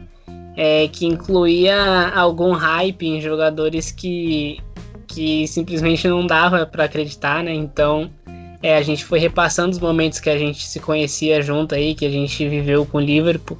é, 0.57 0.87
que 0.87 1.05
incluía 1.05 2.09
algum 2.09 2.51
hype 2.51 3.05
em 3.07 3.21
jogadores 3.21 3.91
que, 3.91 4.59
que 5.07 5.47
simplesmente 5.47 6.07
não 6.07 6.25
dava 6.25 6.65
para 6.65 6.85
acreditar, 6.85 7.43
né? 7.43 7.53
Então 7.53 8.09
é, 8.61 8.75
a 8.75 8.81
gente 8.81 9.05
foi 9.05 9.19
repassando 9.19 9.71
os 9.71 9.79
momentos 9.79 10.19
que 10.19 10.29
a 10.29 10.37
gente 10.37 10.65
se 10.65 10.79
conhecia 10.79 11.41
junto 11.41 11.75
aí, 11.75 11.93
que 11.93 12.05
a 12.05 12.09
gente 12.09 12.47
viveu 12.49 12.85
com 12.85 12.97
o 12.97 13.01
Liverpool. 13.01 13.57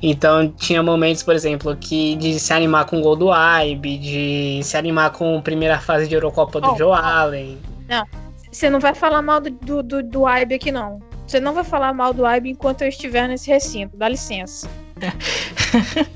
Então 0.00 0.48
tinha 0.52 0.82
momentos, 0.82 1.22
por 1.22 1.34
exemplo, 1.34 1.76
que 1.76 2.14
de 2.16 2.38
se 2.38 2.52
animar 2.52 2.86
com 2.86 2.98
o 2.98 3.02
gol 3.02 3.16
do 3.16 3.32
Aibe, 3.32 3.98
de 3.98 4.60
se 4.62 4.76
animar 4.76 5.10
com 5.10 5.38
a 5.38 5.42
primeira 5.42 5.80
fase 5.80 6.06
de 6.06 6.14
Eurocopa 6.14 6.60
do 6.60 6.70
oh. 6.70 6.76
Joe 6.76 6.92
Allen. 6.92 7.58
Não, 7.88 8.06
você 8.50 8.70
não 8.70 8.78
vai 8.78 8.94
falar 8.94 9.22
mal 9.22 9.40
do, 9.40 9.50
do, 9.50 9.82
do, 9.82 10.02
do 10.02 10.26
Aibe 10.26 10.54
aqui, 10.54 10.70
não. 10.70 11.00
Você 11.26 11.40
não 11.40 11.52
vai 11.52 11.64
falar 11.64 11.92
mal 11.92 12.14
do 12.14 12.24
Aibe 12.24 12.50
enquanto 12.50 12.82
eu 12.82 12.88
estiver 12.88 13.28
nesse 13.28 13.50
recinto. 13.50 13.96
Dá 13.96 14.08
licença. 14.08 14.68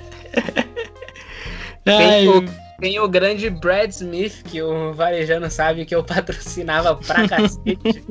tem, 1.85 2.29
o, 2.29 2.45
tem 2.81 2.99
o 2.99 3.09
grande 3.09 3.51
Brad 3.51 3.91
Smith, 3.91 4.43
que 4.45 4.63
o 4.63 4.93
Varejano 4.95 5.51
sabe 5.51 5.85
que 5.85 5.95
eu 5.95 6.03
patrocinava 6.03 6.97
pra 6.97 7.27
cacete. 7.29 8.03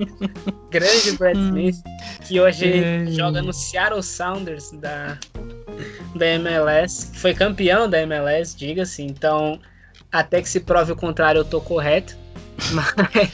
grande 0.70 1.12
Brad 1.18 1.36
Smith, 1.36 1.78
que 2.28 2.40
hoje 2.40 3.10
joga 3.12 3.42
no 3.42 3.52
Seattle 3.52 4.04
Sounders 4.04 4.72
da, 4.74 5.18
da 6.16 6.26
MLS, 6.26 7.12
foi 7.16 7.34
campeão 7.34 7.90
da 7.90 8.02
MLS, 8.02 8.58
diga-se. 8.58 9.04
Então, 9.04 9.60
até 10.12 10.42
que 10.42 10.50
se 10.50 10.60
prove 10.60 10.92
o 10.92 10.96
contrário, 10.96 11.40
eu 11.40 11.46
tô 11.46 11.62
correto. 11.62 12.16
Mas 12.72 13.32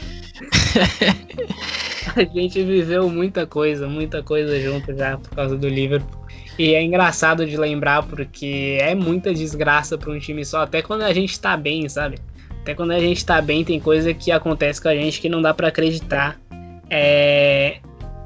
a 2.15 2.23
gente 2.23 2.63
viveu 2.63 3.09
muita 3.09 3.45
coisa, 3.45 3.87
muita 3.87 4.23
coisa 4.23 4.59
junto 4.59 4.95
já 4.95 5.17
por 5.17 5.29
causa 5.35 5.57
do 5.57 5.67
Liverpool. 5.67 6.27
E 6.57 6.73
é 6.73 6.81
engraçado 6.81 7.45
de 7.45 7.55
lembrar 7.55 8.03
porque 8.03 8.77
é 8.81 8.95
muita 8.95 9.33
desgraça 9.33 9.97
para 9.97 10.11
um 10.11 10.17
time 10.17 10.43
só, 10.43 10.63
até 10.63 10.81
quando 10.81 11.03
a 11.03 11.13
gente 11.13 11.39
tá 11.39 11.55
bem, 11.55 11.87
sabe? 11.87 12.17
Até 12.61 12.73
quando 12.73 12.91
a 12.91 12.99
gente 12.99 13.23
tá 13.25 13.41
bem, 13.41 13.63
tem 13.63 13.79
coisa 13.79 14.13
que 14.13 14.31
acontece 14.31 14.81
com 14.81 14.87
a 14.87 14.95
gente 14.95 15.21
que 15.21 15.29
não 15.29 15.41
dá 15.41 15.53
para 15.53 15.67
acreditar. 15.67 16.39
É, 16.89 17.77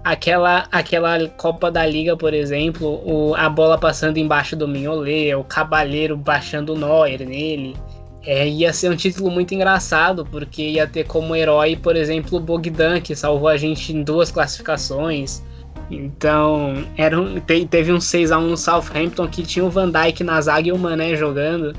aquela 0.04 0.68
aquela 0.72 1.28
Copa 1.30 1.72
da 1.72 1.86
Liga, 1.86 2.16
por 2.18 2.34
exemplo, 2.34 3.02
o, 3.06 3.36
a 3.36 3.50
bola 3.50 3.78
passando 3.78 4.18
embaixo 4.18 4.56
do 4.56 4.68
Mignolet, 4.68 5.36
o 5.36 5.44
Cabalheiro 5.44 6.18
baixando 6.18 6.74
o 6.74 6.78
Neuer 6.78 7.28
nele. 7.28 7.76
É, 8.24 8.48
ia 8.48 8.72
ser 8.72 8.92
um 8.92 8.96
título 8.96 9.32
muito 9.32 9.54
engraçado, 9.54 10.26
porque 10.26 10.62
ia 10.62 10.86
ter 10.86 11.06
como 11.06 11.36
herói, 11.36 11.76
por 11.76 11.96
exemplo, 11.96 12.38
o 12.38 12.42
Bogdan, 12.42 13.02
que 13.02 13.16
salvou 13.16 13.48
a 13.48 13.58
gente 13.58 13.92
em 13.92 14.04
duas 14.04 14.32
classificações. 14.32 15.42
Então, 15.90 16.86
era 16.96 17.20
um, 17.20 17.40
te, 17.40 17.66
teve 17.66 17.92
um 17.92 17.98
6x1 17.98 18.42
no 18.42 18.56
Southampton 18.58 19.28
que 19.28 19.44
tinha 19.44 19.66
o 19.66 19.70
Van 19.70 19.90
Dijk 19.90 20.24
na 20.24 20.40
zaga 20.40 20.68
e 20.68 20.72
o 20.72 20.78
Mané 20.78 21.16
jogando. 21.16 21.74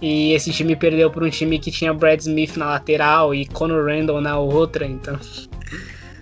E 0.00 0.32
esse 0.32 0.52
time 0.52 0.76
perdeu 0.76 1.10
para 1.10 1.24
um 1.24 1.30
time 1.30 1.58
que 1.58 1.70
tinha 1.70 1.94
Brad 1.94 2.20
Smith 2.20 2.56
na 2.56 2.66
lateral 2.66 3.34
e 3.34 3.46
Conor 3.46 3.86
Randall 3.86 4.20
na 4.20 4.38
outra. 4.38 4.84
Então, 4.86 5.18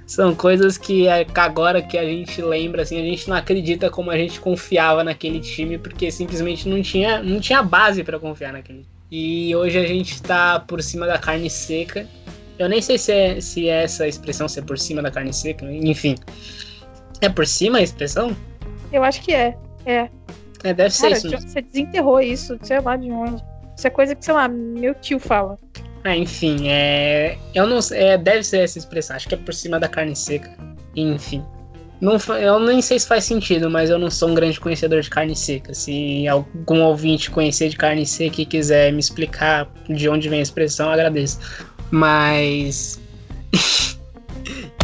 são 0.07 0.35
coisas 0.35 0.77
que 0.77 1.07
agora 1.09 1.81
que 1.81 1.97
a 1.97 2.05
gente 2.05 2.41
lembra, 2.43 2.83
assim, 2.83 3.01
a 3.01 3.05
gente 3.05 3.29
não 3.29 3.37
acredita 3.37 3.89
como 3.89 4.11
a 4.11 4.17
gente 4.17 4.39
confiava 4.41 5.03
naquele 5.03 5.41
time, 5.41 5.79
porque 5.79 6.11
simplesmente 6.11 6.69
não 6.69 6.83
tinha, 6.83 7.23
não 7.23 7.41
tinha 7.41 7.63
base 7.63 8.05
para 8.05 8.19
confiar 8.19 8.53
naquele. 8.53 8.87
E 9.11 9.55
hoje 9.55 9.79
a 9.79 9.87
gente 9.87 10.13
está 10.13 10.61
por 10.61 10.83
cima 10.83 11.07
da 11.07 11.19
carne 11.19 11.49
seca. 11.49 12.07
Eu 12.59 12.69
nem 12.69 12.83
sei 12.83 12.99
se 12.99 13.13
é, 13.13 13.41
se 13.41 13.69
é 13.69 13.85
essa 13.85 14.07
expressão, 14.07 14.49
se 14.49 14.59
é 14.59 14.63
por 14.63 14.79
cima 14.79 15.01
da 15.01 15.11
carne 15.11 15.33
seca, 15.33 15.65
enfim. 15.73 16.17
É 17.21 17.29
por 17.29 17.47
cima 17.47 17.79
a 17.79 17.83
expressão? 17.83 18.37
Eu 18.93 19.03
acho 19.03 19.23
que 19.23 19.33
é. 19.33 19.57
É. 19.87 20.09
É, 20.63 20.75
deve 20.75 20.91
ser 20.91 21.11
Cara, 21.11 21.15
isso. 21.15 21.31
Você 21.31 21.63
desenterrou 21.63 22.21
isso, 22.21 22.59
sei 22.63 22.81
lá 22.81 22.97
de 22.97 23.11
onde. 23.11 23.43
Isso 23.77 23.87
é 23.87 23.91
coisa 23.91 24.15
que, 24.15 24.25
sei 24.25 24.35
lá, 24.35 24.49
meu 24.49 24.95
tio 24.95 25.19
fala. 25.19 25.59
Ah, 26.05 26.15
enfim, 26.15 26.69
é. 26.69 27.39
Eu 27.55 27.67
não 27.67 27.79
é, 27.93 28.19
deve 28.19 28.45
ser 28.45 28.59
essa 28.59 28.79
expressão, 28.79 29.17
acho 29.17 29.27
que 29.27 29.35
é 29.35 29.39
por 29.39 29.55
cima 29.55 29.81
da 29.81 29.89
carne 29.89 30.15
seca. 30.15 30.55
Enfim. 30.95 31.43
Não, 31.99 32.19
eu 32.37 32.61
nem 32.61 32.83
sei 32.83 32.99
se 32.99 33.07
faz 33.07 33.25
sentido, 33.25 33.71
mas 33.71 33.89
eu 33.89 33.99
não 33.99 34.11
sou 34.11 34.29
um 34.29 34.35
grande 34.35 34.61
conhecedor 34.61 35.01
de 35.01 35.09
carne 35.09 35.35
seca. 35.35 35.73
Se 35.73 36.29
algum 36.29 36.83
ouvinte 36.83 37.31
conhecer 37.31 37.71
de 37.71 37.77
carne 37.77 38.05
seca 38.05 38.43
e 38.43 38.47
quiser 38.47 38.93
me 38.93 39.01
explicar 39.01 39.67
de 39.89 40.07
onde 40.07 40.29
vem 40.29 40.41
a 40.41 40.43
expressão, 40.43 40.91
agradeço. 40.91 41.39
Mas. 41.91 43.01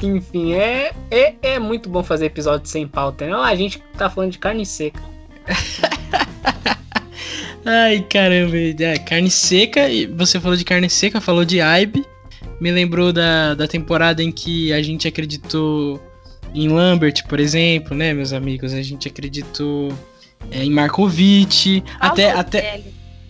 Enfim, 0.02 0.54
é, 0.54 0.92
é, 1.10 1.34
é 1.42 1.58
muito 1.58 1.90
bom 1.90 2.02
fazer 2.02 2.26
episódio 2.26 2.66
sem 2.66 2.88
pauta. 2.88 3.26
Né? 3.26 3.34
A 3.34 3.54
gente 3.54 3.82
tá 3.98 4.08
falando 4.08 4.32
de 4.32 4.38
carne 4.38 4.64
seca. 4.64 5.02
Ai, 7.64 8.00
caramba. 8.08 8.56
É, 8.56 8.98
carne 8.98 9.30
seca. 9.30 9.82
Você 10.16 10.40
falou 10.40 10.56
de 10.56 10.64
carne 10.64 10.88
seca, 10.88 11.20
falou 11.20 11.44
de 11.44 11.60
Aibe. 11.60 12.04
me 12.60 12.70
lembrou 12.70 13.12
da, 13.12 13.54
da 13.54 13.68
temporada 13.68 14.22
em 14.22 14.32
que 14.32 14.72
a 14.72 14.82
gente 14.82 15.06
acreditou 15.06 16.00
em 16.54 16.68
Lambert, 16.68 17.26
por 17.28 17.38
exemplo, 17.38 17.96
né, 17.96 18.12
meus 18.12 18.32
amigos? 18.32 18.72
A 18.72 18.82
gente 18.82 19.08
acreditou 19.08 19.92
é, 20.50 20.64
em 20.64 20.70
Markovic, 20.70 21.84
até 22.00 22.32
até 22.32 22.82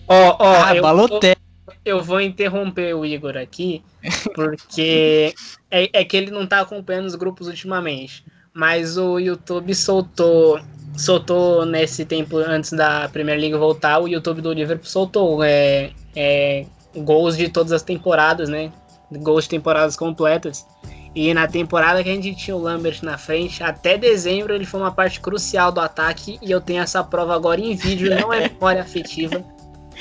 Ó, 0.07 0.35
ó, 0.39 0.65
ah, 0.65 0.75
eu, 0.75 0.81
Balotelli. 0.81 1.37
eu 1.85 2.03
vou 2.03 2.19
interromper 2.19 2.93
o 2.93 3.05
Igor 3.05 3.37
aqui, 3.37 3.81
porque 4.35 5.33
é, 5.69 5.89
é 5.93 6.03
que 6.03 6.17
ele 6.17 6.31
não 6.31 6.45
tá 6.45 6.59
acompanhando 6.59 7.05
os 7.05 7.15
grupos 7.15 7.47
ultimamente. 7.47 8.25
Mas 8.53 8.97
o 8.97 9.17
YouTube 9.17 9.73
soltou 9.73 10.59
soltou 10.95 11.65
nesse 11.65 12.05
tempo 12.05 12.37
antes 12.37 12.71
da 12.71 13.09
Premier 13.09 13.39
League 13.39 13.55
voltar, 13.55 13.99
o 13.99 14.07
YouTube 14.07 14.41
do 14.41 14.53
Liverpool 14.53 14.87
soltou 14.87 15.43
é, 15.43 15.91
é, 16.15 16.65
gols 16.95 17.37
de 17.37 17.49
todas 17.49 17.71
as 17.71 17.81
temporadas, 17.81 18.49
né? 18.49 18.71
Gols 19.11 19.45
de 19.45 19.51
temporadas 19.51 19.95
completas. 19.95 20.65
E 21.13 21.33
na 21.33 21.47
temporada 21.47 22.01
que 22.03 22.09
a 22.09 22.15
gente 22.15 22.35
tinha 22.35 22.55
o 22.55 22.61
Lambert 22.61 22.99
na 23.03 23.17
frente, 23.17 23.61
até 23.61 23.97
dezembro 23.97 24.53
ele 24.53 24.65
foi 24.65 24.79
uma 24.79 24.91
parte 24.91 25.19
crucial 25.19 25.71
do 25.71 25.81
ataque. 25.81 26.39
E 26.41 26.49
eu 26.49 26.61
tenho 26.61 26.81
essa 26.81 27.03
prova 27.03 27.35
agora 27.35 27.59
em 27.59 27.75
vídeo, 27.75 28.15
não 28.17 28.31
é 28.31 28.47
memória 28.49 28.81
afetiva. 28.81 29.43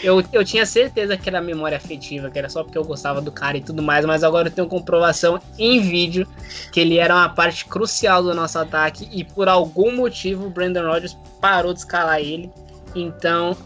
Eu, 0.03 0.25
eu 0.33 0.45
tinha 0.45 0.65
certeza 0.65 1.17
que 1.17 1.29
era 1.29 1.41
memória 1.41 1.77
afetiva, 1.77 2.31
que 2.31 2.39
era 2.39 2.49
só 2.49 2.65
porque 2.65 2.79
eu 2.79 2.85
gostava 2.85 3.21
do 3.21 3.31
cara 3.31 3.59
e 3.59 3.61
tudo 3.61 3.83
mais, 3.83 4.05
mas 4.07 4.25
agora 4.25 4.49
eu 4.49 4.53
tenho 4.53 4.67
comprovação 4.67 5.41
em 5.59 5.81
vídeo 5.81 6.27
que 6.73 6.81
ele 6.81 6.99
era 6.99 7.15
uma 7.15 7.29
parte 7.29 7.67
crucial 7.67 8.23
do 8.23 8.35
nosso 8.35 8.59
ataque 8.59 9.09
e 9.13 9.25
por 9.25 9.49
algum 9.49 9.95
motivo 9.95 10.47
o 10.47 10.51
Brandon 10.51 10.87
Rodgers 10.87 11.17
parou 11.41 11.73
de 11.73 11.81
escalar 11.81 12.21
ele. 12.21 12.51
Então 12.95 13.57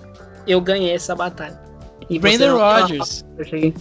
eu 0.47 0.61
ganhei 0.61 0.93
essa 0.93 1.15
batalha. 1.15 1.59
E 2.11 2.19
Brandon 2.19 2.57
Rodgers. 2.57 3.25
Eu 3.39 3.45
cheguei. 3.45 3.75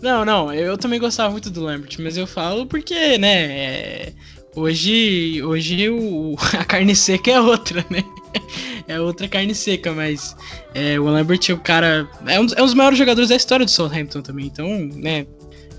Não, 0.00 0.24
não, 0.24 0.52
eu 0.52 0.78
também 0.78 1.00
gostava 1.00 1.30
muito 1.30 1.50
do 1.50 1.62
Lambert, 1.62 1.96
mas 1.98 2.16
eu 2.16 2.26
falo 2.26 2.66
porque, 2.66 3.18
né, 3.18 3.50
é, 3.50 4.12
hoje, 4.54 5.42
hoje 5.42 5.88
o, 5.88 6.36
a 6.58 6.64
carne 6.64 6.94
seca 6.94 7.32
é 7.32 7.40
outra, 7.40 7.84
né? 7.90 8.02
É 8.88 8.98
outra 8.98 9.28
carne 9.28 9.54
seca, 9.54 9.92
mas 9.92 10.34
é, 10.74 10.98
o 10.98 11.04
Lambert 11.04 11.40
é 11.48 11.52
o 11.52 11.58
cara. 11.58 12.08
É 12.26 12.40
um, 12.40 12.46
é 12.56 12.62
um 12.62 12.64
dos 12.64 12.72
maiores 12.72 12.98
jogadores 12.98 13.28
da 13.28 13.36
história 13.36 13.66
do 13.66 13.70
Southampton 13.70 14.22
também, 14.22 14.46
então, 14.46 14.66
né, 14.94 15.26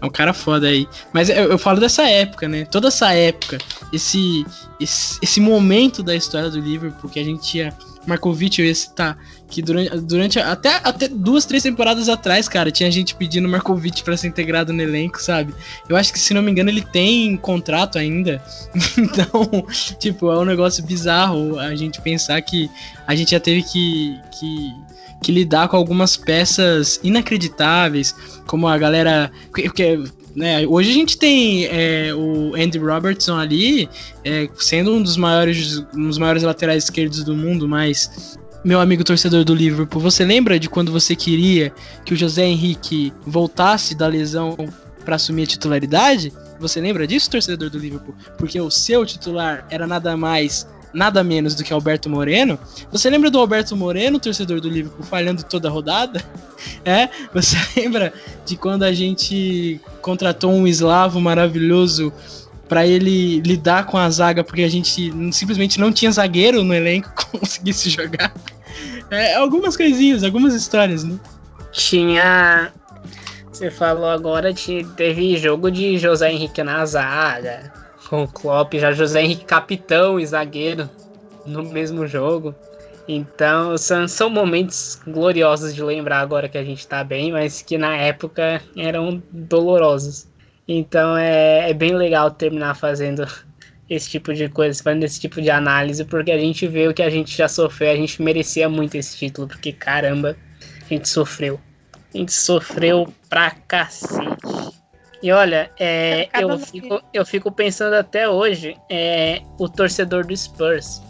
é 0.02 0.06
um 0.06 0.10
cara 0.10 0.34
foda 0.34 0.68
aí. 0.68 0.88
Mas 1.12 1.30
eu, 1.30 1.52
eu, 1.52 1.58
falo 1.58 1.80
dessa 1.80 2.08
época, 2.08 2.48
né? 2.48 2.66
Toda 2.66 2.88
essa 2.88 3.14
época, 3.14 3.58
esse, 3.92 4.46
esse, 4.80 5.20
esse 5.22 5.42
momento 5.42 6.02
da 6.02 6.16
história 6.16 6.50
do 6.50 6.60
Liverpool 6.60 7.10
que 7.10 7.20
a 7.20 7.24
gente 7.24 7.42
tinha 7.44 7.76
Markovic, 8.06 8.60
eu 8.60 8.66
ia 8.66 8.74
citar, 8.76 9.18
que 9.50 9.62
durante, 9.62 9.90
durante 10.02 10.40
até, 10.40 10.80
até 10.84 11.08
duas, 11.08 11.46
três 11.46 11.64
temporadas 11.64 12.08
atrás, 12.10 12.48
cara, 12.48 12.72
tinha 12.72 12.90
gente 12.92 13.16
pedindo 13.16 13.48
Markovic 13.48 14.04
para 14.04 14.16
ser 14.16 14.28
integrado 14.28 14.72
no 14.72 14.82
elenco, 14.82 15.22
sabe? 15.22 15.54
Eu 15.88 15.96
acho 15.96 16.14
que, 16.14 16.20
se 16.20 16.34
não 16.34 16.42
me 16.42 16.52
engano, 16.52 16.70
ele 16.70 16.82
tem 16.82 17.36
contrato 17.38 17.98
ainda. 17.98 18.42
então, 18.98 19.66
tipo, 20.00 20.32
é 20.32 20.38
um 20.38 20.46
negócio 20.46 20.84
bizarro 20.84 21.60
a 21.60 21.76
gente 21.76 22.02
pensar 22.02 22.42
que 22.42 22.70
a 23.08 23.16
gente 23.16 23.32
já 23.32 23.40
teve 23.40 23.64
que, 23.64 24.20
que, 24.32 24.74
que 25.24 25.32
lidar 25.32 25.68
com 25.68 25.78
algumas 25.78 26.16
peças 26.16 27.00
inacreditáveis, 27.04 28.16
como 28.46 28.68
a 28.68 28.78
galera. 28.78 29.32
Porque 29.52 30.00
né? 30.36 30.66
Hoje 30.68 30.92
a 30.92 30.94
gente 30.94 31.18
tem 31.18 31.66
é, 31.66 32.14
o 32.14 32.56
Andy 32.56 32.78
Robertson 32.78 33.38
ali, 33.38 33.90
é, 34.24 34.48
sendo 34.58 34.94
um 34.94 35.02
dos 35.02 35.18
maiores, 35.18 35.84
um 35.96 36.08
dos 36.08 36.18
maiores 36.18 36.44
laterais 36.44 36.86
esquerdos 36.86 37.24
do 37.24 37.36
mundo, 37.36 37.68
mas 37.68 38.38
meu 38.64 38.80
amigo 38.80 39.04
torcedor 39.04 39.44
do 39.44 39.56
Liverpool, 39.56 40.02
você 40.02 40.26
lembra 40.26 40.60
de 40.60 40.70
quando 40.70 40.92
você 40.92 41.16
queria 41.16 41.72
que 42.04 42.14
o 42.14 42.18
José 42.18 42.46
Henrique 42.46 43.14
voltasse 43.26 43.96
da 43.96 44.08
lesão 44.08 44.58
para 45.06 45.16
assumir 45.16 45.44
a 45.44 45.48
titularidade? 45.48 46.34
Você 46.60 46.82
lembra 46.82 47.08
disso, 47.08 47.30
torcedor 47.30 47.70
do 47.70 47.80
Liverpool? 47.80 48.14
Porque 48.38 48.60
o 48.60 48.70
seu 48.70 49.06
titular 49.06 49.66
era 49.70 49.88
nada 49.88 50.18
mais 50.18 50.68
nada 50.94 51.24
menos 51.24 51.56
do 51.56 51.64
que 51.64 51.74
Alberto 51.74 52.10
Moreno. 52.10 52.60
Você 52.92 53.10
lembra 53.10 53.30
do 53.30 53.40
Alberto 53.40 53.76
Moreno, 53.76 54.20
torcedor 54.20 54.60
do 54.60 54.70
Liverpool, 54.70 55.06
falhando 55.06 55.44
toda 55.44 55.68
a 55.68 55.72
rodada? 55.72 56.24
É? 56.84 57.08
Você 57.34 57.56
lembra 57.80 58.12
de 58.46 58.58
quando 58.58 58.84
a 58.84 58.92
gente 58.92 59.80
contratou 60.02 60.52
um 60.52 60.68
eslavo 60.68 61.22
maravilhoso 61.22 62.12
para 62.68 62.86
ele 62.86 63.40
lidar 63.40 63.86
com 63.86 63.98
a 63.98 64.10
zaga, 64.10 64.44
porque 64.44 64.64
a 64.64 64.70
gente 64.70 65.10
simplesmente 65.32 65.80
não 65.80 65.90
tinha 65.90 66.12
zagueiro 66.12 66.62
no 66.62 66.74
elenco 66.74 67.10
que 67.16 67.40
conseguisse 67.40 67.90
jogar? 67.90 68.34
É, 69.10 69.36
algumas 69.36 69.78
coisinhas, 69.78 70.22
algumas 70.22 70.54
histórias, 70.54 71.06
né? 71.06 71.18
Tinha. 71.72 72.74
Você 73.50 73.72
falou 73.72 74.10
agora, 74.10 74.54
teve 74.98 75.38
jogo 75.38 75.72
de 75.72 75.98
José 75.98 76.30
Henrique 76.30 76.62
na 76.62 76.86
zaga 76.86 77.72
com 78.10 78.24
o 78.24 78.28
Klopp, 78.28 78.74
já 78.74 78.92
José 78.92 79.22
Henrique 79.22 79.46
capitão 79.46 80.20
e 80.20 80.26
zagueiro 80.26 80.90
no 81.46 81.64
mesmo 81.64 82.08
jogo. 82.08 82.56
Então 83.08 83.78
são, 83.78 84.08
são 84.08 84.30
momentos 84.30 85.00
gloriosos 85.08 85.74
de 85.74 85.84
lembrar 85.84 86.20
agora 86.20 86.50
que 86.50 86.58
a 86.58 86.64
gente 86.64 86.88
tá 86.88 87.04
bem, 87.04 87.32
mas 87.32 87.62
que 87.62 87.78
na 87.78 87.96
época 87.96 88.62
eram 88.76 89.22
dolorosos. 89.32 90.28
Então 90.68 91.16
é, 91.16 91.70
é 91.70 91.74
bem 91.74 91.96
legal 91.96 92.32
terminar 92.32 92.76
fazendo 92.76 93.26
esse 93.88 94.10
tipo 94.10 94.34
de 94.34 94.50
coisa, 94.50 94.82
fazendo 94.84 95.04
esse 95.04 95.20
tipo 95.20 95.42
de 95.42 95.50
análise, 95.52 96.04
porque 96.04 96.32
a 96.32 96.38
gente 96.38 96.68
vê 96.68 96.88
o 96.88 96.94
que 96.94 97.04
a 97.04 97.10
gente 97.10 97.38
já 97.38 97.48
sofreu, 97.48 97.92
a 97.92 97.96
gente 97.96 98.22
merecia 98.22 98.68
muito 98.68 98.96
esse 98.96 99.18
título, 99.18 99.48
porque 99.48 99.72
caramba, 99.72 100.36
a 100.82 100.86
gente 100.86 101.08
sofreu. 101.08 101.60
A 102.14 102.18
gente 102.18 102.34
sofreu 102.34 103.12
pra 103.30 103.52
cacete. 103.52 104.79
E 105.22 105.32
olha, 105.32 105.70
é, 105.78 106.30
eu, 106.42 106.58
fico, 106.58 107.02
eu 107.14 107.26
fico 107.26 107.52
pensando 107.52 107.94
até 107.94 108.30
hoje 108.30 108.78
é, 108.90 109.42
o 109.58 109.68
torcedor 109.68 110.26
do 110.26 110.36
Spurs. 110.36 111.02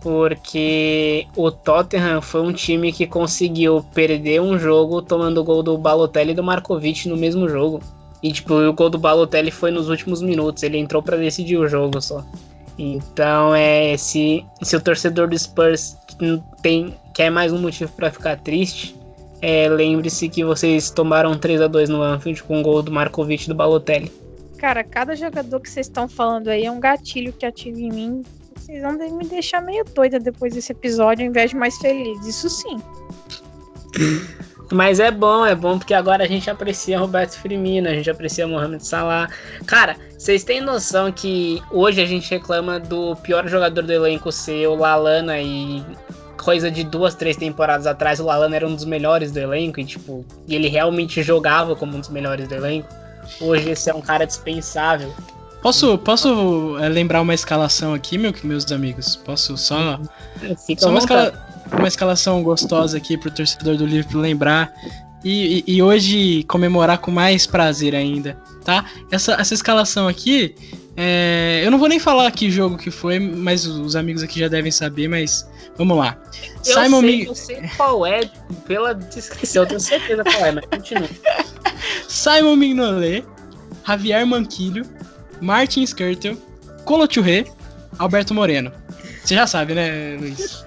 Porque 0.00 1.26
o 1.36 1.50
Tottenham 1.50 2.22
foi 2.22 2.40
um 2.40 2.52
time 2.52 2.92
que 2.92 3.06
conseguiu 3.06 3.84
perder 3.94 4.40
um 4.40 4.58
jogo 4.58 5.02
tomando 5.02 5.40
o 5.40 5.44
gol 5.44 5.62
do 5.62 5.76
Balotelli 5.76 6.32
e 6.32 6.34
do 6.34 6.42
Markovic 6.42 7.08
no 7.08 7.16
mesmo 7.16 7.48
jogo. 7.48 7.80
E 8.22 8.32
tipo, 8.32 8.54
o 8.54 8.72
gol 8.72 8.90
do 8.90 8.98
Balotelli 8.98 9.50
foi 9.50 9.70
nos 9.70 9.88
últimos 9.88 10.22
minutos, 10.22 10.62
ele 10.62 10.78
entrou 10.78 11.02
para 11.02 11.16
decidir 11.16 11.56
o 11.56 11.68
jogo 11.68 12.00
só. 12.00 12.24
Então, 12.78 13.54
é 13.54 13.96
se, 13.96 14.44
se 14.62 14.76
o 14.76 14.80
torcedor 14.80 15.28
do 15.28 15.38
Spurs 15.38 15.96
tem 16.62 16.94
quer 17.12 17.30
mais 17.30 17.52
um 17.52 17.58
motivo 17.58 17.90
para 17.92 18.12
ficar 18.12 18.38
triste, 18.38 18.94
é, 19.40 19.68
lembre-se 19.68 20.28
que 20.28 20.44
vocês 20.44 20.90
tomaram 20.90 21.38
3 21.38 21.62
a 21.62 21.66
2 21.66 21.88
no 21.88 22.02
Anfield 22.02 22.42
com 22.42 22.60
o 22.60 22.62
gol 22.62 22.82
do 22.82 22.90
Markovic 22.90 23.44
e 23.44 23.48
do 23.48 23.54
Balotelli. 23.54 24.12
Cara, 24.58 24.82
cada 24.82 25.14
jogador 25.14 25.60
que 25.60 25.70
vocês 25.70 25.86
estão 25.86 26.08
falando 26.08 26.48
aí 26.48 26.64
é 26.64 26.70
um 26.70 26.80
gatilho 26.80 27.32
que 27.32 27.46
ativa 27.46 27.78
em 27.78 27.90
mim. 27.90 28.22
Vocês 28.56 28.82
vão 28.82 28.92
me 28.92 29.24
deixar 29.24 29.62
meio 29.62 29.84
doida 29.84 30.18
depois 30.18 30.52
desse 30.52 30.72
episódio, 30.72 31.24
ao 31.24 31.30
invés 31.30 31.50
de 31.50 31.56
mais 31.56 31.78
feliz. 31.78 32.26
Isso 32.26 32.50
sim. 32.50 32.76
Mas 34.70 35.00
é 35.00 35.10
bom, 35.10 35.46
é 35.46 35.54
bom 35.54 35.78
porque 35.78 35.94
agora 35.94 36.24
a 36.24 36.26
gente 36.26 36.50
aprecia 36.50 36.98
Roberto 36.98 37.38
Firmino, 37.40 37.88
a 37.88 37.94
gente 37.94 38.10
aprecia 38.10 38.46
Mohamed 38.46 38.86
Salah. 38.86 39.28
Cara, 39.64 39.96
vocês 40.18 40.44
têm 40.44 40.60
noção 40.60 41.10
que 41.10 41.62
hoje 41.70 42.02
a 42.02 42.06
gente 42.06 42.30
reclama 42.30 42.78
do 42.78 43.16
pior 43.16 43.48
jogador 43.48 43.82
do 43.82 43.92
elenco 43.92 44.30
ser 44.30 44.66
o 44.66 44.74
Lalana 44.74 45.40
e 45.40 45.82
coisa 46.42 46.70
de 46.70 46.84
duas, 46.84 47.14
três 47.14 47.36
temporadas 47.36 47.86
atrás, 47.86 48.20
o 48.20 48.24
Lalana 48.24 48.56
era 48.56 48.66
um 48.66 48.74
dos 48.74 48.84
melhores 48.84 49.30
do 49.32 49.38
elenco 49.38 49.80
e, 49.80 49.84
tipo, 49.84 50.24
ele 50.48 50.68
realmente 50.68 51.22
jogava 51.22 51.76
como 51.76 51.96
um 51.96 52.00
dos 52.00 52.08
melhores 52.08 52.48
do 52.48 52.54
elenco. 52.54 52.88
Hoje 53.40 53.70
esse 53.70 53.90
é 53.90 53.94
um 53.94 54.00
cara 54.00 54.24
dispensável. 54.24 55.12
Posso, 55.60 55.98
posso 55.98 56.78
é, 56.78 56.88
lembrar 56.88 57.20
uma 57.20 57.34
escalação 57.34 57.92
aqui, 57.92 58.16
meu, 58.16 58.32
meus 58.44 58.70
amigos? 58.70 59.16
Posso 59.16 59.56
só. 59.56 60.00
Fica 60.66 60.82
só 60.82 60.90
uma, 60.90 61.00
escala, 61.00 61.66
uma 61.72 61.88
escalação 61.88 62.42
gostosa 62.42 62.96
aqui 62.96 63.18
pro 63.18 63.30
torcedor 63.30 63.76
do 63.76 63.84
Liverpool 63.84 64.20
lembrar. 64.20 64.72
E, 65.24 65.64
e, 65.66 65.76
e, 65.76 65.82
hoje 65.82 66.44
comemorar 66.44 66.98
com 66.98 67.10
mais 67.10 67.44
prazer 67.44 67.92
ainda, 67.92 68.38
tá? 68.64 68.84
Essa, 69.10 69.32
essa 69.32 69.52
escalação 69.52 70.06
aqui, 70.06 70.54
é, 71.00 71.62
eu 71.64 71.70
não 71.70 71.78
vou 71.78 71.88
nem 71.88 72.00
falar 72.00 72.30
que 72.32 72.50
jogo 72.50 72.76
que 72.76 72.90
foi, 72.90 73.20
mas 73.20 73.64
os 73.64 73.94
amigos 73.94 74.22
aqui 74.22 74.40
já 74.40 74.48
devem 74.48 74.72
saber, 74.72 75.08
mas 75.08 75.46
Vamos 75.78 75.96
lá. 75.96 76.18
Eu 76.66 76.74
Simon 76.74 77.00
sei, 77.00 77.08
Mig... 77.08 77.26
eu 77.26 77.34
sei 77.36 77.70
qual 77.76 78.04
é, 78.04 78.28
pela 78.66 78.92
descrição, 78.92 79.62
eu 79.62 79.68
tenho 79.68 79.80
certeza 79.80 80.24
qual 80.24 80.44
é, 80.44 80.52
mas 80.52 80.66
continua. 80.66 81.08
Simon 82.08 82.56
Mignolet, 82.56 83.24
Javier 83.86 84.26
Manquilho, 84.26 84.84
Martin 85.40 85.84
Skirtle, 85.84 86.36
Colo 86.84 87.06
Churré, 87.08 87.44
Alberto 87.96 88.34
Moreno. 88.34 88.72
Você 89.22 89.36
já 89.36 89.46
sabe, 89.46 89.74
né, 89.74 90.16
Luiz? 90.18 90.64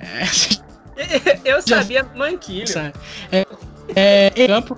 É... 0.00 1.38
eu 1.48 1.62
sabia 1.62 2.02
já... 2.02 2.18
Manquilho. 2.18 2.66
É, 3.30 3.46
é, 3.94 4.32
em 4.34 4.48
campo. 4.48 4.76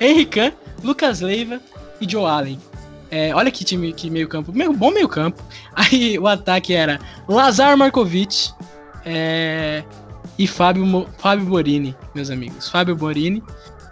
Henrican, 0.00 0.52
Lucas 0.84 1.20
Leiva 1.20 1.60
e 2.04 2.10
Joe 2.10 2.24
Allen. 2.24 2.58
É, 3.10 3.34
olha 3.34 3.50
que 3.50 3.64
time, 3.64 3.92
que 3.92 4.10
meio 4.10 4.28
campo. 4.28 4.52
Meio, 4.52 4.72
bom 4.72 4.90
meio 4.90 5.08
campo. 5.08 5.42
Aí 5.74 6.18
o 6.18 6.26
ataque 6.26 6.74
era 6.74 7.00
Lazar 7.28 7.76
Markovic, 7.76 8.52
é, 9.04 9.84
e 10.38 10.46
Fábio, 10.46 11.06
Fábio 11.18 11.46
Borini, 11.46 11.96
meus 12.14 12.30
amigos. 12.30 12.68
Fábio 12.68 12.96
Borini. 12.96 13.42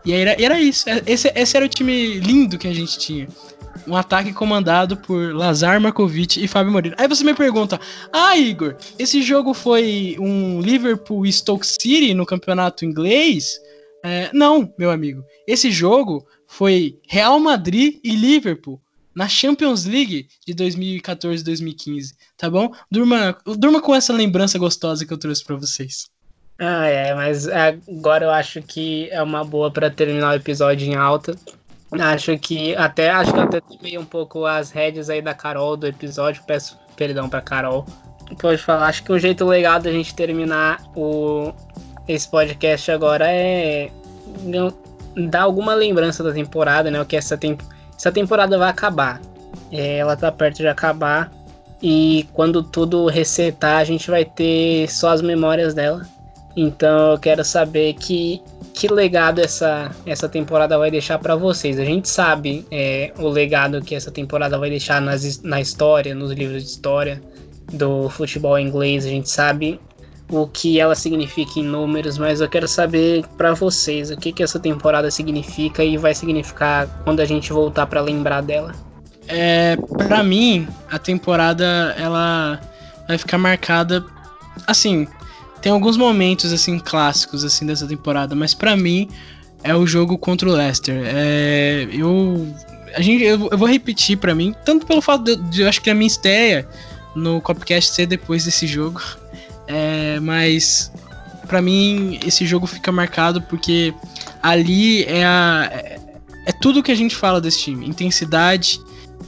E 0.05 0.13
era, 0.13 0.41
era 0.43 0.61
isso. 0.61 0.89
É, 0.89 1.03
esse, 1.07 1.33
esse 1.35 1.57
era 1.57 1.67
o 1.67 1.69
time 1.69 2.15
lindo 2.15 2.59
que 2.59 2.67
a 2.67 2.75
gente 2.75 2.99
tinha. 2.99 3.29
Um 3.87 3.97
ataque 3.97 4.33
comandado 4.33 4.97
por 4.97 5.35
Lazar 5.35 5.81
Markovic 5.81 6.43
e 6.43 6.47
Fábio 6.49 6.73
Moreno. 6.73 6.95
Aí 6.99 7.09
você 7.09 7.25
me 7.25 7.35
pergunta: 7.35 7.81
Ah, 8.13 8.37
Igor, 8.37 8.77
esse 8.99 9.23
jogo 9.23 9.55
foi 9.55 10.17
um 10.19 10.61
Liverpool 10.61 11.31
Stoke 11.31 11.67
City 11.67 12.15
no 12.15 12.27
campeonato 12.27 12.85
inglês? 12.85 13.59
É, 14.05 14.31
não, 14.33 14.73
meu 14.77 14.91
amigo. 14.91 15.25
Esse 15.47 15.71
jogo 15.71 16.27
foi 16.53 17.01
Real 17.09 17.41
Madrid 17.41 17.99
e 18.05 18.15
Liverpool 18.15 18.79
na 19.15 19.27
Champions 19.27 19.87
League 19.87 20.29
de 20.47 20.55
2014-2015, 20.55 22.13
tá 22.37 22.51
bom? 22.51 22.71
Durma, 22.91 23.35
durma 23.57 23.81
com 23.81 23.95
essa 23.95 24.13
lembrança 24.13 24.59
gostosa 24.59 25.07
que 25.07 25.13
eu 25.13 25.17
trouxe 25.17 25.43
para 25.43 25.57
vocês. 25.57 26.11
Ah, 26.59 26.87
é, 26.87 27.15
mas 27.15 27.49
agora 27.49 28.27
eu 28.27 28.31
acho 28.31 28.61
que 28.61 29.09
é 29.11 29.23
uma 29.23 29.43
boa 29.43 29.71
para 29.71 29.91
terminar 29.91 30.33
o 30.33 30.37
episódio 30.37 30.87
em 30.87 30.95
alta. 30.95 31.35
Acho 31.91 32.37
que 32.39 32.77
até 32.77 33.09
acho 33.09 33.33
que 33.33 33.41
até 33.41 33.61
tomei 33.61 33.97
um 33.97 34.05
pouco 34.05 34.45
as 34.45 34.71
rédeas 34.71 35.09
aí 35.09 35.23
da 35.23 35.33
Carol 35.33 35.75
do 35.75 35.87
episódio. 35.87 36.43
Peço 36.47 36.79
perdão 36.95 37.31
para 37.31 37.41
Carol. 37.41 37.87
Pode 38.39 38.59
falar, 38.59 38.89
acho 38.89 39.03
que 39.03 39.13
um 39.13 39.19
jeito 39.19 39.47
legal 39.47 39.81
da 39.81 39.91
gente 39.91 40.15
terminar 40.15 40.83
o 40.95 41.51
esse 42.07 42.31
podcast 42.31 42.91
agora 42.91 43.27
é 43.27 43.91
dar 45.17 45.43
alguma 45.43 45.75
lembrança 45.75 46.23
da 46.23 46.33
temporada, 46.33 46.91
né? 46.91 47.01
O 47.01 47.05
que 47.05 47.17
essa, 47.17 47.37
tem, 47.37 47.57
essa 47.97 48.11
temporada 48.11 48.59
vai 48.59 48.71
acabar. 48.71 49.21
É, 49.71 49.99
ela 49.99 50.17
tá 50.17 50.31
perto 50.31 50.59
de 50.59 50.69
acabar. 50.69 51.31
E 51.83 52.29
quando 52.33 52.63
tudo 52.63 53.07
resetar, 53.07 53.79
a 53.79 53.85
gente 53.85 54.11
vai 54.11 54.25
ter 54.25 54.89
só 54.89 55.11
as 55.11 55.21
memórias 55.21 55.75
dela. 55.75 56.03
Então 56.57 57.13
eu 57.13 57.19
quero 57.19 57.45
saber 57.45 57.95
que, 57.95 58.41
que 58.75 58.87
legado 58.87 59.41
essa, 59.41 59.91
essa 60.07 60.29
temporada 60.29 60.79
vai 60.79 60.91
deixar 60.91 61.19
para 61.19 61.35
vocês. 61.35 61.79
A 61.79 61.85
gente 61.85 62.09
sabe 62.09 62.67
é, 62.71 63.13
o 63.19 63.29
legado 63.29 63.81
que 63.81 63.95
essa 63.95 64.11
temporada 64.11 64.59
vai 64.59 64.71
deixar 64.71 65.01
nas, 65.01 65.43
na 65.43 65.61
história, 65.61 66.15
nos 66.15 66.31
livros 66.33 66.63
de 66.63 66.69
história 66.69 67.23
do 67.73 68.09
futebol 68.11 68.59
inglês. 68.59 69.07
A 69.07 69.09
gente 69.09 69.31
sabe 69.31 69.81
o 70.33 70.47
que 70.47 70.80
ela 70.80 70.95
significa 70.95 71.61
em 71.61 71.62
números, 71.62 72.16
mas 72.16 72.41
eu 72.41 72.49
quero 72.49 72.66
saber 72.66 73.22
para 73.37 73.53
vocês 73.53 74.11
o 74.11 74.16
que, 74.16 74.33
que 74.33 74.43
essa 74.43 74.59
temporada 74.59 75.11
significa 75.11 75.85
e 75.85 75.99
vai 75.99 76.14
significar 76.14 76.89
quando 77.05 77.20
a 77.20 77.26
gente 77.26 77.53
voltar 77.53 77.87
para 77.87 78.01
lembrar 78.01 78.41
dela. 78.41 78.74
É, 79.28 79.76
para 79.99 80.22
mim, 80.22 80.66
a 80.91 80.99
temporada 80.99 81.95
ela 81.99 82.59
vai 83.07 83.18
ficar 83.18 83.37
marcada 83.37 84.03
assim, 84.66 85.07
tem 85.61 85.70
alguns 85.70 85.99
momentos 85.99 86.51
assim 86.51 86.78
clássicos 86.78 87.45
assim 87.45 87.66
dessa 87.66 87.87
temporada, 87.87 88.35
mas 88.35 88.55
para 88.55 88.74
mim 88.74 89.09
é 89.62 89.74
o 89.74 89.87
jogo 89.87 90.16
contra 90.16 90.49
o 90.49 90.53
Leicester. 90.53 91.03
É, 91.05 91.89
eu 91.93 92.49
a 92.95 93.03
gente 93.03 93.22
eu, 93.22 93.49
eu 93.51 93.59
vou 93.59 93.68
repetir 93.68 94.16
para 94.16 94.35
mim, 94.35 94.55
tanto 94.64 94.87
pelo 94.87 95.03
fato 95.03 95.24
de, 95.24 95.37
de 95.51 95.61
eu 95.61 95.68
acho 95.68 95.83
que 95.83 95.91
a 95.91 95.95
minha 95.95 96.07
estreia 96.07 96.66
no 97.14 97.39
Copcast 97.43 97.93
ser 97.93 98.07
depois 98.07 98.47
desse 98.47 98.66
jogo, 98.66 99.03
é, 99.67 100.19
mas 100.21 100.91
para 101.47 101.61
mim 101.61 102.19
esse 102.27 102.47
jogo 102.47 102.67
fica 102.67 102.91
marcado 102.91 103.43
porque 103.43 103.95
ali 104.43 105.05
é, 105.05 105.25
a, 105.25 105.69
é, 105.73 106.01
é 106.47 106.53
tudo 106.53 106.83
que 106.83 106.91
a 106.91 106.95
gente 106.95 107.15
fala 107.15 107.41
desse 107.41 107.61
time: 107.61 107.87
intensidade, 107.87 108.81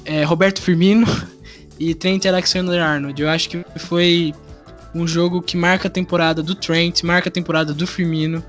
é, 0.05 0.25
Roberto 0.25 0.61
Firmino 0.61 1.07
e 1.79 1.95
Trent 1.95 2.25
Alexander-Arnold. 2.27 3.21
Eu 3.21 3.29
acho 3.29 3.49
que 3.49 3.65
foi 3.77 4.35
um 4.95 5.07
jogo 5.07 5.43
que 5.43 5.57
marca 5.57 5.89
a 5.89 5.91
temporada 5.91 6.43
do 6.43 6.55
Trent, 6.55 7.03
marca 7.03 7.29
a 7.29 7.33
temporada 7.33 7.75
do 7.75 7.87
Firmino, 7.87 8.43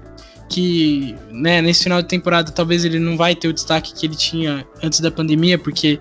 que 0.48 1.16
né, 1.32 1.62
nesse 1.62 1.84
final 1.84 2.02
de 2.02 2.08
temporada 2.08 2.52
talvez 2.52 2.86
ele 2.86 3.00
não 3.00 3.18
vai 3.18 3.36
ter 3.36 3.48
o 3.48 3.54
destaque 3.54 3.94
que 3.94 4.06
ele 4.06 4.16
tinha 4.16 4.66
antes 4.82 5.00
da 5.00 5.10
pandemia, 5.10 5.58
porque 5.58 6.00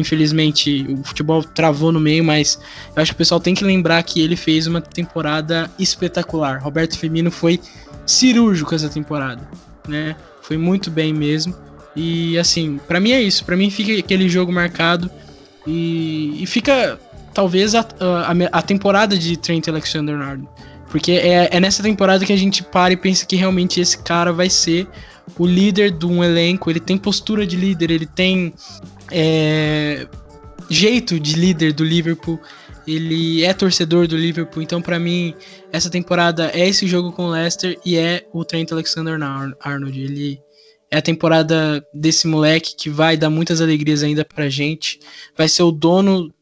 Infelizmente, 0.00 0.86
o 0.88 1.04
futebol 1.04 1.44
travou 1.44 1.92
no 1.92 2.00
meio, 2.00 2.24
mas 2.24 2.58
eu 2.96 3.02
acho 3.02 3.12
que 3.12 3.16
o 3.16 3.18
pessoal 3.18 3.40
tem 3.40 3.54
que 3.54 3.64
lembrar 3.64 4.02
que 4.02 4.20
ele 4.20 4.36
fez 4.36 4.66
uma 4.66 4.80
temporada 4.80 5.70
espetacular. 5.78 6.60
Roberto 6.62 6.98
Firmino 6.98 7.30
foi 7.30 7.60
cirúrgico 8.06 8.74
essa 8.74 8.88
temporada, 8.88 9.46
né? 9.86 10.16
Foi 10.42 10.56
muito 10.56 10.90
bem 10.90 11.12
mesmo. 11.12 11.54
E 11.94 12.38
assim, 12.38 12.80
para 12.88 12.98
mim 12.98 13.12
é 13.12 13.20
isso. 13.20 13.44
Para 13.44 13.56
mim 13.56 13.70
fica 13.70 13.92
aquele 13.98 14.28
jogo 14.28 14.52
marcado 14.52 15.10
e, 15.66 16.42
e 16.42 16.46
fica 16.46 16.98
talvez 17.34 17.74
a, 17.74 17.80
a, 17.80 18.58
a, 18.58 18.62
temporada 18.62 19.16
de 19.16 19.36
Trent 19.36 19.68
Alexander-Arnold, 19.68 20.48
porque 20.90 21.12
é, 21.12 21.48
é 21.52 21.60
nessa 21.60 21.82
temporada 21.82 22.24
que 22.24 22.32
a 22.32 22.36
gente 22.36 22.62
para 22.62 22.92
e 22.92 22.96
pensa 22.96 23.24
que 23.24 23.36
realmente 23.36 23.80
esse 23.80 23.98
cara 23.98 24.32
vai 24.32 24.50
ser 24.50 24.88
o 25.38 25.46
líder 25.46 25.90
de 25.90 26.06
um 26.06 26.22
elenco. 26.22 26.70
Ele 26.70 26.80
tem 26.80 26.96
postura 26.96 27.46
de 27.46 27.56
líder, 27.56 27.90
ele 27.90 28.06
tem 28.06 28.54
é, 29.10 30.06
jeito 30.68 31.18
de 31.18 31.34
líder 31.34 31.72
do 31.72 31.84
Liverpool. 31.84 32.40
Ele 32.86 33.44
é 33.44 33.52
torcedor 33.52 34.08
do 34.08 34.16
Liverpool, 34.16 34.62
então 34.62 34.80
para 34.80 34.98
mim 34.98 35.34
essa 35.70 35.90
temporada 35.90 36.50
é 36.54 36.68
esse 36.68 36.86
jogo 36.86 37.12
com 37.12 37.26
o 37.26 37.30
Leicester 37.30 37.78
e 37.84 37.96
é 37.96 38.26
o 38.32 38.44
Trent 38.44 38.72
Alexander-Arnold. 38.72 40.00
Ele 40.00 40.40
é 40.90 40.98
a 40.98 41.02
temporada 41.02 41.84
desse 41.94 42.26
moleque 42.26 42.74
que 42.76 42.90
vai 42.90 43.16
dar 43.16 43.30
muitas 43.30 43.60
alegrias 43.60 44.02
ainda 44.02 44.24
pra 44.24 44.48
gente. 44.48 44.98
Vai 45.36 45.48
ser 45.48 45.62
o 45.62 45.70
dono. 45.70 46.32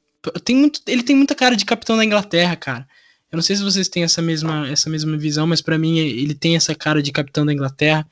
Tem 0.45 0.57
muito, 0.57 0.81
ele 0.87 1.03
tem 1.03 1.15
muita 1.15 1.35
cara 1.35 1.55
de 1.55 1.65
capitão 1.65 1.97
da 1.97 2.05
Inglaterra, 2.05 2.57
cara. 2.57 2.87
Eu 3.31 3.37
não 3.37 3.43
sei 3.43 3.57
se 3.57 3.63
vocês 3.63 3.89
têm 3.89 4.05
essa 4.05 4.23
mesma, 4.23 4.69
essa 4.69 4.89
mesma 4.89 5.17
visão, 5.17 5.47
mas 5.47 5.61
para 5.61 5.79
mim 5.79 5.99
ele 5.99 6.35
tem 6.35 6.57
essa 6.57 6.75
cara 6.75 7.03
de 7.03 7.13
capitão 7.13 7.45
da 7.45 7.53
Inglaterra. 7.53 8.07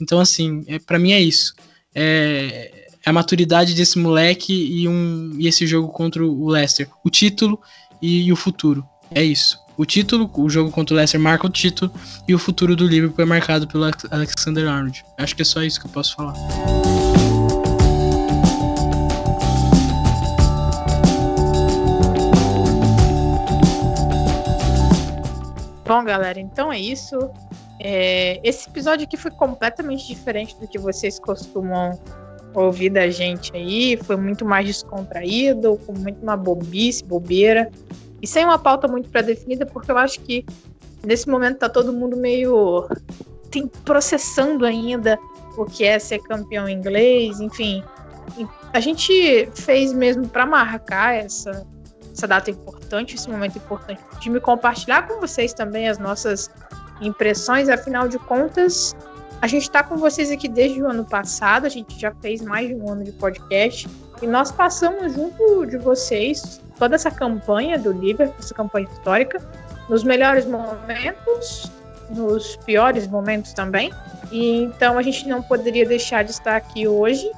Então, 0.00 0.20
assim, 0.20 0.62
é, 0.66 0.78
para 0.78 0.98
mim 0.98 1.12
é 1.12 1.20
isso. 1.20 1.54
É, 1.94 2.88
a 3.04 3.12
maturidade 3.12 3.74
desse 3.74 3.98
moleque 3.98 4.52
e, 4.52 4.86
um, 4.86 5.34
e 5.38 5.48
esse 5.48 5.66
jogo 5.66 5.88
contra 5.88 6.24
o 6.24 6.48
Leicester. 6.48 6.88
O 7.02 7.08
título 7.08 7.58
e, 8.02 8.26
e 8.26 8.32
o 8.32 8.36
futuro. 8.36 8.84
É 9.10 9.22
isso. 9.22 9.58
O 9.78 9.86
título, 9.86 10.30
o 10.34 10.50
jogo 10.50 10.70
contra 10.70 10.94
o 10.94 10.96
Leicester 10.96 11.20
marca 11.20 11.46
o 11.46 11.50
título 11.50 11.90
e 12.26 12.34
o 12.34 12.38
futuro 12.38 12.76
do 12.76 12.86
Liverpool 12.86 13.22
é 13.22 13.26
marcado 13.26 13.66
pelo 13.66 13.84
Alexander 14.10 14.68
Arnold. 14.68 15.02
Acho 15.16 15.34
que 15.34 15.42
é 15.42 15.44
só 15.44 15.62
isso 15.62 15.80
que 15.80 15.86
eu 15.86 15.90
posso 15.90 16.14
falar. 16.14 16.34
Bom, 25.88 26.04
galera, 26.04 26.38
então 26.38 26.70
é 26.70 26.78
isso. 26.78 27.16
É, 27.80 28.38
esse 28.46 28.68
episódio 28.68 29.06
aqui 29.06 29.16
foi 29.16 29.30
completamente 29.30 30.06
diferente 30.06 30.54
do 30.60 30.68
que 30.68 30.78
vocês 30.78 31.18
costumam 31.18 31.98
ouvir 32.52 32.90
da 32.90 33.08
gente 33.08 33.56
aí. 33.56 33.96
Foi 33.96 34.16
muito 34.16 34.44
mais 34.44 34.66
descontraído, 34.66 35.80
com 35.86 35.94
muito 35.94 36.22
uma 36.22 36.36
bobice, 36.36 37.02
bobeira. 37.02 37.70
E 38.20 38.26
sem 38.26 38.44
uma 38.44 38.58
pauta 38.58 38.86
muito 38.86 39.08
pré-definida, 39.08 39.64
porque 39.64 39.90
eu 39.90 39.96
acho 39.96 40.20
que 40.20 40.44
nesse 41.02 41.26
momento 41.26 41.60
tá 41.60 41.70
todo 41.70 41.90
mundo 41.90 42.18
meio 42.18 42.86
tem, 43.50 43.66
processando 43.86 44.66
ainda 44.66 45.18
o 45.56 45.64
que 45.64 45.84
é 45.84 45.98
ser 45.98 46.18
campeão 46.18 46.68
inglês, 46.68 47.40
enfim. 47.40 47.82
A 48.74 48.80
gente 48.80 49.48
fez 49.54 49.94
mesmo 49.94 50.28
para 50.28 50.44
marcar 50.44 51.14
essa, 51.14 51.66
essa 52.18 52.26
data 52.26 52.50
importante, 52.50 53.14
esse 53.14 53.30
momento 53.30 53.56
importante 53.56 54.00
de 54.20 54.28
me 54.28 54.40
compartilhar 54.40 55.06
com 55.06 55.20
vocês 55.20 55.54
também 55.54 55.88
as 55.88 55.98
nossas 55.98 56.50
impressões, 57.00 57.68
afinal 57.68 58.08
de 58.08 58.18
contas, 58.18 58.94
a 59.40 59.46
gente 59.46 59.62
está 59.62 59.84
com 59.84 59.96
vocês 59.96 60.32
aqui 60.32 60.48
desde 60.48 60.82
o 60.82 60.88
ano 60.88 61.04
passado, 61.04 61.64
a 61.64 61.68
gente 61.68 61.98
já 61.98 62.12
fez 62.20 62.42
mais 62.42 62.68
de 62.68 62.74
um 62.74 62.90
ano 62.90 63.04
de 63.04 63.12
podcast 63.12 63.88
e 64.20 64.26
nós 64.26 64.50
passamos 64.50 65.14
junto 65.14 65.64
de 65.64 65.78
vocês 65.78 66.60
toda 66.76 66.96
essa 66.96 67.10
campanha 67.10 67.78
do 67.78 67.92
Liverpool, 67.92 68.34
essa 68.36 68.52
campanha 68.52 68.88
histórica, 68.92 69.40
nos 69.88 70.02
melhores 70.02 70.44
momentos, 70.44 71.70
nos 72.10 72.56
piores 72.56 73.06
momentos 73.06 73.52
também. 73.52 73.92
E 74.32 74.62
então 74.62 74.98
a 74.98 75.02
gente 75.02 75.28
não 75.28 75.40
poderia 75.40 75.86
deixar 75.86 76.24
de 76.24 76.32
estar 76.32 76.56
aqui 76.56 76.88
hoje 76.88 77.30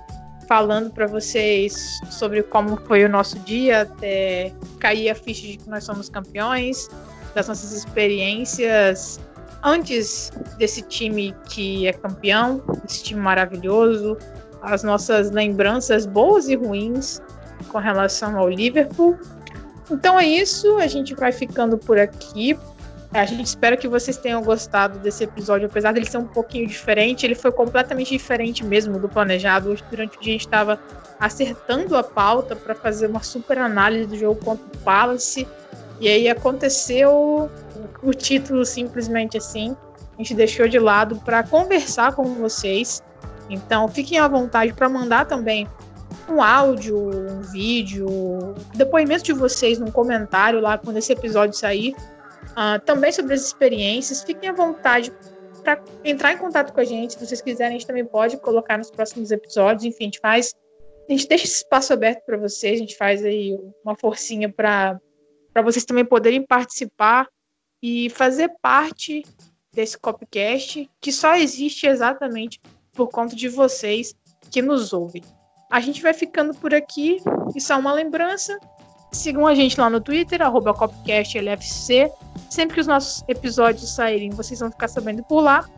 falando 0.50 0.90
para 0.90 1.06
vocês 1.06 2.00
sobre 2.10 2.42
como 2.42 2.76
foi 2.76 3.04
o 3.04 3.08
nosso 3.08 3.38
dia 3.38 3.82
até 3.82 4.52
cair 4.80 5.08
a 5.08 5.14
ficha 5.14 5.46
de 5.46 5.56
que 5.58 5.70
nós 5.70 5.84
somos 5.84 6.08
campeões, 6.08 6.88
das 7.36 7.46
nossas 7.46 7.70
experiências 7.70 9.20
antes 9.62 10.32
desse 10.58 10.82
time 10.82 11.32
que 11.48 11.86
é 11.86 11.92
campeão, 11.92 12.60
esse 12.84 13.04
time 13.04 13.20
maravilhoso, 13.20 14.18
as 14.60 14.82
nossas 14.82 15.30
lembranças 15.30 16.04
boas 16.04 16.48
e 16.48 16.56
ruins 16.56 17.22
com 17.68 17.78
relação 17.78 18.36
ao 18.36 18.48
Liverpool. 18.48 19.16
Então 19.88 20.18
é 20.18 20.26
isso, 20.26 20.78
a 20.78 20.88
gente 20.88 21.14
vai 21.14 21.30
ficando 21.30 21.78
por 21.78 21.96
aqui. 21.96 22.58
A 23.12 23.24
gente 23.24 23.44
espera 23.44 23.76
que 23.76 23.88
vocês 23.88 24.16
tenham 24.16 24.40
gostado 24.40 25.00
desse 25.00 25.24
episódio, 25.24 25.66
apesar 25.66 25.92
dele 25.92 26.08
ser 26.08 26.18
um 26.18 26.26
pouquinho 26.26 26.66
diferente, 26.68 27.26
ele 27.26 27.34
foi 27.34 27.50
completamente 27.50 28.10
diferente 28.10 28.64
mesmo 28.64 29.00
do 29.00 29.08
planejado. 29.08 29.70
Hoje, 29.70 29.82
durante 29.90 30.16
o 30.16 30.20
dia, 30.20 30.30
a 30.30 30.34
gente 30.34 30.46
estava 30.46 30.80
acertando 31.18 31.96
a 31.96 32.04
pauta 32.04 32.54
para 32.54 32.72
fazer 32.74 33.08
uma 33.08 33.20
super 33.20 33.58
análise 33.58 34.06
do 34.06 34.16
jogo 34.16 34.42
contra 34.44 34.64
o 34.64 34.78
Palace 34.78 35.46
E 36.00 36.08
aí 36.08 36.28
aconteceu 36.28 37.50
o 38.00 38.14
título 38.14 38.64
simplesmente 38.64 39.36
assim. 39.36 39.76
A 40.14 40.18
gente 40.18 40.34
deixou 40.34 40.68
de 40.68 40.78
lado 40.78 41.16
para 41.16 41.42
conversar 41.42 42.14
com 42.14 42.24
vocês. 42.34 43.02
Então 43.50 43.88
fiquem 43.88 44.18
à 44.18 44.28
vontade 44.28 44.72
para 44.72 44.88
mandar 44.88 45.26
também 45.26 45.66
um 46.28 46.40
áudio, 46.40 46.96
um 46.96 47.40
vídeo, 47.40 48.06
depoimento 48.74 49.24
de 49.24 49.32
vocês 49.32 49.80
num 49.80 49.90
comentário 49.90 50.60
lá 50.60 50.78
quando 50.78 50.98
esse 50.98 51.12
episódio 51.12 51.58
sair. 51.58 51.94
Uh, 52.60 52.78
também 52.84 53.10
sobre 53.10 53.32
as 53.32 53.40
experiências. 53.40 54.22
Fiquem 54.22 54.50
à 54.50 54.52
vontade 54.52 55.10
para 55.64 55.82
entrar 56.04 56.34
em 56.34 56.36
contato 56.36 56.74
com 56.74 56.80
a 56.80 56.84
gente. 56.84 57.14
Se 57.14 57.26
vocês 57.26 57.40
quiserem, 57.40 57.76
a 57.76 57.78
gente 57.78 57.86
também 57.86 58.04
pode 58.04 58.36
colocar 58.36 58.76
nos 58.76 58.90
próximos 58.90 59.30
episódios. 59.30 59.84
Enfim, 59.84 60.04
a 60.04 60.04
gente 60.04 60.20
faz. 60.20 60.54
A 61.08 61.12
gente 61.12 61.26
deixa 61.26 61.44
esse 61.44 61.56
espaço 61.56 61.90
aberto 61.94 62.22
para 62.26 62.36
vocês, 62.36 62.74
a 62.74 62.82
gente 62.82 62.96
faz 62.96 63.24
aí 63.24 63.58
uma 63.82 63.96
forcinha 63.96 64.52
para 64.52 65.00
vocês 65.64 65.84
também 65.84 66.04
poderem 66.04 66.46
participar 66.46 67.26
e 67.82 68.10
fazer 68.10 68.52
parte 68.60 69.24
desse 69.72 69.98
copcast 69.98 70.88
que 71.00 71.10
só 71.10 71.34
existe 71.34 71.86
exatamente 71.86 72.60
por 72.92 73.08
conta 73.08 73.34
de 73.34 73.48
vocês 73.48 74.14
que 74.50 74.60
nos 74.60 74.92
ouvem. 74.92 75.22
A 75.70 75.80
gente 75.80 76.02
vai 76.02 76.12
ficando 76.12 76.54
por 76.54 76.74
aqui. 76.74 77.16
Isso 77.56 77.72
é 77.72 77.76
uma 77.76 77.92
lembrança. 77.92 78.58
Sigam 79.12 79.46
a 79.46 79.54
gente 79.54 79.78
lá 79.80 79.90
no 79.90 80.00
Twitter, 80.00 80.40
arroba 80.40 80.72
CopcastLFC. 80.72 82.12
Sempre 82.48 82.74
que 82.74 82.80
os 82.80 82.86
nossos 82.86 83.24
episódios 83.28 83.90
saírem, 83.90 84.30
vocês 84.30 84.60
vão 84.60 84.70
ficar 84.70 84.88
sabendo 84.88 85.22
por 85.24 85.40
lá. 85.40 85.68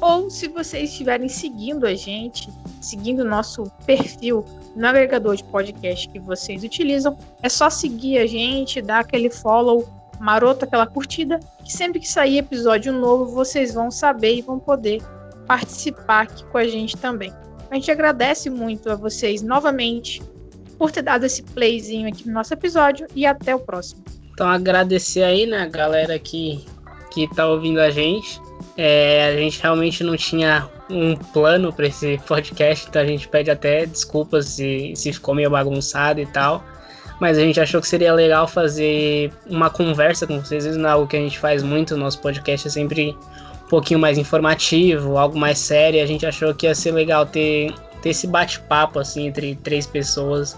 Ou 0.00 0.28
se 0.28 0.48
vocês 0.48 0.90
estiverem 0.90 1.28
seguindo 1.28 1.86
a 1.86 1.94
gente, 1.94 2.50
seguindo 2.80 3.20
o 3.20 3.24
nosso 3.24 3.64
perfil 3.86 4.44
no 4.74 4.82
navegador 4.82 5.36
de 5.36 5.44
podcast 5.44 6.08
que 6.08 6.18
vocês 6.18 6.64
utilizam, 6.64 7.16
é 7.40 7.48
só 7.48 7.70
seguir 7.70 8.18
a 8.18 8.26
gente, 8.26 8.82
dar 8.82 9.00
aquele 9.00 9.30
follow 9.30 9.88
maroto, 10.18 10.64
aquela 10.64 10.86
curtida, 10.86 11.38
que 11.64 11.72
sempre 11.72 12.00
que 12.00 12.08
sair 12.08 12.38
episódio 12.38 12.92
novo, 12.92 13.26
vocês 13.26 13.74
vão 13.74 13.90
saber 13.90 14.36
e 14.36 14.42
vão 14.42 14.58
poder 14.58 15.00
participar 15.46 16.22
aqui 16.22 16.44
com 16.46 16.58
a 16.58 16.64
gente 16.64 16.96
também. 16.96 17.32
A 17.70 17.74
gente 17.74 17.90
agradece 17.90 18.50
muito 18.50 18.90
a 18.90 18.96
vocês 18.96 19.40
novamente 19.40 20.22
por 20.78 20.90
ter 20.90 21.02
dado 21.02 21.24
esse 21.24 21.42
playzinho 21.42 22.08
aqui 22.08 22.26
no 22.26 22.34
nosso 22.34 22.52
episódio 22.52 23.06
e 23.14 23.24
até 23.26 23.54
o 23.54 23.60
próximo. 23.60 24.02
Então 24.32 24.48
agradecer 24.48 25.22
aí, 25.22 25.46
né, 25.46 25.58
a 25.58 25.66
galera 25.66 26.18
que, 26.18 26.64
que 27.10 27.32
tá 27.34 27.46
ouvindo 27.46 27.80
a 27.80 27.90
gente. 27.90 28.40
É, 28.76 29.26
a 29.26 29.36
gente 29.36 29.60
realmente 29.60 30.02
não 30.02 30.16
tinha 30.16 30.68
um 30.88 31.14
plano 31.14 31.72
para 31.72 31.86
esse 31.86 32.18
podcast, 32.26 32.86
então 32.88 33.02
a 33.02 33.06
gente 33.06 33.28
pede 33.28 33.50
até 33.50 33.84
desculpas 33.84 34.46
se, 34.46 34.92
se 34.96 35.12
ficou 35.12 35.34
meio 35.34 35.50
bagunçado 35.50 36.20
e 36.20 36.26
tal. 36.26 36.64
Mas 37.20 37.38
a 37.38 37.42
gente 37.42 37.60
achou 37.60 37.80
que 37.80 37.86
seria 37.86 38.12
legal 38.12 38.48
fazer 38.48 39.32
uma 39.46 39.70
conversa 39.70 40.26
com 40.26 40.40
vocês, 40.40 40.64
não 40.76 40.88
é 40.88 40.92
algo 40.92 41.06
que 41.06 41.16
a 41.16 41.20
gente 41.20 41.38
faz 41.38 41.62
muito, 41.62 41.96
nosso 41.96 42.20
podcast 42.20 42.66
é 42.66 42.70
sempre 42.70 43.16
um 43.64 43.68
pouquinho 43.68 44.00
mais 44.00 44.18
informativo, 44.18 45.16
algo 45.16 45.38
mais 45.38 45.58
sério. 45.58 46.02
A 46.02 46.06
gente 46.06 46.26
achou 46.26 46.52
que 46.54 46.66
ia 46.66 46.74
ser 46.74 46.92
legal 46.92 47.26
ter 47.26 47.72
ter 48.02 48.10
esse 48.10 48.26
bate-papo 48.26 48.98
assim 48.98 49.28
entre 49.28 49.54
três 49.56 49.86
pessoas, 49.86 50.56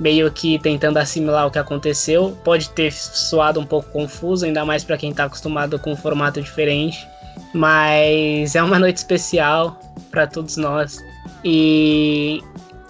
meio 0.00 0.30
que 0.30 0.58
tentando 0.58 0.98
assimilar 0.98 1.46
o 1.46 1.50
que 1.50 1.58
aconteceu. 1.58 2.36
Pode 2.44 2.70
ter 2.70 2.92
soado 2.92 3.60
um 3.60 3.66
pouco 3.66 3.90
confuso, 3.90 4.46
ainda 4.46 4.64
mais 4.64 4.82
para 4.84 4.96
quem 4.96 5.10
está 5.10 5.24
acostumado 5.24 5.78
com 5.78 5.92
um 5.92 5.96
formato 5.96 6.40
diferente, 6.40 7.06
mas 7.52 8.54
é 8.54 8.62
uma 8.62 8.78
noite 8.78 8.98
especial 8.98 9.78
para 10.10 10.26
todos 10.26 10.56
nós 10.56 10.98
e 11.44 12.40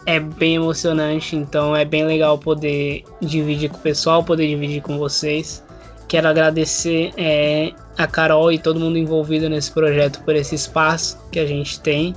é 0.06 0.20
bem 0.20 0.56
emocionante, 0.56 1.34
então 1.34 1.74
é 1.74 1.84
bem 1.84 2.04
legal 2.04 2.38
poder 2.38 3.04
dividir 3.20 3.70
com 3.70 3.78
o 3.78 3.80
pessoal, 3.80 4.22
poder 4.22 4.46
dividir 4.46 4.82
com 4.82 4.98
vocês. 4.98 5.64
Quero 6.06 6.28
agradecer 6.28 7.12
é, 7.16 7.72
a 7.96 8.06
Carol 8.06 8.52
e 8.52 8.58
todo 8.58 8.78
mundo 8.78 8.98
envolvido 8.98 9.48
nesse 9.48 9.72
projeto 9.72 10.22
por 10.22 10.36
esse 10.36 10.54
espaço 10.54 11.18
que 11.32 11.38
a 11.38 11.46
gente 11.46 11.80
tem. 11.80 12.14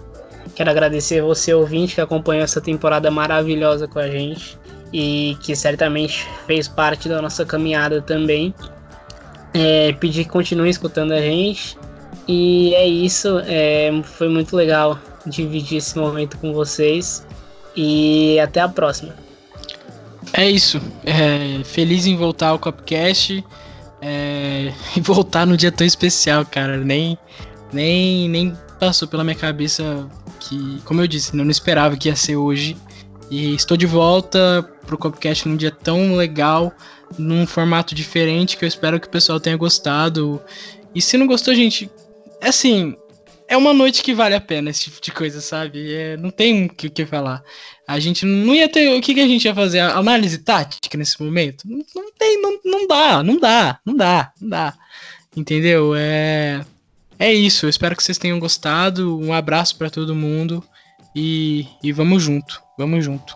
Quero 0.57 0.71
agradecer 0.71 1.21
você, 1.21 1.53
ouvinte, 1.53 1.93
que 1.93 2.01
acompanhou 2.01 2.43
essa 2.43 2.59
temporada 2.59 3.11
maravilhosa 3.11 3.87
com 3.87 3.99
a 3.99 4.07
gente 4.07 4.57
e 4.91 5.37
que 5.39 5.55
certamente 5.55 6.27
fez 6.47 6.67
parte 6.67 7.07
da 7.07 7.21
nossa 7.21 7.45
caminhada 7.45 8.01
também. 8.01 8.55
É, 9.53 9.93
pedir 9.93 10.23
que 10.23 10.31
continue 10.31 10.67
escutando 10.67 11.11
a 11.11 11.21
gente. 11.21 11.77
E 12.27 12.73
é 12.73 12.87
isso, 12.87 13.39
é, 13.45 13.91
foi 14.03 14.29
muito 14.29 14.55
legal 14.55 14.99
dividir 15.27 15.77
esse 15.77 15.95
momento 15.95 16.39
com 16.39 16.51
vocês. 16.51 17.23
E 17.75 18.39
até 18.39 18.59
a 18.59 18.67
próxima. 18.67 19.13
É 20.33 20.49
isso. 20.49 20.81
É, 21.05 21.63
feliz 21.65 22.07
em 22.07 22.17
voltar 22.17 22.47
ao 22.47 22.57
Copcast. 22.57 23.45
É, 24.01 24.73
e 24.97 25.01
voltar 25.01 25.45
no 25.45 25.55
dia 25.55 25.71
tão 25.71 25.85
especial, 25.85 26.43
cara. 26.43 26.77
Nem, 26.77 27.15
nem, 27.71 28.27
nem 28.27 28.57
passou 28.79 29.07
pela 29.07 29.23
minha 29.23 29.35
cabeça 29.35 30.09
que, 30.37 30.81
como 30.85 31.01
eu 31.01 31.07
disse, 31.07 31.35
não 31.35 31.49
esperava 31.49 31.97
que 31.97 32.09
ia 32.09 32.15
ser 32.15 32.35
hoje. 32.35 32.77
E 33.29 33.53
estou 33.53 33.75
de 33.75 33.85
volta 33.85 34.63
pro 34.85 34.97
Copcast 34.97 35.47
num 35.47 35.57
dia 35.57 35.71
tão 35.71 36.15
legal, 36.15 36.71
num 37.17 37.45
formato 37.45 37.93
diferente 37.93 38.55
que 38.55 38.63
eu 38.63 38.67
espero 38.67 38.99
que 38.99 39.07
o 39.07 39.11
pessoal 39.11 39.39
tenha 39.39 39.57
gostado. 39.57 40.41
E 40.95 41.01
se 41.01 41.17
não 41.17 41.27
gostou, 41.27 41.53
gente, 41.53 41.91
é 42.39 42.47
assim, 42.47 42.95
é 43.47 43.55
uma 43.55 43.73
noite 43.73 44.03
que 44.03 44.13
vale 44.13 44.35
a 44.35 44.41
pena 44.41 44.69
esse 44.69 44.85
tipo 44.85 45.01
de 45.01 45.11
coisa, 45.11 45.39
sabe? 45.41 45.93
É, 45.93 46.17
não 46.17 46.29
tem 46.29 46.65
o 46.65 46.69
que, 46.69 46.89
que, 46.89 47.05
falar. 47.05 47.43
A 47.87 47.99
gente 47.99 48.25
não 48.25 48.53
ia 48.53 48.67
ter. 48.67 48.97
O 48.97 49.01
que, 49.01 49.13
que 49.13 49.21
a 49.21 49.27
gente 49.27 49.45
ia 49.45 49.55
fazer? 49.55 49.79
Análise 49.79 50.37
tática 50.39 50.97
nesse 50.97 51.21
momento? 51.21 51.63
Não, 51.65 51.83
não 51.95 52.11
tem, 52.11 52.41
não, 52.41 52.59
não 52.63 52.87
dá, 52.87 53.23
não 53.23 53.39
dá, 53.39 53.79
não 53.85 53.95
dá, 53.95 54.31
não 54.41 54.49
dá. 54.49 54.73
Entendeu? 55.35 55.93
É. 55.95 56.65
É 57.19 57.33
isso, 57.33 57.65
eu 57.65 57.69
espero 57.69 57.95
que 57.95 58.03
vocês 58.03 58.17
tenham 58.17 58.39
gostado. 58.39 59.19
Um 59.19 59.33
abraço 59.33 59.75
para 59.75 59.89
todo 59.89 60.15
mundo 60.15 60.63
e, 61.15 61.65
e 61.81 61.91
vamos 61.91 62.21
junto, 62.21 62.61
vamos 62.77 63.03
junto. 63.03 63.35